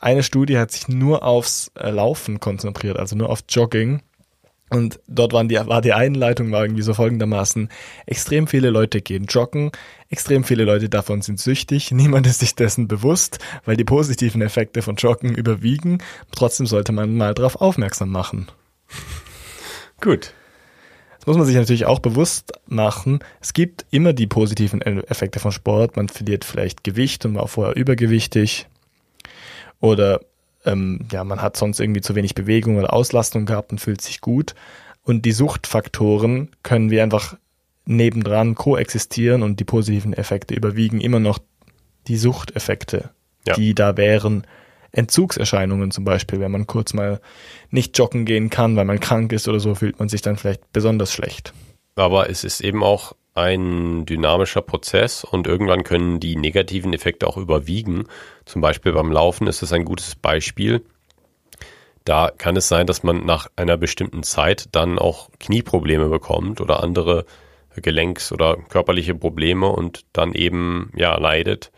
Eine 0.00 0.22
Studie 0.22 0.58
hat 0.58 0.70
sich 0.70 0.88
nur 0.88 1.22
aufs 1.22 1.70
Laufen 1.74 2.40
konzentriert, 2.40 2.98
also 2.98 3.16
nur 3.16 3.28
auf 3.28 3.40
Jogging. 3.48 4.02
Und 4.68 4.98
dort 5.06 5.32
waren 5.32 5.48
die, 5.48 5.54
war 5.54 5.80
die 5.80 5.92
Einleitung 5.92 6.50
war 6.50 6.62
irgendwie 6.62 6.82
so 6.82 6.92
folgendermaßen, 6.92 7.68
extrem 8.06 8.48
viele 8.48 8.70
Leute 8.70 9.00
gehen 9.00 9.26
joggen, 9.26 9.70
extrem 10.10 10.42
viele 10.42 10.64
Leute 10.64 10.88
davon 10.88 11.22
sind 11.22 11.38
süchtig, 11.38 11.90
niemand 11.92 12.26
ist 12.26 12.40
sich 12.40 12.54
dessen 12.56 12.88
bewusst, 12.88 13.38
weil 13.64 13.76
die 13.76 13.84
positiven 13.84 14.42
Effekte 14.42 14.82
von 14.82 14.96
Joggen 14.96 15.34
überwiegen. 15.34 15.98
Trotzdem 16.32 16.66
sollte 16.66 16.92
man 16.92 17.16
mal 17.16 17.34
darauf 17.34 17.56
aufmerksam 17.56 18.10
machen. 18.10 18.48
Gut. 20.00 20.32
Das 21.18 21.26
muss 21.26 21.38
man 21.38 21.46
sich 21.46 21.56
natürlich 21.56 21.86
auch 21.86 21.98
bewusst 21.98 22.52
machen. 22.66 23.20
Es 23.40 23.52
gibt 23.52 23.84
immer 23.90 24.12
die 24.12 24.28
positiven 24.28 24.80
Effekte 24.80 25.40
von 25.40 25.50
Sport. 25.50 25.96
Man 25.96 26.08
verliert 26.08 26.44
vielleicht 26.44 26.84
Gewicht 26.84 27.24
und 27.24 27.34
war 27.34 27.48
vorher 27.48 27.74
übergewichtig. 27.74 28.68
Oder 29.80 30.20
ähm, 30.66 31.00
ja, 31.10 31.24
man 31.24 31.40
hat 31.40 31.56
sonst 31.56 31.80
irgendwie 31.80 32.00
zu 32.00 32.14
wenig 32.14 32.34
Bewegung 32.34 32.76
oder 32.76 32.92
Auslastung 32.92 33.46
gehabt 33.46 33.72
und 33.72 33.80
fühlt 33.80 34.00
sich 34.00 34.20
gut. 34.20 34.54
Und 35.02 35.24
die 35.24 35.32
Suchtfaktoren 35.32 36.50
können 36.62 36.90
wir 36.90 37.02
einfach 37.02 37.36
nebendran 37.84 38.56
koexistieren 38.56 39.42
und 39.42 39.60
die 39.60 39.64
positiven 39.64 40.12
Effekte 40.12 40.54
überwiegen 40.54 41.00
immer 41.00 41.20
noch 41.20 41.38
die 42.08 42.16
Suchteffekte, 42.16 43.10
ja. 43.46 43.54
die 43.54 43.74
da 43.74 43.96
wären. 43.96 44.46
Entzugserscheinungen 44.92 45.90
zum 45.90 46.04
Beispiel, 46.04 46.40
wenn 46.40 46.50
man 46.50 46.66
kurz 46.66 46.94
mal 46.94 47.20
nicht 47.70 47.96
joggen 47.98 48.24
gehen 48.24 48.50
kann, 48.50 48.76
weil 48.76 48.86
man 48.86 48.98
krank 48.98 49.32
ist 49.32 49.46
oder 49.46 49.60
so, 49.60 49.74
fühlt 49.74 49.98
man 49.98 50.08
sich 50.08 50.22
dann 50.22 50.36
vielleicht 50.36 50.72
besonders 50.72 51.12
schlecht. 51.12 51.52
Aber 51.96 52.30
es 52.30 52.44
ist 52.44 52.60
eben 52.60 52.82
auch 52.82 53.14
ein 53.36 54.06
dynamischer 54.06 54.62
Prozess 54.62 55.24
und 55.24 55.46
irgendwann 55.46 55.84
können 55.84 56.20
die 56.20 56.36
negativen 56.36 56.92
Effekte 56.92 57.26
auch 57.26 57.36
überwiegen. 57.36 58.04
Zum 58.44 58.62
Beispiel 58.62 58.92
beim 58.92 59.12
Laufen 59.12 59.46
ist 59.46 59.62
es 59.62 59.72
ein 59.72 59.84
gutes 59.84 60.14
Beispiel. 60.14 60.82
Da 62.04 62.30
kann 62.36 62.56
es 62.56 62.68
sein, 62.68 62.86
dass 62.86 63.02
man 63.02 63.26
nach 63.26 63.48
einer 63.56 63.76
bestimmten 63.76 64.22
Zeit 64.22 64.68
dann 64.72 64.98
auch 64.98 65.28
Knieprobleme 65.40 66.08
bekommt 66.08 66.60
oder 66.60 66.82
andere 66.82 67.26
Gelenks- 67.74 68.32
oder 68.32 68.56
körperliche 68.56 69.14
Probleme 69.14 69.68
und 69.68 70.04
dann 70.12 70.32
eben 70.32 70.90
ja 70.96 71.18
leidet 71.18 71.72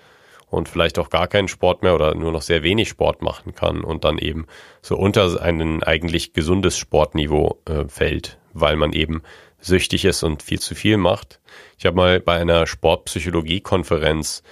und 0.50 0.68
vielleicht 0.68 0.98
auch 0.98 1.10
gar 1.10 1.28
keinen 1.28 1.48
Sport 1.48 1.82
mehr 1.82 1.94
oder 1.94 2.14
nur 2.14 2.32
noch 2.32 2.42
sehr 2.42 2.62
wenig 2.62 2.88
Sport 2.88 3.22
machen 3.22 3.54
kann 3.54 3.82
und 3.82 4.04
dann 4.04 4.18
eben 4.18 4.46
so 4.80 4.96
unter 4.96 5.40
ein 5.40 5.82
eigentlich 5.82 6.32
gesundes 6.32 6.78
Sportniveau 6.78 7.60
äh, 7.66 7.86
fällt, 7.88 8.38
weil 8.52 8.76
man 8.76 8.92
eben 8.92 9.22
süchtig 9.60 10.04
ist 10.04 10.22
und 10.22 10.42
viel 10.42 10.60
zu 10.60 10.74
viel 10.74 10.96
macht. 10.96 11.40
Ich 11.78 11.86
habe 11.86 11.96
mal 11.96 12.20
bei 12.20 12.36
einer 12.40 12.66
Sportpsychologie-Konferenz 12.66 14.42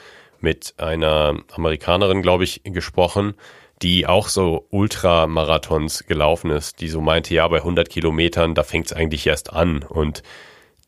mit 0.41 0.75
einer 0.79 1.37
Amerikanerin, 1.53 2.23
glaube 2.23 2.45
ich, 2.45 2.63
gesprochen, 2.65 3.35
die 3.83 4.07
auch 4.07 4.29
so 4.29 4.67
Ultramarathons 4.71 6.07
gelaufen 6.07 6.51
ist, 6.51 6.81
die 6.81 6.89
so 6.89 7.01
meinte, 7.01 7.35
ja, 7.35 7.47
bei 7.49 7.59
100 7.59 7.89
Kilometern, 7.89 8.55
da 8.55 8.63
fängt 8.63 8.87
es 8.87 8.93
eigentlich 8.93 9.27
erst 9.27 9.53
an 9.53 9.83
und 9.83 10.23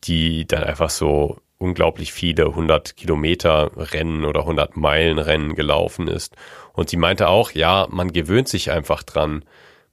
die 0.03 0.47
dann 0.47 0.63
einfach 0.63 0.89
so 0.89 1.37
unglaublich 1.57 2.13
viele 2.13 2.45
100 2.45 2.95
Kilometer 2.95 3.71
Rennen 3.75 4.25
oder 4.25 4.41
100 4.41 4.77
Meilen 4.77 5.19
Rennen 5.19 5.55
gelaufen 5.55 6.07
ist. 6.07 6.35
Und 6.73 6.89
sie 6.89 6.97
meinte 6.97 7.27
auch, 7.27 7.51
ja, 7.51 7.87
man 7.89 8.13
gewöhnt 8.13 8.47
sich 8.47 8.71
einfach 8.71 9.03
dran. 9.03 9.43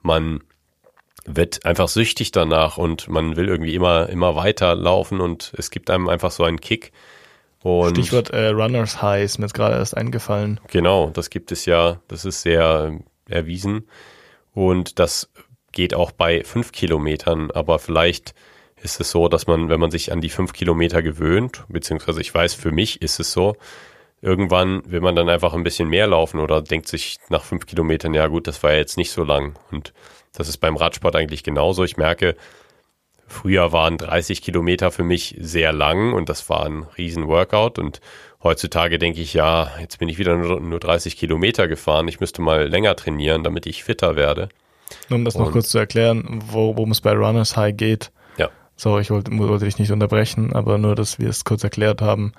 Man 0.01 0.43
wird 1.27 1.65
einfach 1.65 1.89
süchtig 1.89 2.31
danach 2.33 2.79
und 2.79 3.09
man 3.09 3.37
will 3.37 3.49
irgendwie 3.49 3.75
immer, 3.75 4.09
immer 4.09 4.37
weiter 4.37 4.75
laufen 4.75 5.21
und 5.21 5.53
es 5.57 5.71
gibt 5.71 5.91
einem 5.91 6.09
einfach 6.09 6.31
so 6.31 6.45
einen 6.45 6.61
Kick. 6.61 6.93
Und 7.63 7.97
Stichwort 7.97 8.31
äh, 8.31 8.49
Runners 8.49 9.03
High 9.03 9.25
ist 9.25 9.39
mir 9.39 9.47
jetzt 9.47 9.55
gerade 9.55 9.77
erst 9.77 9.97
eingefallen. 9.97 10.61
Genau, 10.69 11.11
das 11.11 11.31
gibt 11.31 11.51
es 11.51 11.67
ja, 11.67 12.01
das 12.09 12.25
ist 12.25 12.43
sehr 12.43 13.01
erwiesen. 13.29 13.89
Und 14.53 14.99
das 14.99 15.31
geht 15.73 15.95
auch 15.95 16.13
bei 16.13 16.45
fünf 16.45 16.73
Kilometern, 16.73 17.51
aber 17.51 17.79
vielleicht 17.79 18.35
ist 18.83 19.01
es 19.01 19.11
so, 19.11 19.29
dass 19.29 19.47
man, 19.47 19.69
wenn 19.69 19.81
man 19.81 19.91
sich 19.91 20.13
an 20.13 20.21
die 20.21 20.31
fünf 20.31 20.53
Kilometer 20.53 21.03
gewöhnt, 21.03 21.65
beziehungsweise 21.69 22.21
ich 22.21 22.33
weiß, 22.33 22.55
für 22.55 22.71
mich 22.71 23.03
ist 23.03 23.19
es 23.19 23.33
so, 23.33 23.57
irgendwann 24.23 24.83
will 24.91 25.01
man 25.01 25.17
dann 25.17 25.29
einfach 25.29 25.55
ein 25.55 25.65
bisschen 25.65 25.89
mehr 25.89 26.07
laufen 26.07 26.41
oder 26.41 26.63
denkt 26.63 26.89
sich 26.89 27.19
nach 27.29 27.43
fünf 27.45 27.67
Kilometern, 27.67 28.15
ja 28.15 28.27
gut, 28.29 28.47
das 28.47 28.63
war 28.63 28.73
ja 28.73 28.79
jetzt 28.79 28.97
nicht 28.97 29.11
so 29.11 29.25
lang. 29.25 29.59
Und 29.71 29.93
das 30.37 30.49
ist 30.49 30.59
beim 30.59 30.77
Radsport 30.77 31.17
eigentlich 31.17 31.43
genauso. 31.43 31.85
Ich 31.85 31.97
merke, 31.97 32.37
früher 33.27 33.73
waren 33.73 33.99
30 33.99 34.43
Kilometer 34.43 34.91
für 34.91 35.05
mich 35.05 35.37
sehr 35.41 35.73
lang 35.73 36.13
und 36.13 36.29
das 36.29 36.49
war 36.49 36.65
ein 36.65 36.87
riesen 36.97 37.27
Workout 37.27 37.79
und 37.79 38.01
heutzutage 38.43 38.99
denke 38.99 39.21
ich, 39.21 39.35
ja, 39.35 39.71
jetzt 39.81 39.99
bin 39.99 40.09
ich 40.09 40.19
wieder 40.19 40.37
nur, 40.37 40.61
nur 40.61 40.79
30 40.79 41.17
Kilometer 41.17 41.69
gefahren. 41.69 42.07
Ich 42.09 42.21
müsste 42.21 42.43
mal 42.43 42.69
länger 42.69 42.95
trainieren, 42.97 43.43
damit 43.43 43.67
ich 43.67 43.85
fitter 43.85 44.17
werde. 44.17 44.49
Um 45.11 45.25
das 45.25 45.37
noch 45.37 45.47
und, 45.47 45.53
kurz 45.53 45.71
zu 45.71 45.79
erklären, 45.79 46.43
worum 46.47 46.93
es 46.93 47.01
bei 47.01 47.13
Runners 47.13 47.57
High 47.57 47.77
geht. 47.77 48.13
Ja. 48.37 48.51
So, 48.77 48.99
ich 48.99 49.11
wollte, 49.11 49.37
wollte 49.37 49.65
dich 49.65 49.79
nicht 49.79 49.91
unterbrechen, 49.91 50.53
aber 50.53 50.79
nur, 50.79 50.95
dass 50.95 51.19
wir 51.19 51.29
es 51.29 51.45
kurz 51.45 51.65
erklärt 51.65 52.03
haben. 52.03 52.33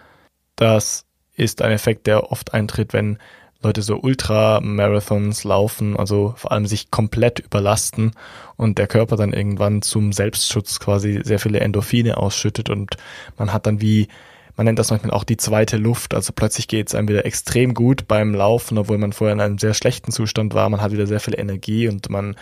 Das 0.56 1.06
ist 1.36 1.62
ein 1.62 1.72
Effekt, 1.72 2.08
der 2.08 2.32
oft 2.32 2.54
eintritt, 2.54 2.94
wenn 2.94 3.18
Leute 3.62 3.82
so 3.82 3.98
Ultramarathons 3.98 5.44
laufen, 5.44 5.98
also 5.98 6.34
vor 6.38 6.52
allem 6.52 6.68
sich 6.68 6.92
komplett 6.92 7.40
überlasten 7.40 8.12
und 8.56 8.78
der 8.78 8.88
Körper 8.88 9.16
dann 9.16 9.34
irgendwann 9.34 9.82
zum 9.82 10.14
Selbstschutz 10.14 10.80
quasi 10.80 11.22
sehr 11.24 11.40
viele 11.40 11.60
Endorphine 11.60 12.18
ausschüttet 12.18 12.70
und 12.70 12.98
man 13.38 13.52
hat 13.54 13.66
dann 13.66 13.82
wie, 13.82 14.08
man 14.56 14.66
nennt 14.66 14.78
das 14.78 14.92
manchmal 14.92 15.12
auch 15.12 15.24
die 15.24 15.38
zweite 15.38 15.78
Luft, 15.78 16.14
also 16.14 16.34
plötzlich 16.34 16.68
geht 16.68 16.88
es 16.88 16.96
einem 16.96 17.08
wieder 17.08 17.26
extrem 17.26 17.74
gut 17.74 18.08
beim 18.08 18.36
Laufen, 18.36 18.78
obwohl 18.78 19.00
man 19.00 19.14
vorher 19.14 19.34
in 19.34 19.42
einem 19.42 19.58
sehr 19.58 19.74
schlechten 19.74 20.12
Zustand 20.12 20.54
war, 20.54 20.70
man 20.70 20.82
hat 20.82 20.92
wieder 20.92 21.08
sehr 21.08 21.20
viel 21.20 21.40
Energie 21.40 21.88
und 21.88 22.10
man 22.10 22.36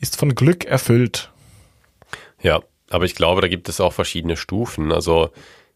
ist 0.00 0.16
von 0.16 0.34
Glück 0.34 0.64
erfüllt. 0.64 1.30
Ja, 2.40 2.60
aber 2.90 3.04
ich 3.04 3.14
glaube, 3.14 3.40
da 3.40 3.48
gibt 3.48 3.68
es 3.68 3.80
auch 3.80 3.92
verschiedene 3.92 4.36
Stufen. 4.36 4.92
Also 4.92 5.30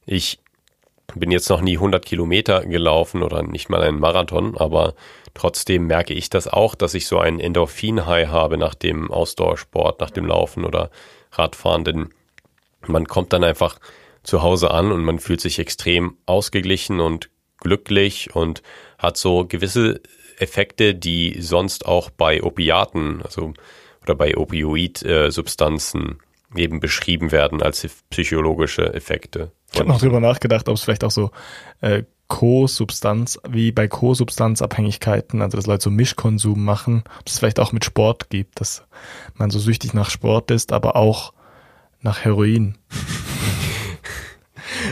ich 0.07 0.39
bin 1.15 1.31
jetzt 1.31 1.49
noch 1.49 1.61
nie 1.61 1.77
100 1.77 2.05
Kilometer 2.05 2.65
gelaufen 2.65 3.23
oder 3.23 3.43
nicht 3.43 3.71
mal 3.71 3.83
einen 3.83 3.99
Marathon, 3.99 4.57
aber 4.57 4.95
trotzdem 5.35 5.87
merke 5.87 6.15
ich 6.15 6.31
das 6.31 6.49
auch, 6.49 6.75
dass 6.75 6.95
ich 6.95 7.07
so 7.07 7.19
einen 7.19 7.41
Endorphin-High 7.41 8.29
habe 8.29 8.59
nach 8.59 8.75
dem 8.75 9.11
Ausdauersport, 9.11 10.01
nach 10.01 10.11
dem 10.11 10.27
Laufen 10.27 10.65
oder 10.65 10.91
Radfahren, 11.33 11.85
denn 11.85 12.09
man 12.87 13.07
kommt 13.07 13.33
dann 13.33 13.45
einfach 13.45 13.79
zu 14.23 14.43
Hause 14.43 14.71
an 14.71 14.93
und 14.93 15.03
man 15.03 15.19
fühlt 15.19 15.41
sich 15.41 15.59
extrem 15.59 16.17
ausgeglichen 16.27 17.01
und 17.01 17.31
glücklich 17.59 18.35
und 18.35 18.63
hat 18.99 19.17
so 19.17 19.47
gewisse 19.47 20.01
Effekte, 20.39 20.95
die 20.95 21.41
sonst 21.41 21.87
auch 21.87 22.11
bei 22.11 22.43
Opiaten, 22.43 23.23
also 23.23 23.55
oder 24.03 24.15
bei 24.15 24.37
Opioid-Substanzen 24.37 26.21
eben 26.55 26.81
beschrieben 26.81 27.33
werden 27.33 27.63
als 27.63 27.87
psychologische 28.11 28.95
Effekte. 28.95 29.53
Ich 29.73 29.79
habe 29.79 29.89
noch 29.89 30.01
drüber 30.01 30.21
nachgedacht, 30.21 30.69
ob 30.69 30.77
es 30.77 30.83
vielleicht 30.83 31.05
auch 31.05 31.11
so 31.11 31.31
äh, 31.81 32.05
Co-Substanz, 32.29 33.39
wie 33.49 33.73
bei 33.73 33.89
Co-Substanzabhängigkeiten, 33.89 35.41
also 35.43 35.57
dass 35.57 35.67
Leute 35.67 35.85
so 35.85 35.91
Mischkonsum 35.91 36.65
machen, 36.65 37.05
ob 37.21 37.27
es 37.27 37.39
vielleicht 37.39 37.59
auch 37.59 37.73
mit 37.73 37.85
Sport 37.85 38.29
gibt, 38.31 38.61
dass 38.61 38.85
man 39.35 39.51
so 39.51 39.59
süchtig 39.59 39.95
nach 39.95 40.11
Sport 40.11 40.51
ist, 40.51 40.73
aber 40.73 40.97
auch 40.97 41.33
nach 42.01 42.25
Heroin. 42.25 42.79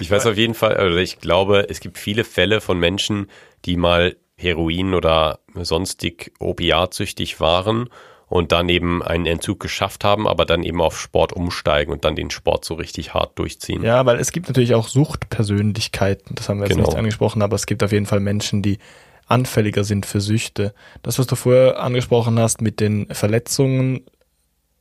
Ich 0.00 0.10
weiß 0.10 0.26
auf 0.26 0.36
jeden 0.36 0.54
Fall, 0.54 0.76
also 0.76 0.98
ich 0.98 1.20
glaube, 1.20 1.68
es 1.68 1.80
gibt 1.80 1.98
viele 1.98 2.24
Fälle 2.24 2.60
von 2.60 2.78
Menschen, 2.78 3.30
die 3.64 3.76
mal 3.76 4.16
Heroin 4.36 4.94
oder 4.94 5.40
sonstig 5.54 6.32
opiatsüchtig 6.38 7.40
waren 7.40 7.88
und 8.28 8.52
dann 8.52 8.68
eben 8.68 9.02
einen 9.02 9.26
Entzug 9.26 9.60
geschafft 9.60 10.04
haben, 10.04 10.26
aber 10.26 10.44
dann 10.44 10.62
eben 10.62 10.80
auf 10.80 10.98
Sport 10.98 11.32
umsteigen 11.32 11.92
und 11.92 12.04
dann 12.04 12.16
den 12.16 12.30
Sport 12.30 12.64
so 12.64 12.74
richtig 12.74 13.14
hart 13.14 13.38
durchziehen. 13.38 13.82
Ja, 13.82 14.04
weil 14.04 14.18
es 14.18 14.32
gibt 14.32 14.48
natürlich 14.48 14.74
auch 14.74 14.88
Suchtpersönlichkeiten, 14.88 16.34
das 16.34 16.48
haben 16.48 16.58
wir 16.58 16.66
jetzt 16.66 16.76
genau. 16.76 16.88
nicht 16.88 16.98
angesprochen, 16.98 17.42
aber 17.42 17.54
es 17.54 17.66
gibt 17.66 17.82
auf 17.82 17.92
jeden 17.92 18.06
Fall 18.06 18.20
Menschen, 18.20 18.62
die 18.62 18.78
anfälliger 19.26 19.84
sind 19.84 20.06
für 20.06 20.20
Süchte. 20.20 20.74
Das, 21.02 21.18
was 21.18 21.26
du 21.26 21.36
vorher 21.36 21.80
angesprochen 21.80 22.38
hast 22.38 22.60
mit 22.60 22.80
den 22.80 23.06
Verletzungen, 23.12 24.02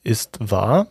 ist 0.04 0.38
wahr 0.40 0.88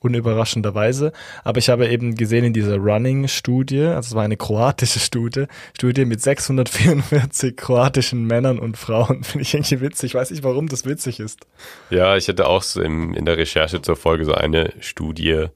unüberraschenderweise. 0.00 1.12
Aber 1.44 1.58
ich 1.58 1.68
habe 1.68 1.88
eben 1.88 2.14
gesehen 2.14 2.44
in 2.44 2.52
dieser 2.52 2.76
Running-Studie, 2.76 3.82
also 3.82 4.08
es 4.08 4.14
war 4.14 4.24
eine 4.24 4.36
kroatische 4.36 4.98
Studie, 4.98 5.44
Studie 5.76 6.04
mit 6.04 6.20
644 6.20 7.56
kroatischen 7.56 8.26
Männern 8.26 8.58
und 8.58 8.76
Frauen. 8.76 9.22
Finde 9.24 9.42
ich 9.42 9.54
irgendwie 9.54 9.80
witzig. 9.80 10.10
Ich 10.10 10.14
weiß 10.14 10.30
nicht, 10.30 10.42
warum 10.42 10.68
das 10.68 10.84
witzig 10.84 11.20
ist. 11.20 11.46
Ja, 11.90 12.16
ich 12.16 12.28
hatte 12.28 12.46
auch 12.48 12.62
so 12.62 12.82
im, 12.82 13.14
in 13.14 13.24
der 13.24 13.36
Recherche 13.36 13.80
zur 13.82 13.96
Folge 13.96 14.24
so 14.24 14.34
eine 14.34 14.72
Studie. 14.80 15.46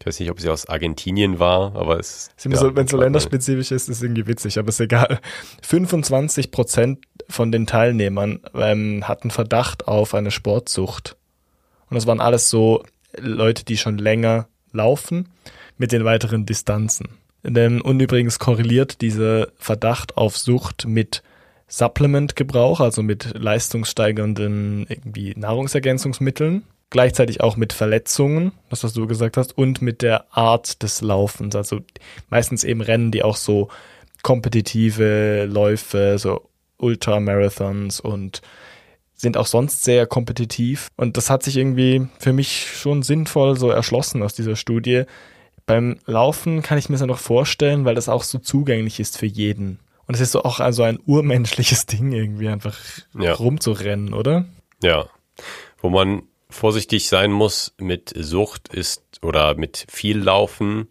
Ich 0.00 0.06
weiß 0.06 0.18
nicht, 0.18 0.32
ob 0.32 0.40
sie 0.40 0.50
aus 0.50 0.68
Argentinien 0.68 1.38
war, 1.38 1.76
aber 1.76 2.00
es 2.00 2.32
ist. 2.36 2.44
Ja, 2.50 2.56
so, 2.56 2.74
Wenn 2.74 2.86
es 2.86 2.90
so 2.90 2.96
länderspezifisch 2.96 3.70
ist, 3.70 3.88
ist 3.88 3.98
es 3.98 4.02
irgendwie 4.02 4.26
witzig, 4.26 4.58
aber 4.58 4.70
ist 4.70 4.80
egal. 4.80 5.20
25 5.62 6.50
Prozent 6.50 6.98
von 7.28 7.52
den 7.52 7.68
Teilnehmern 7.68 8.40
ähm, 8.52 9.06
hatten 9.06 9.30
Verdacht 9.30 9.86
auf 9.86 10.14
eine 10.14 10.32
Sportsucht. 10.32 11.16
Und 11.88 11.94
das 11.94 12.08
waren 12.08 12.20
alles 12.20 12.50
so 12.50 12.82
Leute, 13.18 13.64
die 13.64 13.76
schon 13.76 13.98
länger 13.98 14.48
laufen, 14.72 15.28
mit 15.78 15.92
den 15.92 16.04
weiteren 16.04 16.46
Distanzen. 16.46 17.08
Und 17.42 18.00
übrigens 18.00 18.38
korreliert 18.38 19.00
dieser 19.00 19.48
Verdacht 19.56 20.16
auf 20.16 20.36
Sucht 20.36 20.86
mit 20.86 21.22
Supplementgebrauch, 21.66 22.80
also 22.80 23.02
mit 23.02 23.32
leistungssteigernden 23.34 24.86
irgendwie 24.88 25.32
Nahrungsergänzungsmitteln, 25.36 26.64
gleichzeitig 26.90 27.40
auch 27.40 27.56
mit 27.56 27.72
Verletzungen, 27.72 28.52
das 28.68 28.84
was 28.84 28.92
du 28.92 29.06
gesagt 29.06 29.36
hast, 29.36 29.56
und 29.56 29.82
mit 29.82 30.02
der 30.02 30.26
Art 30.36 30.82
des 30.82 31.00
Laufens. 31.00 31.56
Also 31.56 31.80
meistens 32.28 32.62
eben 32.62 32.82
Rennen, 32.82 33.10
die 33.10 33.22
auch 33.22 33.36
so 33.36 33.68
kompetitive 34.22 35.46
Läufe, 35.46 36.16
so 36.18 36.48
Ultramarathons 36.76 38.00
und 38.00 38.42
sind 39.22 39.36
auch 39.36 39.46
sonst 39.46 39.84
sehr 39.84 40.06
kompetitiv. 40.06 40.88
Und 40.96 41.16
das 41.16 41.30
hat 41.30 41.44
sich 41.44 41.56
irgendwie 41.56 42.08
für 42.18 42.32
mich 42.32 42.66
schon 42.74 43.02
sinnvoll 43.02 43.56
so 43.56 43.70
erschlossen 43.70 44.22
aus 44.22 44.34
dieser 44.34 44.56
Studie. 44.56 45.04
Beim 45.64 45.98
Laufen 46.06 46.60
kann 46.62 46.76
ich 46.76 46.88
mir 46.88 46.96
das 46.96 47.06
noch 47.06 47.20
vorstellen, 47.20 47.84
weil 47.84 47.94
das 47.94 48.08
auch 48.08 48.24
so 48.24 48.38
zugänglich 48.38 48.98
ist 48.98 49.16
für 49.16 49.26
jeden. 49.26 49.78
Und 50.08 50.16
es 50.16 50.20
ist 50.20 50.32
so 50.32 50.42
auch 50.42 50.58
also 50.58 50.82
ein 50.82 50.98
urmenschliches 51.06 51.86
Ding 51.86 52.10
irgendwie 52.10 52.48
einfach 52.48 52.76
ja. 53.18 53.32
rumzurennen, 53.32 54.12
oder? 54.12 54.44
Ja. 54.82 55.06
Wo 55.78 55.88
man 55.88 56.22
vorsichtig 56.50 57.08
sein 57.08 57.30
muss 57.30 57.74
mit 57.78 58.12
Sucht 58.16 58.74
ist 58.74 59.04
oder 59.22 59.54
mit 59.54 59.86
viel 59.88 60.18
Laufen 60.18 60.88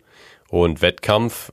und 0.47 0.81
Wettkampf 0.81 1.51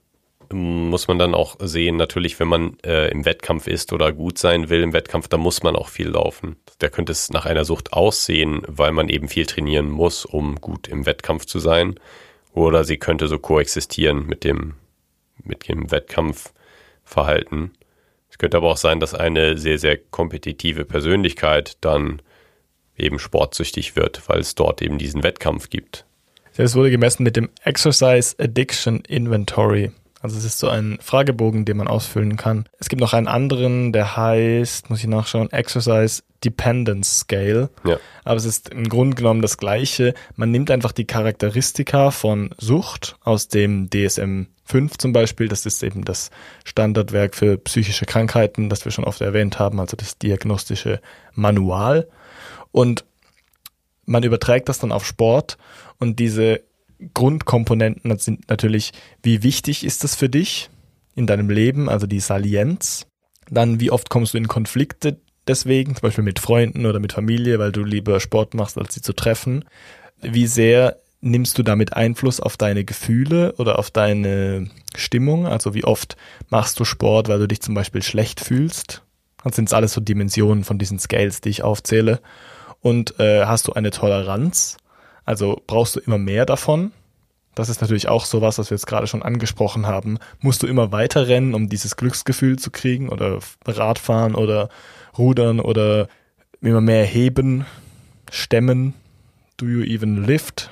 muss 0.52 1.08
man 1.08 1.18
dann 1.18 1.34
auch 1.34 1.56
sehen, 1.60 1.96
natürlich, 1.96 2.38
wenn 2.40 2.48
man 2.48 2.78
äh, 2.84 3.08
im 3.10 3.24
Wettkampf 3.24 3.66
ist 3.66 3.92
oder 3.92 4.12
gut 4.12 4.38
sein 4.38 4.68
will 4.68 4.82
im 4.82 4.92
Wettkampf, 4.92 5.28
dann 5.28 5.40
muss 5.40 5.62
man 5.62 5.76
auch 5.76 5.88
viel 5.88 6.08
laufen. 6.08 6.56
Da 6.78 6.88
könnte 6.88 7.12
es 7.12 7.30
nach 7.30 7.46
einer 7.46 7.64
Sucht 7.64 7.92
aussehen, 7.92 8.62
weil 8.66 8.92
man 8.92 9.08
eben 9.08 9.28
viel 9.28 9.46
trainieren 9.46 9.88
muss, 9.88 10.24
um 10.24 10.56
gut 10.56 10.88
im 10.88 11.06
Wettkampf 11.06 11.46
zu 11.46 11.58
sein. 11.58 11.98
Oder 12.52 12.84
sie 12.84 12.96
könnte 12.96 13.28
so 13.28 13.38
koexistieren 13.38 14.26
mit 14.26 14.44
dem, 14.44 14.74
mit 15.44 15.68
dem 15.68 15.90
Wettkampfverhalten. 15.90 17.72
Es 18.30 18.38
könnte 18.38 18.56
aber 18.56 18.70
auch 18.70 18.76
sein, 18.76 19.00
dass 19.00 19.14
eine 19.14 19.58
sehr, 19.58 19.78
sehr 19.78 19.96
kompetitive 19.96 20.84
Persönlichkeit 20.84 21.76
dann 21.80 22.22
eben 22.96 23.18
sportsüchtig 23.18 23.96
wird, 23.96 24.28
weil 24.28 24.40
es 24.40 24.54
dort 24.54 24.82
eben 24.82 24.98
diesen 24.98 25.22
Wettkampf 25.22 25.70
gibt. 25.70 26.04
Es 26.56 26.74
wurde 26.74 26.90
gemessen 26.90 27.22
mit 27.22 27.36
dem 27.36 27.50
Exercise 27.62 28.34
Addiction 28.38 29.02
Inventory. 29.06 29.92
Also 30.20 30.36
es 30.36 30.44
ist 30.44 30.58
so 30.58 30.68
ein 30.68 30.98
Fragebogen, 31.00 31.64
den 31.64 31.76
man 31.76 31.86
ausfüllen 31.86 32.36
kann. 32.36 32.68
Es 32.78 32.88
gibt 32.88 33.00
noch 33.00 33.12
einen 33.12 33.28
anderen, 33.28 33.92
der 33.92 34.16
heißt, 34.16 34.90
muss 34.90 35.00
ich 35.00 35.06
nachschauen, 35.06 35.50
Exercise 35.52 36.22
Dependence 36.44 37.20
Scale. 37.20 37.70
Ja. 37.84 37.98
Aber 38.24 38.36
es 38.36 38.44
ist 38.44 38.70
im 38.70 38.88
Grunde 38.88 39.16
genommen 39.16 39.42
das 39.42 39.58
gleiche. 39.58 40.14
Man 40.34 40.50
nimmt 40.50 40.70
einfach 40.70 40.92
die 40.92 41.06
Charakteristika 41.06 42.10
von 42.10 42.50
Sucht 42.58 43.16
aus 43.22 43.48
dem 43.48 43.90
DSM 43.90 44.46
5 44.64 44.98
zum 44.98 45.12
Beispiel. 45.12 45.48
Das 45.48 45.66
ist 45.66 45.82
eben 45.82 46.04
das 46.04 46.30
Standardwerk 46.64 47.34
für 47.34 47.56
psychische 47.58 48.04
Krankheiten, 48.04 48.68
das 48.68 48.84
wir 48.84 48.92
schon 48.92 49.04
oft 49.04 49.20
erwähnt 49.20 49.58
haben, 49.58 49.80
also 49.80 49.96
das 49.96 50.18
diagnostische 50.18 51.00
Manual. 51.34 52.08
Und 52.72 53.04
man 54.04 54.22
überträgt 54.22 54.68
das 54.68 54.78
dann 54.78 54.92
auf 54.92 55.06
Sport 55.06 55.58
und 55.98 56.18
diese 56.18 56.62
Grundkomponenten 57.14 58.16
sind 58.18 58.48
natürlich, 58.48 58.92
wie 59.22 59.42
wichtig 59.42 59.84
ist 59.84 60.04
das 60.04 60.14
für 60.14 60.28
dich 60.28 60.70
in 61.14 61.26
deinem 61.26 61.50
Leben, 61.50 61.88
also 61.88 62.06
die 62.06 62.20
Salienz. 62.20 63.06
Dann, 63.50 63.80
wie 63.80 63.90
oft 63.90 64.10
kommst 64.10 64.34
du 64.34 64.38
in 64.38 64.48
Konflikte 64.48 65.18
deswegen, 65.48 65.94
zum 65.94 66.02
Beispiel 66.02 66.24
mit 66.24 66.38
Freunden 66.38 66.86
oder 66.86 67.00
mit 67.00 67.12
Familie, 67.12 67.58
weil 67.58 67.72
du 67.72 67.82
lieber 67.82 68.20
Sport 68.20 68.54
machst, 68.54 68.78
als 68.78 68.94
sie 68.94 69.00
zu 69.00 69.14
treffen. 69.14 69.64
Wie 70.20 70.46
sehr 70.46 70.98
nimmst 71.20 71.58
du 71.58 71.62
damit 71.62 71.94
Einfluss 71.94 72.40
auf 72.40 72.56
deine 72.56 72.84
Gefühle 72.84 73.54
oder 73.54 73.78
auf 73.78 73.90
deine 73.90 74.70
Stimmung? 74.94 75.46
Also 75.46 75.74
wie 75.74 75.84
oft 75.84 76.16
machst 76.48 76.78
du 76.78 76.84
Sport, 76.84 77.28
weil 77.28 77.38
du 77.38 77.48
dich 77.48 77.60
zum 77.60 77.74
Beispiel 77.74 78.02
schlecht 78.02 78.40
fühlst? 78.40 79.02
Das 79.42 79.56
sind 79.56 79.72
alles 79.72 79.92
so 79.92 80.00
Dimensionen 80.00 80.64
von 80.64 80.78
diesen 80.78 80.98
Scales, 80.98 81.40
die 81.40 81.48
ich 81.48 81.62
aufzähle. 81.62 82.20
Und 82.80 83.18
äh, 83.18 83.46
hast 83.46 83.68
du 83.68 83.72
eine 83.72 83.90
Toleranz? 83.90 84.76
Also 85.28 85.62
brauchst 85.66 85.94
du 85.94 86.00
immer 86.00 86.16
mehr 86.16 86.46
davon. 86.46 86.90
Das 87.54 87.68
ist 87.68 87.82
natürlich 87.82 88.08
auch 88.08 88.24
sowas, 88.24 88.56
was 88.56 88.70
wir 88.70 88.76
jetzt 88.76 88.86
gerade 88.86 89.06
schon 89.06 89.22
angesprochen 89.22 89.86
haben. 89.86 90.18
Musst 90.40 90.62
du 90.62 90.66
immer 90.66 90.90
weiter 90.90 91.28
rennen, 91.28 91.52
um 91.52 91.68
dieses 91.68 91.96
Glücksgefühl 91.96 92.58
zu 92.58 92.70
kriegen 92.70 93.10
oder 93.10 93.40
Radfahren 93.66 94.34
oder 94.34 94.70
Rudern 95.18 95.60
oder 95.60 96.08
immer 96.62 96.80
mehr 96.80 97.04
heben, 97.04 97.66
stemmen. 98.30 98.94
Do 99.58 99.66
you 99.66 99.82
even 99.82 100.24
lift? 100.24 100.70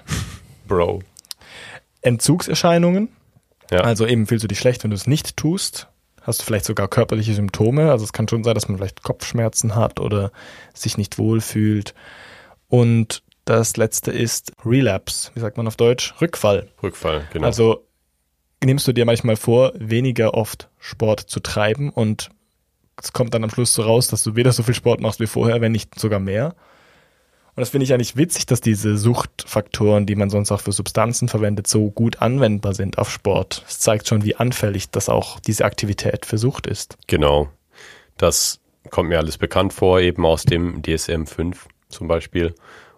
Bro. 0.66 1.02
Entzugserscheinungen. 2.00 3.10
Ja. 3.70 3.80
Also 3.80 4.06
eben 4.06 4.26
fühlst 4.26 4.44
du 4.44 4.48
dich 4.48 4.58
schlecht, 4.58 4.84
wenn 4.84 4.90
du 4.90 4.96
es 4.96 5.06
nicht 5.06 5.36
tust. 5.36 5.88
Hast 6.22 6.40
du 6.40 6.44
vielleicht 6.46 6.64
sogar 6.64 6.88
körperliche 6.88 7.34
Symptome. 7.34 7.90
Also 7.90 8.06
es 8.06 8.14
kann 8.14 8.26
schon 8.26 8.42
sein, 8.42 8.54
dass 8.54 8.68
man 8.68 8.78
vielleicht 8.78 9.02
Kopfschmerzen 9.02 9.74
hat 9.74 10.00
oder 10.00 10.32
sich 10.72 10.96
nicht 10.96 11.18
wohlfühlt. 11.18 11.92
Und 12.68 13.22
das 13.46 13.76
letzte 13.76 14.10
ist 14.10 14.52
Relapse. 14.64 15.30
Wie 15.34 15.40
sagt 15.40 15.56
man 15.56 15.66
auf 15.66 15.76
Deutsch? 15.76 16.14
Rückfall. 16.20 16.68
Rückfall, 16.82 17.26
genau. 17.32 17.46
Also 17.46 17.86
nimmst 18.62 18.86
du 18.86 18.92
dir 18.92 19.06
manchmal 19.06 19.36
vor, 19.36 19.72
weniger 19.76 20.34
oft 20.34 20.68
Sport 20.78 21.20
zu 21.20 21.40
treiben 21.40 21.90
und 21.90 22.28
es 23.00 23.12
kommt 23.12 23.34
dann 23.34 23.44
am 23.44 23.50
Schluss 23.50 23.72
so 23.72 23.82
raus, 23.82 24.08
dass 24.08 24.24
du 24.24 24.34
weder 24.34 24.52
so 24.52 24.62
viel 24.62 24.74
Sport 24.74 25.00
machst 25.00 25.20
wie 25.20 25.26
vorher, 25.26 25.60
wenn 25.60 25.72
nicht 25.72 25.98
sogar 25.98 26.18
mehr. 26.18 26.56
Und 27.54 27.60
das 27.60 27.70
finde 27.70 27.84
ich 27.84 27.94
eigentlich 27.94 28.16
witzig, 28.16 28.46
dass 28.46 28.60
diese 28.60 28.98
Suchtfaktoren, 28.98 30.06
die 30.06 30.16
man 30.16 30.28
sonst 30.28 30.50
auch 30.50 30.60
für 30.60 30.72
Substanzen 30.72 31.28
verwendet, 31.28 31.66
so 31.66 31.90
gut 31.90 32.20
anwendbar 32.20 32.74
sind 32.74 32.98
auf 32.98 33.10
Sport. 33.10 33.64
Es 33.68 33.78
zeigt 33.78 34.08
schon, 34.08 34.24
wie 34.24 34.36
anfällig 34.36 34.90
das 34.90 35.08
auch 35.08 35.40
diese 35.40 35.64
Aktivität 35.64 36.26
für 36.26 36.36
Sucht 36.36 36.66
ist. 36.66 36.98
Genau. 37.06 37.48
Das 38.18 38.60
kommt 38.90 39.08
mir 39.08 39.18
alles 39.18 39.38
bekannt 39.38 39.72
vor, 39.72 40.00
eben 40.00 40.26
aus 40.26 40.44
dem 40.44 40.82
DSM 40.82 41.24
5 41.24 41.68
zum 41.88 42.08
Beispiel. 42.08 42.54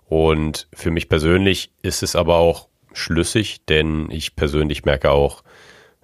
Und 0.09 0.69
für 0.73 0.91
mich 0.91 1.09
persönlich 1.09 1.71
ist 1.83 2.03
es 2.03 2.17
aber 2.17 2.37
auch 2.37 2.69
schlüssig, 2.93 3.65
denn 3.67 4.11
ich 4.11 4.37
persönlich 4.37 4.85
merke 4.85 5.11
auch 5.11 5.43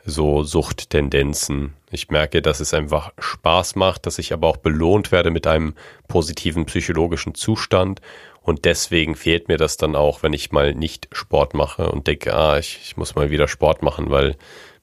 so 0.05 0.43
Suchttendenzen. 0.45 1.73
Ich 1.91 2.11
merke, 2.11 2.43
dass 2.43 2.61
es 2.61 2.75
einfach 2.75 3.13
Spaß 3.19 3.77
macht, 3.77 4.07
dass 4.07 4.19
ich 4.19 4.33
aber 4.33 4.49
auch 4.49 4.59
belohnt 4.59 5.13
werde 5.13 5.31
mit 5.31 5.47
einem 5.47 5.75
positiven 6.09 6.67
psychologischen 6.67 7.35
Zustand. 7.35 8.01
Und 8.43 8.67
deswegen 8.67 9.15
fehlt 9.15 9.49
mir 9.49 9.57
das 9.57 9.79
dann 9.79 9.97
auch, 9.97 10.23
wenn 10.23 10.35
ich 10.35 10.53
mal 10.53 10.75
nicht 10.75 11.09
Sport 11.13 11.55
mache 11.55 11.91
und 11.91 12.07
denke, 12.07 12.35
ah, 12.35 12.59
ich, 12.59 12.81
ich 12.83 12.97
muss 12.99 13.15
mal 13.15 13.31
wieder 13.31 13.49
Sport 13.49 13.83
machen, 13.83 14.11
weil 14.11 14.37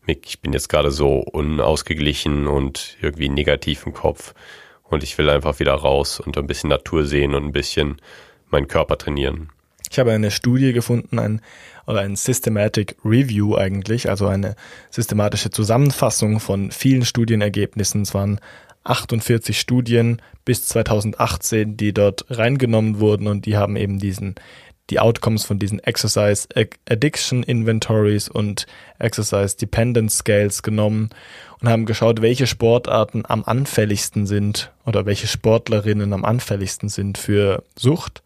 ich 0.07 0.41
bin 0.41 0.51
jetzt 0.51 0.69
gerade 0.69 0.89
so 0.89 1.19
unausgeglichen 1.19 2.47
und 2.47 2.97
irgendwie 3.01 3.29
negativ 3.29 3.85
im 3.85 3.93
Kopf. 3.93 4.33
Und 4.83 5.03
ich 5.03 5.17
will 5.19 5.29
einfach 5.29 5.59
wieder 5.59 5.73
raus 5.73 6.19
und 6.19 6.37
ein 6.37 6.47
bisschen 6.47 6.71
Natur 6.71 7.05
sehen 7.05 7.35
und 7.35 7.45
ein 7.45 7.51
bisschen 7.51 8.01
meinen 8.51 8.67
Körper 8.67 8.97
trainieren. 8.97 9.49
Ich 9.89 9.99
habe 9.99 10.11
eine 10.13 10.31
Studie 10.31 10.71
gefunden, 10.71 11.19
ein, 11.19 11.41
oder 11.85 11.99
ein 11.99 12.15
Systematic 12.15 12.95
Review 13.03 13.55
eigentlich, 13.55 14.09
also 14.09 14.27
eine 14.27 14.55
systematische 14.89 15.49
Zusammenfassung 15.49 16.39
von 16.39 16.71
vielen 16.71 17.03
Studienergebnissen. 17.03 18.03
Es 18.03 18.13
waren 18.13 18.39
48 18.85 19.59
Studien 19.59 20.21
bis 20.45 20.65
2018, 20.67 21.75
die 21.75 21.93
dort 21.93 22.25
reingenommen 22.29 22.99
wurden 22.99 23.27
und 23.27 23.45
die 23.45 23.57
haben 23.57 23.75
eben 23.75 23.99
diesen 23.99 24.35
die 24.89 24.99
Outcomes 24.99 25.45
von 25.45 25.57
diesen 25.57 25.79
Exercise 25.79 26.49
Addiction 26.89 27.43
Inventories 27.43 28.27
und 28.27 28.67
Exercise 28.99 29.55
Dependence 29.55 30.17
Scales 30.17 30.63
genommen 30.63 31.09
und 31.61 31.69
haben 31.69 31.85
geschaut, 31.85 32.21
welche 32.21 32.45
Sportarten 32.45 33.23
am 33.25 33.43
anfälligsten 33.45 34.25
sind 34.25 34.71
oder 34.85 35.05
welche 35.05 35.27
Sportlerinnen 35.27 36.11
am 36.11 36.25
anfälligsten 36.25 36.89
sind 36.89 37.17
für 37.17 37.63
Sucht 37.77 38.21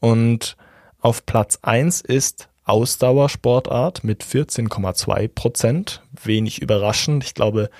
und 0.00 0.56
auf 1.00 1.24
Platz 1.26 1.58
1 1.62 2.00
ist 2.00 2.48
Ausdauersportart 2.64 4.02
mit 4.02 4.24
14,2 4.24 5.28
Prozent. 5.28 6.02
Wenig 6.24 6.60
überraschend. 6.60 7.22
Ich 7.22 7.34
glaube, 7.34 7.70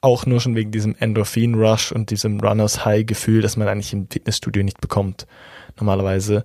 auch 0.00 0.26
nur 0.26 0.40
schon 0.40 0.54
wegen 0.54 0.70
diesem 0.70 0.94
Endorphin-Rush 0.96 1.92
und 1.92 2.10
diesem 2.10 2.40
Runners-High-Gefühl, 2.40 3.42
das 3.42 3.56
man 3.56 3.68
eigentlich 3.68 3.92
im 3.92 4.08
Fitnessstudio 4.08 4.62
nicht 4.62 4.80
bekommt. 4.80 5.26
Normalerweise. 5.76 6.44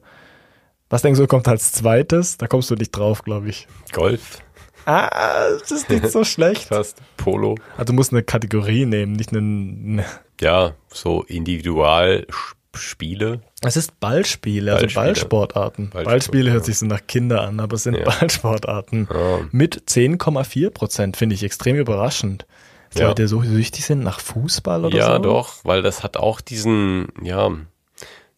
Was 0.89 1.01
denkst 1.01 1.19
du, 1.19 1.27
kommt 1.27 1.47
als 1.47 1.71
zweites? 1.71 2.37
Da 2.37 2.47
kommst 2.47 2.69
du 2.71 2.75
nicht 2.75 2.91
drauf, 2.91 3.23
glaube 3.23 3.49
ich. 3.49 3.67
Golf. 3.91 4.39
Ah, 4.85 5.49
das 5.59 5.71
ist 5.71 5.89
nicht 5.89 6.09
so 6.09 6.23
schlecht. 6.23 6.69
Fast. 6.69 7.01
Polo. 7.17 7.55
Also 7.73 7.85
du 7.85 7.93
musst 7.93 8.13
eine 8.13 8.23
Kategorie 8.23 8.85
nehmen, 8.85 9.13
nicht 9.13 9.35
eine. 9.35 10.05
Ja, 10.39 10.75
so 10.87 11.23
Individualsport. 11.23 12.56
Spiele? 12.77 13.41
Es 13.61 13.77
ist 13.77 13.99
Ballspiele, 13.99 14.73
also 14.73 14.83
Ballspiele. 14.83 15.05
Ballsportarten. 15.05 15.89
Ballspiele, 15.89 16.05
Ballspiele 16.05 16.51
hört 16.51 16.65
sich 16.65 16.77
so 16.79 16.85
nach 16.85 17.05
Kinder 17.07 17.41
an, 17.41 17.59
aber 17.59 17.75
es 17.75 17.83
sind 17.83 17.95
ja. 17.95 18.05
Ballsportarten. 18.05 19.07
Ja. 19.11 19.39
Mit 19.51 19.83
10,4 19.89 20.69
Prozent 20.69 21.17
finde 21.17 21.35
ich 21.35 21.43
extrem 21.43 21.75
überraschend. 21.75 22.45
Dass 22.91 23.01
ja. 23.01 23.07
Leute 23.09 23.27
so 23.27 23.41
süchtig 23.43 23.85
sind 23.85 24.01
nach 24.01 24.21
Fußball 24.21 24.85
oder 24.85 24.97
ja, 24.97 25.07
so. 25.07 25.11
Ja, 25.11 25.19
doch, 25.19 25.55
weil 25.63 25.81
das 25.81 26.03
hat 26.03 26.15
auch 26.15 26.39
diesen, 26.39 27.09
ja, 27.21 27.51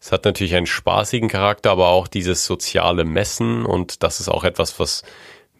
Es 0.00 0.12
hat 0.12 0.24
natürlich 0.24 0.54
einen 0.54 0.66
spaßigen 0.66 1.28
Charakter, 1.28 1.70
aber 1.70 1.88
auch 1.88 2.08
dieses 2.08 2.46
soziale 2.46 3.04
Messen 3.04 3.64
und 3.64 4.02
das 4.02 4.18
ist 4.18 4.28
auch 4.28 4.44
etwas, 4.44 4.80
was 4.80 5.04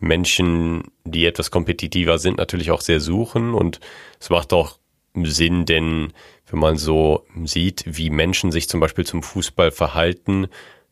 Menschen, 0.00 0.84
die 1.04 1.26
etwas 1.26 1.50
kompetitiver 1.50 2.18
sind, 2.18 2.38
natürlich 2.38 2.70
auch 2.70 2.80
sehr 2.80 3.00
suchen 3.00 3.54
und 3.54 3.80
es 4.18 4.30
macht 4.30 4.52
auch 4.52 4.78
Sinn, 5.14 5.66
denn 5.66 6.12
wenn 6.50 6.60
man 6.60 6.76
so 6.76 7.24
sieht, 7.44 7.84
wie 7.86 8.10
Menschen 8.10 8.52
sich 8.52 8.68
zum 8.68 8.80
Beispiel 8.80 9.06
zum 9.06 9.22
Fußball 9.22 9.70
verhalten, 9.70 10.48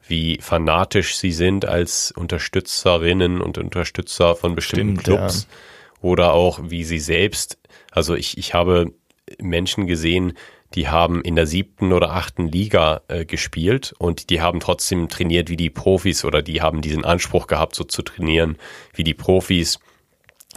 wie 0.06 0.38
fanatisch 0.40 1.16
sie 1.16 1.32
sind 1.32 1.66
als 1.66 2.12
Unterstützerinnen 2.12 3.40
und 3.40 3.59
Unterstützer 3.59 4.36
von 4.36 4.54
bestimmten 4.54 5.00
Stimmt, 5.00 5.18
Clubs 5.18 5.48
ja. 5.50 6.09
oder 6.09 6.32
auch 6.32 6.61
wie 6.62 6.84
sie 6.84 6.98
selbst, 6.98 7.59
also 7.90 8.14
ich, 8.14 8.38
ich 8.38 8.54
habe 8.54 8.92
Menschen 9.40 9.86
gesehen, 9.86 10.34
die 10.74 10.88
haben 10.88 11.22
in 11.22 11.34
der 11.34 11.46
siebten 11.46 11.92
oder 11.92 12.12
achten 12.12 12.48
Liga 12.48 13.02
äh, 13.09 13.24
gespielt 13.24 13.94
und 13.98 14.30
die 14.30 14.40
haben 14.40 14.61
trotzdem 14.61 15.09
trainiert 15.09 15.48
wie 15.48 15.56
die 15.56 15.70
Profis 15.70 16.24
oder 16.24 16.42
die 16.42 16.61
haben 16.61 16.82
diesen 16.82 17.04
Anspruch 17.04 17.46
gehabt, 17.46 17.74
so 17.74 17.84
zu 17.84 18.02
trainieren 18.02 18.59
wie 18.94 19.04
die 19.04 19.14
Profis, 19.14 19.78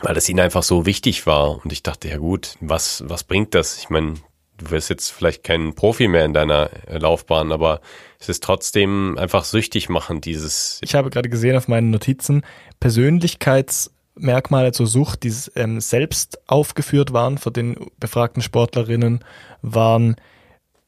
weil 0.02 0.14
das 0.14 0.28
ihnen 0.28 0.42
einfach 0.42 0.64
so 0.64 0.86
wichtig 0.86 1.26
war. 1.28 1.64
Und 1.64 1.72
ich 1.72 1.84
dachte, 1.84 2.10
ja 2.10 2.18
gut, 2.18 2.56
was, 2.60 3.04
was 3.08 3.24
bringt 3.24 3.56
das? 3.56 3.78
Ich 3.78 3.90
meine, 3.90 4.16
du 4.62 4.72
wirst 4.72 4.90
jetzt 4.90 5.10
vielleicht 5.10 5.44
kein 5.44 5.74
Profi 5.74 6.08
mehr 6.08 6.26
in 6.26 6.34
deiner 6.34 6.70
äh, 6.88 6.98
Laufbahn, 6.98 7.52
aber 7.52 7.82
es 8.20 8.30
ist 8.30 8.44
trotzdem 8.44 9.18
einfach 9.18 9.44
süchtig 9.44 9.90
machen, 9.90 10.22
dieses. 10.22 10.80
Ich 10.82 10.96
habe 10.96 11.10
gerade 11.10 11.30
gesehen 11.30 11.58
auf 11.58 11.68
meinen 11.68 11.92
Notizen, 11.92 12.44
Persönlichkeits 12.80 13.92
Merkmale 14.16 14.72
zur 14.72 14.88
Sucht, 14.88 15.24
die 15.24 15.34
ähm, 15.56 15.80
selbst 15.80 16.40
aufgeführt 16.48 17.14
waren 17.14 17.38
für 17.38 17.52
den 17.52 17.76
befragten 18.00 18.42
Sportlerinnen, 18.42 19.24
waren 19.62 20.16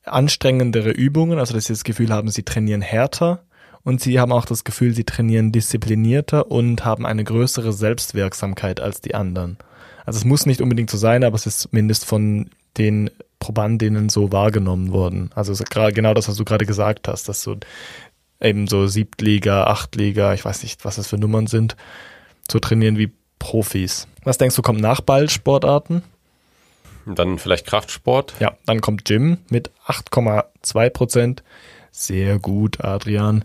anstrengendere 0.03 0.91
Übungen, 0.91 1.39
also 1.39 1.53
dass 1.53 1.65
sie 1.65 1.73
das 1.73 1.83
Gefühl 1.83 2.11
haben, 2.11 2.29
sie 2.29 2.43
trainieren 2.43 2.81
härter 2.81 3.43
und 3.83 4.01
sie 4.01 4.19
haben 4.19 4.31
auch 4.31 4.45
das 4.45 4.63
Gefühl, 4.63 4.93
sie 4.93 5.05
trainieren 5.05 5.51
disziplinierter 5.51 6.51
und 6.51 6.85
haben 6.85 7.05
eine 7.05 7.23
größere 7.23 7.73
Selbstwirksamkeit 7.73 8.79
als 8.79 9.01
die 9.01 9.15
anderen. 9.15 9.57
Also 10.05 10.17
es 10.17 10.25
muss 10.25 10.45
nicht 10.45 10.61
unbedingt 10.61 10.89
so 10.89 10.97
sein, 10.97 11.23
aber 11.23 11.35
es 11.35 11.45
ist 11.45 11.61
zumindest 11.61 12.05
von 12.05 12.49
den 12.77 13.09
Probandinnen 13.43 14.07
so 14.07 14.31
wahrgenommen 14.31 14.93
worden. 14.93 15.29
Also 15.35 15.53
genau 15.93 16.13
das, 16.13 16.29
was 16.29 16.37
du 16.37 16.45
gerade 16.45 16.65
gesagt 16.65 17.09
hast, 17.09 17.27
dass 17.27 17.41
so 17.41 17.57
eben 18.39 18.67
so 18.67 18.87
Siebtliga, 18.87 19.65
Achtliga, 19.65 20.33
ich 20.33 20.45
weiß 20.45 20.63
nicht, 20.63 20.85
was 20.85 20.95
das 20.95 21.07
für 21.07 21.17
Nummern 21.17 21.47
sind, 21.47 21.75
so 22.49 22.59
trainieren 22.59 22.97
wie 22.97 23.11
Profis. 23.39 24.07
Was 24.23 24.37
denkst 24.37 24.55
du, 24.55 24.61
kommt 24.61 24.79
nach 24.79 25.01
Ballsportarten? 25.01 26.03
Dann 27.05 27.37
vielleicht 27.37 27.67
Kraftsport. 27.67 28.33
Ja, 28.39 28.55
dann 28.65 28.79
kommt 28.79 29.03
Gym 29.03 29.39
mit 29.49 29.71
8,2 29.87 30.89
Prozent. 30.89 31.43
Sehr 31.91 32.39
gut, 32.39 32.81
Adrian. 32.81 33.43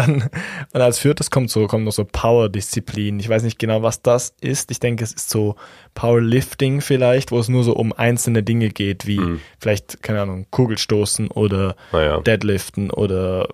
Dann, 0.00 0.30
und 0.72 0.80
als 0.80 0.98
viertes 0.98 1.30
kommt 1.30 1.50
so, 1.50 1.66
kommt 1.66 1.84
noch 1.84 1.92
so 1.92 2.06
Power-Disziplin. 2.06 3.20
Ich 3.20 3.28
weiß 3.28 3.42
nicht 3.42 3.58
genau, 3.58 3.82
was 3.82 4.00
das 4.00 4.34
ist. 4.40 4.70
Ich 4.70 4.80
denke, 4.80 5.04
es 5.04 5.12
ist 5.12 5.28
so 5.28 5.56
Powerlifting 5.94 6.80
vielleicht, 6.80 7.32
wo 7.32 7.38
es 7.38 7.48
nur 7.48 7.64
so 7.64 7.74
um 7.74 7.92
einzelne 7.92 8.42
Dinge 8.42 8.70
geht, 8.70 9.06
wie 9.06 9.18
mhm. 9.18 9.40
vielleicht, 9.58 10.02
keine 10.02 10.22
Ahnung, 10.22 10.46
Kugelstoßen 10.50 11.28
oder 11.28 11.76
ja. 11.92 12.20
Deadliften 12.20 12.90
oder 12.90 13.48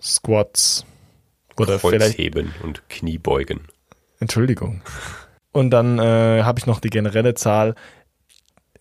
Squats. 0.00 0.86
Oder 1.56 1.78
Kreuzheben 1.78 2.48
vielleicht, 2.50 2.64
und 2.64 2.88
Kniebeugen. 2.88 3.62
Entschuldigung. 4.20 4.82
Und 5.50 5.70
dann 5.70 5.98
äh, 5.98 6.42
habe 6.44 6.60
ich 6.60 6.66
noch 6.66 6.78
die 6.78 6.90
generelle 6.90 7.34
Zahl. 7.34 7.74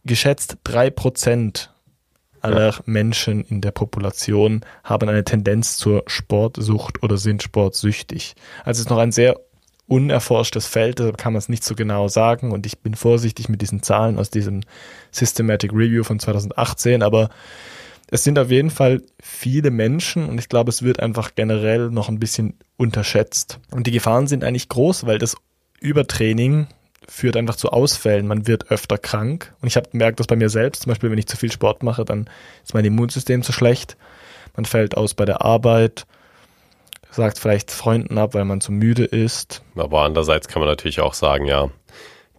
Geschätzt 0.03 0.57
drei 0.63 0.91
Prozent 0.91 1.73
aller 2.45 2.71
ja. 2.71 2.79
Menschen 2.85 3.43
in 3.43 3.61
der 3.61 3.71
Population 3.71 4.61
haben 4.83 5.09
eine 5.09 5.23
Tendenz 5.23 5.77
zur 5.77 6.03
Sportsucht 6.07 7.03
oder 7.03 7.17
sind 7.17 7.43
sportsüchtig. 7.43 8.35
Also 8.63 8.79
es 8.79 8.85
ist 8.85 8.89
noch 8.89 8.97
ein 8.97 9.11
sehr 9.11 9.39
unerforschtes 9.87 10.65
Feld, 10.65 10.99
da 10.99 11.11
kann 11.11 11.33
man 11.33 11.39
es 11.39 11.49
nicht 11.49 11.63
so 11.63 11.75
genau 11.75 12.07
sagen 12.07 12.51
und 12.51 12.65
ich 12.65 12.79
bin 12.79 12.95
vorsichtig 12.95 13.49
mit 13.49 13.61
diesen 13.61 13.83
Zahlen 13.83 14.17
aus 14.17 14.31
diesem 14.31 14.61
Systematic 15.11 15.71
Review 15.73 16.03
von 16.03 16.19
2018, 16.19 17.03
aber 17.03 17.29
es 18.09 18.23
sind 18.23 18.39
auf 18.39 18.49
jeden 18.49 18.69
Fall 18.69 19.01
viele 19.21 19.71
Menschen 19.71 20.27
und 20.27 20.39
ich 20.39 20.49
glaube, 20.49 20.69
es 20.69 20.83
wird 20.83 20.99
einfach 20.99 21.35
generell 21.35 21.89
noch 21.89 22.09
ein 22.09 22.19
bisschen 22.19 22.55
unterschätzt. 22.77 23.59
Und 23.71 23.87
die 23.87 23.91
Gefahren 23.91 24.27
sind 24.27 24.43
eigentlich 24.43 24.69
groß, 24.69 25.05
weil 25.05 25.17
das 25.17 25.35
Übertraining 25.79 26.67
führt 27.07 27.37
einfach 27.37 27.55
zu 27.55 27.69
Ausfällen. 27.69 28.27
Man 28.27 28.47
wird 28.47 28.71
öfter 28.71 28.97
krank. 28.97 29.53
Und 29.61 29.67
ich 29.67 29.75
habe 29.75 29.89
gemerkt, 29.89 30.19
dass 30.19 30.27
bei 30.27 30.35
mir 30.35 30.49
selbst, 30.49 30.83
zum 30.83 30.91
Beispiel, 30.91 31.11
wenn 31.11 31.17
ich 31.17 31.27
zu 31.27 31.37
viel 31.37 31.51
Sport 31.51 31.83
mache, 31.83 32.05
dann 32.05 32.29
ist 32.63 32.73
mein 32.73 32.85
Immunsystem 32.85 33.43
zu 33.43 33.51
schlecht. 33.51 33.97
Man 34.55 34.65
fällt 34.65 34.97
aus 34.97 35.13
bei 35.13 35.25
der 35.25 35.41
Arbeit, 35.41 36.05
sagt 37.11 37.39
vielleicht 37.39 37.71
Freunden 37.71 38.17
ab, 38.17 38.33
weil 38.33 38.45
man 38.45 38.61
zu 38.61 38.71
müde 38.71 39.05
ist. 39.05 39.61
Aber 39.75 40.03
andererseits 40.03 40.47
kann 40.47 40.61
man 40.61 40.69
natürlich 40.69 41.01
auch 41.01 41.13
sagen, 41.13 41.45
ja, 41.45 41.69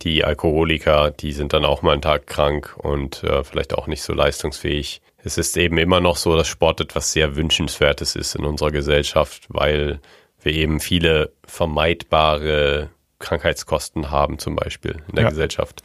die 0.03 0.25
Alkoholiker, 0.25 1.11
die 1.11 1.33
sind 1.33 1.53
dann 1.53 1.65
auch 1.65 1.83
mal 1.83 1.93
einen 1.93 2.03
Tag 2.03 2.27
krank 2.27 2.75
und 2.77 3.25
äh, 3.25 3.45
vielleicht 3.45 3.75
auch 3.75 3.87
nicht 3.87 4.03
so 4.03 4.13
leistungsfähig 4.13 5.01
es 5.27 5.39
ist 5.39 5.57
eben 5.57 5.77
immer 5.77 6.01
noch 6.01 6.17
so, 6.17 6.37
dass 6.37 6.47
Sport 6.47 6.81
etwas 6.81 7.11
sehr 7.11 7.35
Wünschenswertes 7.35 8.15
ist 8.15 8.37
in 8.37 8.45
unserer 8.45 8.71
Gesellschaft, 8.71 9.47
weil 9.49 9.99
wir 10.41 10.53
eben 10.53 10.79
viele 10.79 11.33
vermeidbare 11.45 12.91
Krankheitskosten 13.19 14.11
haben, 14.11 14.39
zum 14.39 14.57
Beispiel 14.57 15.03
in 15.09 15.15
der 15.15 15.25
ja. 15.25 15.31
Gesellschaft. 15.31 15.83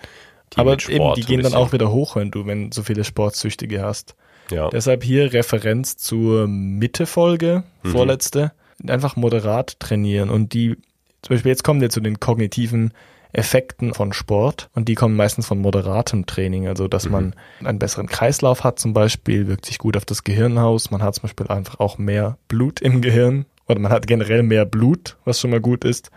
Aber 0.55 0.77
eben, 0.89 1.13
die 1.15 1.21
gehen 1.21 1.41
dann 1.41 1.53
auch 1.53 1.71
wieder 1.71 1.91
hoch, 1.91 2.15
wenn 2.15 2.31
du, 2.31 2.45
wenn 2.45 2.71
so 2.71 2.83
viele 2.83 3.03
Sportsüchtige 3.03 3.81
hast. 3.81 4.15
Ja. 4.49 4.69
Deshalb 4.69 5.03
hier 5.03 5.31
Referenz 5.31 5.97
zur 5.97 6.47
Mitte-Folge, 6.47 7.63
mhm. 7.83 7.89
vorletzte. 7.89 8.51
Einfach 8.85 9.15
moderat 9.15 9.79
trainieren 9.79 10.29
und 10.29 10.53
die, 10.53 10.75
zum 11.21 11.35
Beispiel 11.35 11.51
jetzt 11.51 11.63
kommen 11.63 11.81
wir 11.81 11.91
zu 11.91 12.01
den 12.01 12.19
kognitiven 12.19 12.93
Effekten 13.31 13.93
von 13.93 14.11
Sport 14.11 14.69
und 14.73 14.89
die 14.89 14.95
kommen 14.95 15.15
meistens 15.15 15.45
von 15.45 15.59
moderatem 15.59 16.25
Training, 16.25 16.67
also 16.67 16.87
dass 16.87 17.05
mhm. 17.05 17.11
man 17.11 17.35
einen 17.63 17.79
besseren 17.79 18.07
Kreislauf 18.07 18.63
hat 18.63 18.79
zum 18.79 18.93
Beispiel, 18.93 19.47
wirkt 19.47 19.67
sich 19.67 19.77
gut 19.77 19.95
auf 19.95 20.03
das 20.03 20.23
Gehirn 20.23 20.57
aus, 20.57 20.89
man 20.89 21.03
hat 21.03 21.13
zum 21.13 21.21
Beispiel 21.23 21.47
einfach 21.47 21.79
auch 21.79 21.99
mehr 21.99 22.37
Blut 22.47 22.81
im 22.81 23.01
Gehirn 23.01 23.45
oder 23.67 23.79
man 23.79 23.91
hat 23.91 24.07
generell 24.07 24.41
mehr 24.41 24.65
Blut, 24.65 25.15
was 25.23 25.39
schon 25.39 25.51
mal 25.51 25.61
gut 25.61 25.85
ist 25.85 26.09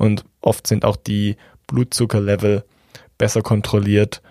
und 0.00 0.24
oft 0.40 0.66
sind 0.66 0.86
auch 0.86 0.96
die 0.96 1.36
Blutzuckerlevel 1.66 2.64
besser 3.18 3.42
kontrolliert. 3.42 4.22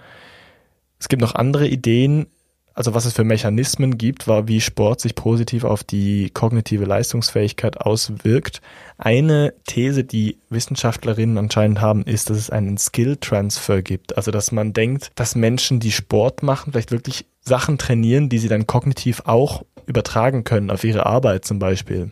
Es 1.00 1.10
gibt 1.10 1.22
noch 1.22 1.36
andere 1.36 1.68
Ideen, 1.68 2.26
also 2.74 2.96
was 2.96 3.06
es 3.06 3.14
für 3.14 3.24
Mechanismen 3.24 4.00
gibt, 4.00 4.28
war, 4.28 4.48
wie 4.48 4.62
Sport 4.62 5.00
sich 5.00 5.14
positiv 5.14 5.66
auf 5.66 5.84
die 5.84 6.32
kognitive 6.32 6.86
Leistungsfähigkeit 6.86 7.80
auswirkt. 7.82 8.62
Eine 8.98 9.54
These, 9.68 10.04
die 10.04 10.40
Wissenschaftlerinnen 10.50 11.38
anscheinend 11.38 11.82
haben, 11.82 12.04
ist, 12.04 12.32
dass 12.32 12.38
es 12.38 12.50
einen 12.50 12.80
Skill-Transfer 12.80 13.84
gibt. 13.84 14.18
Also 14.18 14.32
dass 14.32 14.52
man 14.52 14.74
denkt, 14.74 15.12
dass 15.14 15.36
Menschen, 15.36 15.80
die 15.80 15.92
Sport 15.92 16.42
machen, 16.42 16.72
vielleicht 16.72 16.92
wirklich 16.92 17.28
Sachen 17.42 17.78
trainieren, 17.78 18.28
die 18.28 18.40
sie 18.40 18.50
dann 18.50 18.66
kognitiv 18.66 19.22
auch 19.26 19.66
übertragen 19.86 20.44
können 20.44 20.72
auf 20.72 20.84
ihre 20.84 21.06
Arbeit 21.06 21.46
zum 21.46 21.60
Beispiel. 21.60 22.10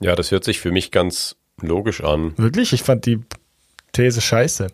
Ja, 0.00 0.16
das 0.16 0.30
hört 0.30 0.44
sich 0.44 0.58
für 0.58 0.72
mich 0.72 0.90
ganz 0.90 1.36
logisch 1.60 2.02
an. 2.02 2.36
Wirklich? 2.36 2.72
Ich 2.72 2.82
fand 2.82 3.06
die 3.06 3.20
These 3.92 4.20
scheiße. 4.20 4.68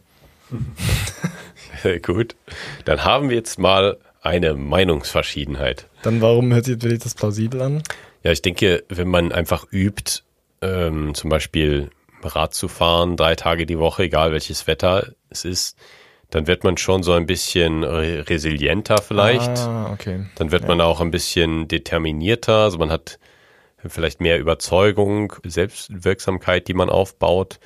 Gut. 2.03 2.37
Dann 2.85 3.05
haben 3.05 3.29
wir 3.29 3.37
jetzt 3.37 3.59
mal 3.59 3.99
eine 4.23 4.55
Meinungsverschiedenheit. 4.55 5.87
Dann 6.03 6.21
warum 6.21 6.53
hört 6.53 6.67
sich 6.67 6.79
das 6.79 7.15
plausibel 7.15 7.63
an? 7.63 7.83
Ja, 8.23 8.33
ich 8.33 8.43
denke, 8.43 8.85
wenn 8.89 9.09
man 9.09 9.33
einfach 9.33 9.67
übt, 9.71 10.23
ähm, 10.61 11.15
zum 11.15 11.31
Beispiel 11.31 11.91
Rad 12.23 12.55
zu 12.55 12.69
fahren, 12.69 13.17
drei 13.17 13.35
Tage 13.35 13.65
die 13.65 13.79
Woche, 13.79 14.05
egal 14.05 14.33
welches 14.33 14.67
Wetter 14.67 15.13
es 15.31 15.45
ist, 15.45 15.77
dann 16.31 16.47
wird 16.47 16.65
man 16.65 16.77
schon 16.77 17.03
so 17.03 17.13
ein 17.13 17.27
bisschen 17.27 17.83
resilienter 17.83 18.99
vielleicht. 18.99 19.59
Ah, 19.59 19.91
okay. 19.93 20.27
Dann 20.37 20.53
wird 20.53 20.63
ja. 20.63 20.69
man 20.69 20.81
auch 20.81 21.01
ein 21.01 21.11
bisschen 21.11 21.67
determinierter, 21.67 22.57
also 22.57 22.79
man 22.79 22.91
hat 22.91 23.19
vielleicht 23.87 24.21
mehr 24.21 24.39
Überzeugung, 24.39 25.33
Selbstwirksamkeit, 25.45 26.69
die 26.69 26.75
man 26.75 26.91
aufbaut. 26.91 27.61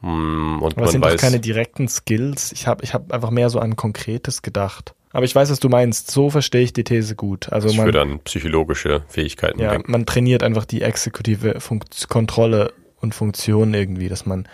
Hm, 0.00 0.62
und 0.62 0.74
Aber 0.74 0.82
man 0.82 0.90
sind 0.90 1.04
weiß, 1.04 1.14
doch 1.14 1.20
keine 1.20 1.40
direkten 1.40 1.88
Skills. 1.88 2.52
Ich 2.52 2.66
habe 2.66 2.84
ich 2.84 2.94
hab 2.94 3.12
einfach 3.12 3.30
mehr 3.30 3.50
so 3.50 3.58
an 3.58 3.76
Konkretes 3.76 4.42
gedacht. 4.42 4.94
Aber 5.12 5.24
ich 5.24 5.34
weiß, 5.34 5.50
was 5.50 5.60
du 5.60 5.68
meinst. 5.68 6.10
So 6.10 6.28
verstehe 6.28 6.62
ich 6.62 6.72
die 6.72 6.82
These 6.82 7.14
gut. 7.14 7.52
Also 7.52 7.68
ich 7.68 7.76
man, 7.76 7.86
würde 7.86 8.00
an 8.02 8.18
psychologische 8.20 9.04
Fähigkeiten 9.06 9.60
ja, 9.60 9.70
denken. 9.70 9.92
Man 9.92 10.06
trainiert 10.06 10.42
einfach 10.42 10.64
die 10.64 10.82
exekutive 10.82 11.60
Funkt 11.60 12.08
Kontrolle 12.08 12.72
und 13.00 13.14
Funktion 13.14 13.74
irgendwie, 13.74 14.08
dass 14.08 14.26
man 14.26 14.48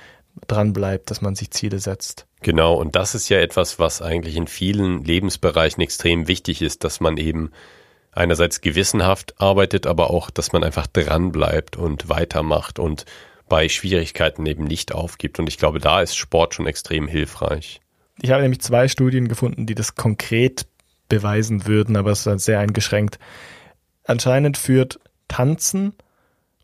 dran 0.46 0.72
bleibt, 0.72 1.10
dass 1.10 1.22
man 1.22 1.34
sich 1.34 1.50
Ziele 1.50 1.78
setzt. 1.78 2.26
Genau, 2.42 2.74
und 2.74 2.94
das 2.94 3.14
ist 3.14 3.28
ja 3.28 3.38
etwas, 3.38 3.78
was 3.78 4.02
eigentlich 4.02 4.36
in 4.36 4.46
vielen 4.46 5.02
Lebensbereichen 5.04 5.82
extrem 5.82 6.28
wichtig 6.28 6.62
ist, 6.62 6.84
dass 6.84 7.00
man 7.00 7.16
eben 7.16 7.50
einerseits 8.12 8.60
gewissenhaft 8.60 9.40
arbeitet, 9.40 9.86
aber 9.86 10.10
auch, 10.10 10.30
dass 10.30 10.52
man 10.52 10.64
einfach 10.64 10.86
dran 10.86 11.32
bleibt 11.32 11.76
und 11.76 12.08
weitermacht 12.08 12.78
und 12.78 13.04
bei 13.48 13.68
Schwierigkeiten 13.68 14.46
eben 14.46 14.64
nicht 14.64 14.92
aufgibt. 14.92 15.38
Und 15.38 15.48
ich 15.48 15.58
glaube, 15.58 15.80
da 15.80 16.00
ist 16.00 16.16
Sport 16.16 16.54
schon 16.54 16.66
extrem 16.66 17.08
hilfreich. 17.08 17.80
Ich 18.22 18.30
habe 18.30 18.42
nämlich 18.42 18.60
zwei 18.60 18.88
Studien 18.88 19.28
gefunden, 19.28 19.66
die 19.66 19.74
das 19.74 19.94
konkret 19.94 20.66
beweisen 21.08 21.66
würden, 21.66 21.96
aber 21.96 22.12
es 22.12 22.20
ist 22.20 22.26
halt 22.26 22.40
sehr 22.40 22.60
eingeschränkt. 22.60 23.18
anscheinend 24.04 24.56
führt 24.56 25.00
Tanzen 25.28 25.94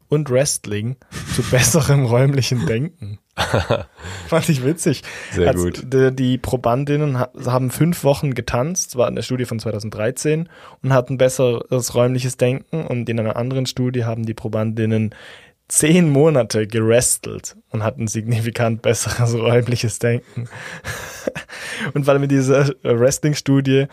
und 0.09 0.31
Wrestling 0.31 0.97
zu 1.35 1.43
besserem 1.51 2.05
räumlichen 2.05 2.67
Denken. 2.67 3.19
Fand 4.29 4.49
ich 4.49 4.65
witzig. 4.65 5.03
Sehr 5.33 5.49
Also, 5.49 5.65
gut. 5.65 5.93
Die, 5.93 6.15
die 6.15 6.39
Probandinnen 6.39 7.19
ha- 7.19 7.31
haben 7.45 7.71
fünf 7.71 8.03
Wochen 8.05 8.35
getanzt, 8.35 8.97
war 8.97 9.07
eine 9.09 9.23
Studie 9.23 9.45
von 9.45 9.59
2013 9.59 10.49
und 10.83 10.93
hatten 10.93 11.19
besseres 11.19 11.95
räumliches 11.95 12.37
Denken 12.39 12.87
und 12.87 13.09
in 13.09 13.21
einer 13.21 13.37
anderen 13.37 13.67
Studie 13.67 14.05
haben 14.05 14.25
die 14.25 14.35
Probandinnen 14.35 15.15
zehn 15.69 16.09
Monate 16.09 16.67
gerestelt 16.69 17.57
und 17.71 17.83
hatten 17.83 18.07
signifikant 18.07 18.83
besseres 18.83 19.35
räumliches 19.39 19.99
Denken. 19.99 20.49
und 21.95 22.09
allem 22.09 22.23
in 22.23 22.29
dieser 22.29 22.69
Wrestling-Studie 22.85 23.87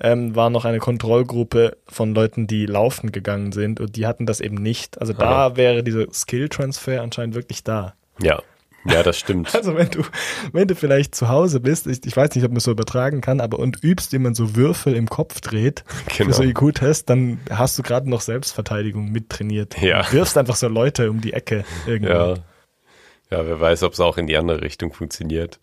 ähm, 0.00 0.34
war 0.34 0.50
noch 0.50 0.64
eine 0.64 0.78
Kontrollgruppe 0.78 1.76
von 1.86 2.14
Leuten, 2.14 2.46
die 2.46 2.66
laufen 2.66 3.12
gegangen 3.12 3.52
sind 3.52 3.80
und 3.80 3.96
die 3.96 4.06
hatten 4.06 4.26
das 4.26 4.40
eben 4.40 4.56
nicht. 4.56 5.00
Also 5.00 5.12
da 5.12 5.56
wäre 5.56 5.82
dieser 5.84 6.12
Skill-Transfer 6.12 7.00
anscheinend 7.00 7.34
wirklich 7.34 7.62
da. 7.64 7.94
Ja, 8.20 8.42
ja, 8.84 9.02
das 9.02 9.18
stimmt. 9.18 9.52
Also 9.54 9.76
wenn 9.76 9.90
du, 9.90 10.02
wenn 10.52 10.68
du 10.68 10.74
vielleicht 10.74 11.14
zu 11.14 11.28
Hause 11.28 11.60
bist, 11.60 11.86
ich, 11.86 12.04
ich 12.04 12.16
weiß 12.16 12.34
nicht, 12.34 12.44
ob 12.44 12.50
man 12.50 12.58
es 12.58 12.64
so 12.64 12.70
übertragen 12.70 13.20
kann, 13.20 13.40
aber 13.40 13.58
und 13.58 13.82
übst, 13.84 14.12
wie 14.12 14.18
man 14.18 14.34
so 14.34 14.56
Würfel 14.56 14.94
im 14.94 15.08
Kopf 15.08 15.40
dreht 15.40 15.84
Genau. 16.16 16.30
für 16.30 16.34
so 16.34 16.42
IQ-Test, 16.42 17.10
dann 17.10 17.40
hast 17.50 17.78
du 17.78 17.82
gerade 17.82 18.08
noch 18.08 18.20
Selbstverteidigung 18.20 19.10
mittrainiert. 19.12 19.80
Ja. 19.80 20.02
Du 20.02 20.12
wirfst 20.12 20.36
einfach 20.38 20.56
so 20.56 20.68
Leute 20.68 21.10
um 21.10 21.20
die 21.20 21.32
Ecke 21.32 21.64
irgendwie. 21.86 22.12
Ja. 22.12 22.34
Ja, 23.30 23.46
wer 23.46 23.60
weiß, 23.60 23.84
ob 23.84 23.92
es 23.92 24.00
auch 24.00 24.16
in 24.18 24.26
die 24.26 24.36
andere 24.36 24.60
Richtung 24.62 24.92
funktioniert. 24.92 25.60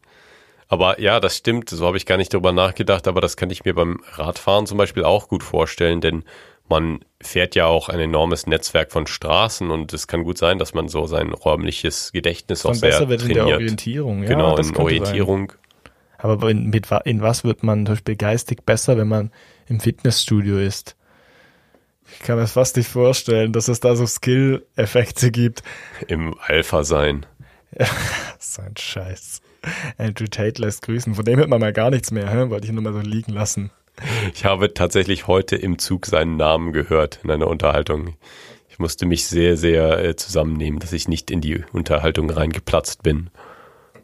Aber 0.69 0.99
ja, 1.01 1.19
das 1.19 1.35
stimmt, 1.37 1.69
so 1.69 1.85
habe 1.85 1.97
ich 1.97 2.05
gar 2.05 2.17
nicht 2.17 2.33
drüber 2.33 2.51
nachgedacht, 2.53 3.07
aber 3.07 3.19
das 3.21 3.35
kann 3.37 3.49
ich 3.49 3.65
mir 3.65 3.73
beim 3.73 4.01
Radfahren 4.13 4.65
zum 4.67 4.77
Beispiel 4.77 5.03
auch 5.03 5.27
gut 5.27 5.43
vorstellen, 5.43 6.01
denn 6.01 6.23
man 6.69 6.99
fährt 7.21 7.55
ja 7.55 7.65
auch 7.65 7.89
ein 7.89 7.99
enormes 7.99 8.47
Netzwerk 8.47 8.91
von 8.91 9.07
Straßen 9.07 9.71
und 9.71 9.93
es 9.93 10.07
kann 10.07 10.23
gut 10.23 10.37
sein, 10.37 10.59
dass 10.59 10.73
man 10.73 10.87
so 10.87 11.07
sein 11.07 11.33
räumliches 11.33 12.11
Gedächtnis 12.11 12.65
auch 12.65 12.73
sehr 12.73 12.89
besser 12.89 13.09
wird 13.09 13.21
in 13.23 13.29
der 13.29 13.37
trainiert. 13.37 13.57
Orientierung. 13.57 14.23
Ja, 14.23 14.29
genau, 14.29 14.57
in 14.57 14.75
Orientierung. 14.75 15.51
Sein. 15.51 15.59
Aber 16.19 16.49
in, 16.49 16.69
mit, 16.69 16.87
in 17.05 17.21
was 17.21 17.43
wird 17.43 17.63
man 17.63 17.85
zum 17.85 17.95
Beispiel 17.95 18.15
geistig 18.15 18.65
besser, 18.65 18.97
wenn 18.97 19.07
man 19.07 19.31
im 19.67 19.79
Fitnessstudio 19.79 20.57
ist? 20.57 20.95
Ich 22.13 22.19
kann 22.19 22.37
mir 22.37 22.47
fast 22.47 22.77
nicht 22.77 22.89
vorstellen, 22.89 23.51
dass 23.51 23.67
es 23.67 23.79
da 23.79 23.95
so 23.95 24.07
Skill-Effekte 24.07 25.29
gibt. 25.29 25.61
im 26.07 26.35
Alpha 26.39 26.83
sein. 26.83 27.25
So 28.39 28.61
ein 28.61 28.77
Scheiß. 28.77 29.41
Andrew 29.97 30.27
Tate 30.27 30.61
lässt 30.61 30.83
grüßen. 30.83 31.15
Von 31.15 31.25
dem 31.25 31.37
hört 31.37 31.49
man 31.49 31.59
mal 31.59 31.73
gar 31.73 31.89
nichts 31.89 32.11
mehr, 32.11 32.29
hä? 32.29 32.49
wollte 32.49 32.67
ich 32.67 32.71
nur 32.71 32.83
mal 32.83 32.93
so 32.93 32.99
liegen 32.99 33.33
lassen. 33.33 33.71
Ich 34.33 34.45
habe 34.45 34.73
tatsächlich 34.73 35.27
heute 35.27 35.55
im 35.55 35.79
Zug 35.79 36.05
seinen 36.05 36.37
Namen 36.37 36.71
gehört 36.71 37.19
in 37.23 37.31
einer 37.31 37.47
Unterhaltung. 37.47 38.15
Ich 38.69 38.79
musste 38.79 39.05
mich 39.05 39.25
sehr, 39.25 39.57
sehr 39.57 40.03
äh, 40.03 40.15
zusammennehmen, 40.15 40.79
dass 40.79 40.93
ich 40.93 41.07
nicht 41.07 41.31
in 41.31 41.41
die 41.41 41.63
Unterhaltung 41.71 42.29
reingeplatzt 42.29 43.01
bin 43.01 43.31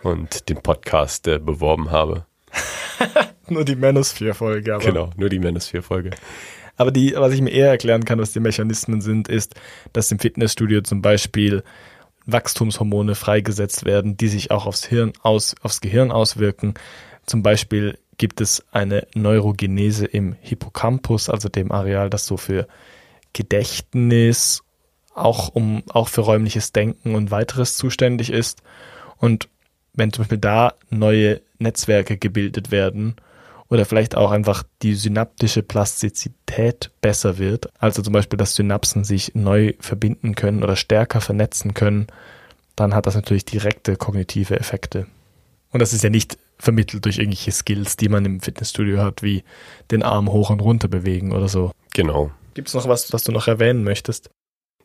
und 0.01 0.49
den 0.49 0.61
Podcast 0.63 1.27
äh, 1.27 1.37
beworben 1.37 1.91
habe. 1.91 2.25
Nur 3.47 3.65
die 3.65 3.75
Manosphere-Folge. 3.75 4.73
Aber, 4.75 4.83
Genau, 4.83 5.09
nur 5.17 5.29
die 5.29 5.39
Manosphere-Folge. 5.39 6.11
aber 6.77 6.91
die, 6.91 7.13
was 7.15 7.33
ich 7.33 7.41
mir 7.41 7.51
eher 7.51 7.69
erklären 7.69 8.05
kann, 8.05 8.19
was 8.19 8.31
die 8.31 8.39
Mechanismen 8.39 9.01
sind, 9.01 9.27
ist, 9.27 9.55
dass 9.91 10.11
im 10.11 10.19
Fitnessstudio 10.19 10.81
zum 10.81 11.01
Beispiel 11.01 11.63
Wachstumshormone 12.25 13.15
freigesetzt 13.15 13.85
werden, 13.85 14.15
die 14.17 14.29
sich 14.29 14.49
auch 14.49 14.65
aufs 14.65 14.85
Hirn 14.85 15.13
aus, 15.21 15.55
aufs 15.61 15.81
Gehirn 15.81 16.11
auswirken. 16.11 16.73
Zum 17.25 17.43
Beispiel 17.43 17.97
gibt 18.17 18.41
es 18.41 18.63
eine 18.71 19.07
Neurogenese 19.15 20.05
im 20.05 20.35
Hippocampus, 20.39 21.29
also 21.29 21.49
dem 21.49 21.71
Areal, 21.71 22.09
das 22.09 22.25
so 22.25 22.37
für 22.37 22.67
Gedächtnis, 23.33 24.63
auch 25.15 25.49
um, 25.49 25.83
auch 25.89 26.07
für 26.07 26.21
räumliches 26.21 26.71
Denken 26.71 27.15
und 27.15 27.31
weiteres 27.31 27.77
zuständig 27.77 28.31
ist. 28.31 28.61
Und 29.17 29.49
wenn 29.93 30.11
zum 30.11 30.23
Beispiel 30.23 30.37
da 30.37 30.73
neue 30.89 31.41
Netzwerke 31.59 32.17
gebildet 32.17 32.71
werden 32.71 33.15
oder 33.69 33.85
vielleicht 33.85 34.15
auch 34.15 34.31
einfach 34.31 34.63
die 34.81 34.95
synaptische 34.95 35.63
Plastizität 35.63 36.91
besser 37.01 37.37
wird, 37.37 37.69
also 37.79 38.01
zum 38.01 38.13
Beispiel, 38.13 38.37
dass 38.37 38.55
Synapsen 38.55 39.03
sich 39.03 39.35
neu 39.35 39.73
verbinden 39.79 40.35
können 40.35 40.63
oder 40.63 40.75
stärker 40.75 41.21
vernetzen 41.21 41.73
können, 41.73 42.07
dann 42.75 42.95
hat 42.95 43.05
das 43.05 43.15
natürlich 43.15 43.45
direkte 43.45 43.95
kognitive 43.95 44.59
Effekte. 44.59 45.07
Und 45.73 45.81
das 45.81 45.91
ist 45.91 46.03
ja 46.03 46.09
nicht 46.09 46.37
vermittelt 46.59 47.03
durch 47.03 47.17
irgendwelche 47.17 47.51
Skills, 47.51 47.97
die 47.97 48.07
man 48.07 48.23
im 48.25 48.39
Fitnessstudio 48.39 48.99
hat, 48.99 49.23
wie 49.23 49.43
den 49.91 50.03
Arm 50.03 50.31
hoch 50.31 50.51
und 50.51 50.61
runter 50.61 50.87
bewegen 50.87 51.33
oder 51.33 51.49
so. 51.49 51.71
Genau. 51.93 52.31
Gibt 52.53 52.67
es 52.67 52.75
noch 52.75 52.87
was, 52.87 53.11
was 53.11 53.23
du 53.23 53.31
noch 53.31 53.47
erwähnen 53.47 53.83
möchtest? 53.83 54.29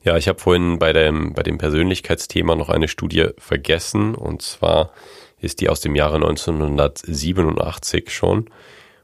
Ja, 0.03 0.17
ich 0.17 0.29
habe 0.29 0.39
vorhin 0.39 0.79
bei 0.79 0.93
dem, 0.93 1.35
bei 1.35 1.43
dem 1.43 1.59
Persönlichkeitsthema 1.59 2.57
noch 2.57 2.71
eine 2.71 2.89
Studie 2.89 3.29
vergessen 3.37 4.15
und 4.15 4.43
zwar 4.43 4.93
ist 5.41 5.61
die 5.61 5.69
aus 5.69 5.81
dem 5.81 5.95
Jahre 5.95 6.17
1987 6.17 8.11
schon 8.11 8.49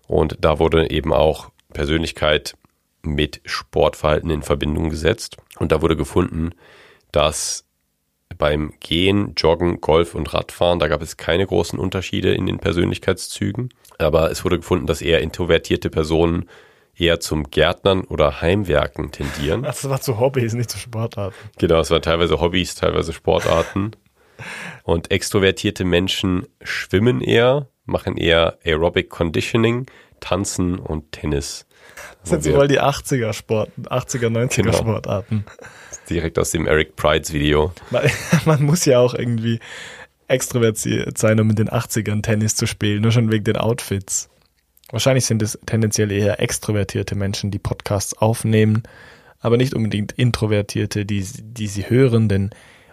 und 0.07 0.39
da 0.41 0.59
wurde 0.59 0.91
eben 0.91 1.13
auch 1.13 1.51
Persönlichkeit 1.73 2.55
mit 3.03 3.41
Sportverhalten 3.45 4.31
in 4.31 4.43
Verbindung 4.43 4.89
gesetzt 4.89 5.37
und 5.59 5.73
da 5.73 5.83
wurde 5.83 5.97
gefunden, 5.97 6.53
dass 7.13 7.67
beim 8.39 8.73
Gehen, 8.81 9.35
Joggen, 9.37 9.81
Golf 9.81 10.15
und 10.15 10.33
Radfahren, 10.35 10.79
da 10.79 10.89
gab 10.89 11.03
es 11.03 11.17
keine 11.17 11.47
großen 11.47 11.79
Unterschiede 11.79 12.35
in 12.35 12.47
den 12.47 12.59
Persönlichkeitszügen, 12.59 13.71
aber 13.99 14.31
es 14.31 14.45
wurde 14.45 14.59
gefunden, 14.59 14.87
dass 14.87 15.03
eher 15.03 15.21
introvertierte 15.21 15.91
Personen 15.91 16.49
eher 16.97 17.21
zum 17.21 17.51
Gärtnern 17.51 18.03
oder 18.03 18.41
Heimwerken 18.41 19.11
tendieren. 19.11 19.63
Das 19.65 19.89
war 19.89 20.01
zu 20.01 20.21
Hobbys, 20.21 20.55
nicht 20.55 20.71
zu 20.71 20.79
Sportarten. 20.79 21.35
Genau, 21.59 21.81
es 21.81 21.91
waren 21.91 22.03
teilweise 22.03 22.41
Hobbys, 22.41 22.75
teilweise 22.75 23.13
Sportarten. 23.13 23.93
Und 24.83 25.11
extrovertierte 25.11 25.85
Menschen 25.85 26.47
schwimmen 26.63 27.21
eher, 27.21 27.69
machen 27.85 28.17
eher 28.17 28.59
Aerobic 28.65 29.09
Conditioning, 29.09 29.87
Tanzen 30.21 30.79
und 30.79 31.13
Tennis. 31.13 31.67
Das 32.23 32.31
sind 32.31 32.43
so 32.45 32.55
wohl 32.55 32.67
die 32.67 32.81
80er 32.81 33.33
Sporten, 33.33 33.87
80er, 33.87 34.29
90er 34.29 34.63
Genau. 34.63 34.73
Sportarten. 34.73 35.45
Direkt 36.11 36.39
aus 36.39 36.51
dem 36.51 36.67
Eric 36.67 36.97
Prides 36.97 37.33
Video. 37.33 37.73
Man, 37.91 38.05
man 38.45 38.63
muss 38.63 38.85
ja 38.85 38.99
auch 38.99 39.15
irgendwie 39.15 39.61
extrovertiert 40.29 41.19
sein, 41.19 41.41
um 41.41 41.51
in 41.51 41.57
den 41.57 41.69
80ern 41.69 42.23
Tennis 42.23 42.57
zu 42.57 42.67
spielen, 42.67 43.03
nur 43.03 43.13
schon 43.13 43.31
wegen 43.31 43.45
den 43.45 43.57
Outfits. 43.57 44.29
Wahrscheinlich 44.91 45.27
sind 45.27 45.43
es 45.43 45.59
tendenziell 45.67 46.13
eher 46.13 46.41
extrovertierte 46.41 47.15
Menschen, 47.15 47.51
die 47.51 47.59
Podcasts 47.59 48.17
aufnehmen, 48.17 48.83
aber 49.41 49.57
nicht 49.57 49.75
unbedingt 49.75 50.13
introvertierte, 50.13 51.05
die, 51.05 51.25
die 51.25 51.67
sie 51.67 51.89
hören, 51.89 52.29
denn 52.29 52.51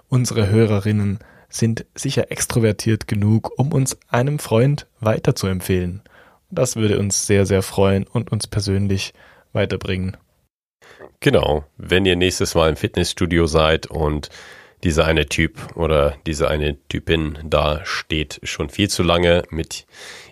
unsere 0.10 0.50
Hörerinnen 0.50 1.20
sind 1.50 1.86
sicher 1.96 2.32
extrovertiert 2.32 3.08
genug, 3.08 3.52
um 3.58 3.72
uns 3.72 3.98
einem 4.10 4.40
Freund 4.40 4.88
weiterzuempfehlen. 5.00 6.02
Das 6.50 6.76
würde 6.76 7.00
uns 7.00 7.28
sehr, 7.28 7.46
sehr 7.46 7.62
freuen 7.62 8.06
und 8.06 8.32
uns 8.32 8.48
persönlich 8.48 9.14
weiterbringen. 9.54 10.18
Genau, 11.22 11.64
wenn 11.78 12.06
ihr 12.06 12.16
nächstes 12.16 12.56
Mal 12.56 12.70
im 12.70 12.76
Fitnessstudio 12.76 13.46
seid 13.46 13.88
und 13.88 14.30
dieser 14.84 15.06
eine 15.06 15.28
Typ 15.28 15.76
oder 15.78 16.16
diese 16.26 16.50
eine 16.50 16.76
Typin 16.88 17.38
da 17.44 17.82
steht 17.86 18.40
schon 18.44 18.70
viel 18.70 18.90
zu 18.90 19.04
lange 19.04 19.44
mit 19.52 19.86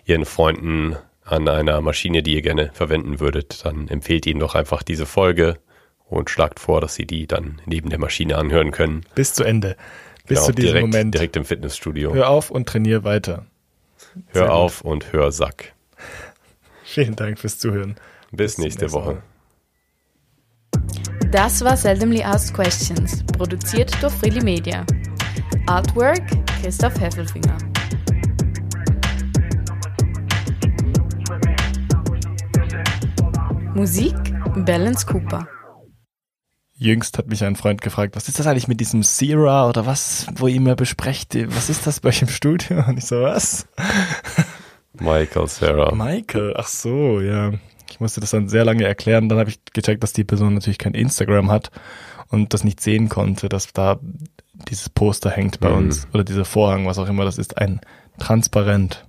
ihren 0.04 0.24
Freunden 0.24 0.96
an 1.24 1.48
einer 1.48 1.80
Maschine, 1.80 2.24
die 2.24 2.34
ihr 2.34 2.42
gerne 2.42 2.70
verwenden 2.72 3.20
würdet, 3.20 3.64
dann 3.64 3.86
empfehlt 3.86 4.26
ihnen 4.26 4.40
doch 4.40 4.56
einfach 4.56 4.82
diese 4.82 5.06
Folge 5.06 5.58
und 6.08 6.28
schlagt 6.28 6.58
vor, 6.58 6.80
dass 6.80 6.96
sie 6.96 7.06
die 7.06 7.28
dann 7.28 7.62
neben 7.66 7.88
der 7.88 8.00
Maschine 8.00 8.36
anhören 8.36 8.72
können. 8.72 9.04
Bis 9.14 9.32
zu 9.32 9.44
Ende. 9.44 9.76
Bis 10.26 10.38
Genau, 10.38 10.46
zu 10.46 10.52
diesem 10.54 10.68
direkt, 10.72 10.86
Moment. 10.88 11.14
direkt 11.14 11.36
im 11.36 11.44
Fitnessstudio. 11.44 12.12
Hör 12.12 12.28
auf 12.30 12.50
und 12.50 12.68
trainier 12.68 13.04
weiter. 13.04 13.46
sehr 14.32 14.42
Hör 14.42 14.48
gut. 14.48 14.50
auf 14.56 14.80
und 14.80 15.12
hör 15.12 15.30
Sack. 15.30 15.72
Vielen 16.82 17.14
Dank 17.14 17.38
fürs 17.38 17.60
Zuhören. 17.60 17.94
Bis, 18.32 18.56
zum 18.56 18.64
nächste 18.64 18.90
Woche. 18.90 19.12
Mal. 19.12 19.22
Das 21.30 21.62
war 21.62 21.76
Seldomly 21.76 22.24
Asked 22.24 22.54
Questions, 22.54 23.22
produziert 23.22 23.96
durch 24.02 24.12
Freely 24.14 24.42
Media. 24.42 24.84
Artwork 25.66 26.26
Christoph 26.60 26.98
Heffelfinger. 27.00 27.56
Musik 33.76 34.16
Balance 34.66 35.06
Cooper. 35.06 35.46
Jüngst 36.74 37.16
hat 37.16 37.28
mich 37.28 37.44
ein 37.44 37.54
Freund 37.54 37.80
gefragt, 37.80 38.16
was 38.16 38.26
ist 38.26 38.40
das 38.40 38.48
eigentlich 38.48 38.66
mit 38.66 38.80
diesem 38.80 39.04
Sierra 39.04 39.68
oder 39.68 39.86
was, 39.86 40.26
wo 40.34 40.48
ihr 40.48 40.56
immer 40.56 40.74
besprecht, 40.74 41.36
was 41.54 41.70
ist 41.70 41.86
das 41.86 42.00
bei 42.00 42.08
euch 42.08 42.22
im 42.22 42.28
Studio? 42.28 42.84
Und 42.88 42.98
ich 42.98 43.04
so, 43.04 43.22
was? 43.22 43.68
Michael 44.94 45.46
Sarah. 45.46 45.94
Michael, 45.94 46.54
ach 46.56 46.66
so, 46.66 47.20
ja. 47.20 47.52
Ich 48.00 48.02
musste 48.02 48.20
das 48.22 48.30
dann 48.30 48.48
sehr 48.48 48.64
lange 48.64 48.84
erklären. 48.84 49.28
Dann 49.28 49.38
habe 49.38 49.50
ich 49.50 49.60
gecheckt, 49.74 50.02
dass 50.02 50.14
die 50.14 50.24
Person 50.24 50.54
natürlich 50.54 50.78
kein 50.78 50.94
Instagram 50.94 51.50
hat 51.50 51.70
und 52.28 52.54
das 52.54 52.64
nicht 52.64 52.80
sehen 52.80 53.10
konnte, 53.10 53.50
dass 53.50 53.74
da 53.74 54.00
dieses 54.70 54.88
Poster 54.88 55.28
hängt 55.28 55.60
bei 55.60 55.68
Mhm. 55.68 55.76
uns 55.76 56.08
oder 56.14 56.24
dieser 56.24 56.46
Vorhang, 56.46 56.86
was 56.86 56.98
auch 56.98 57.08
immer 57.10 57.26
das 57.26 57.36
ist, 57.36 57.58
ein 57.58 57.78
transparent. 58.18 59.04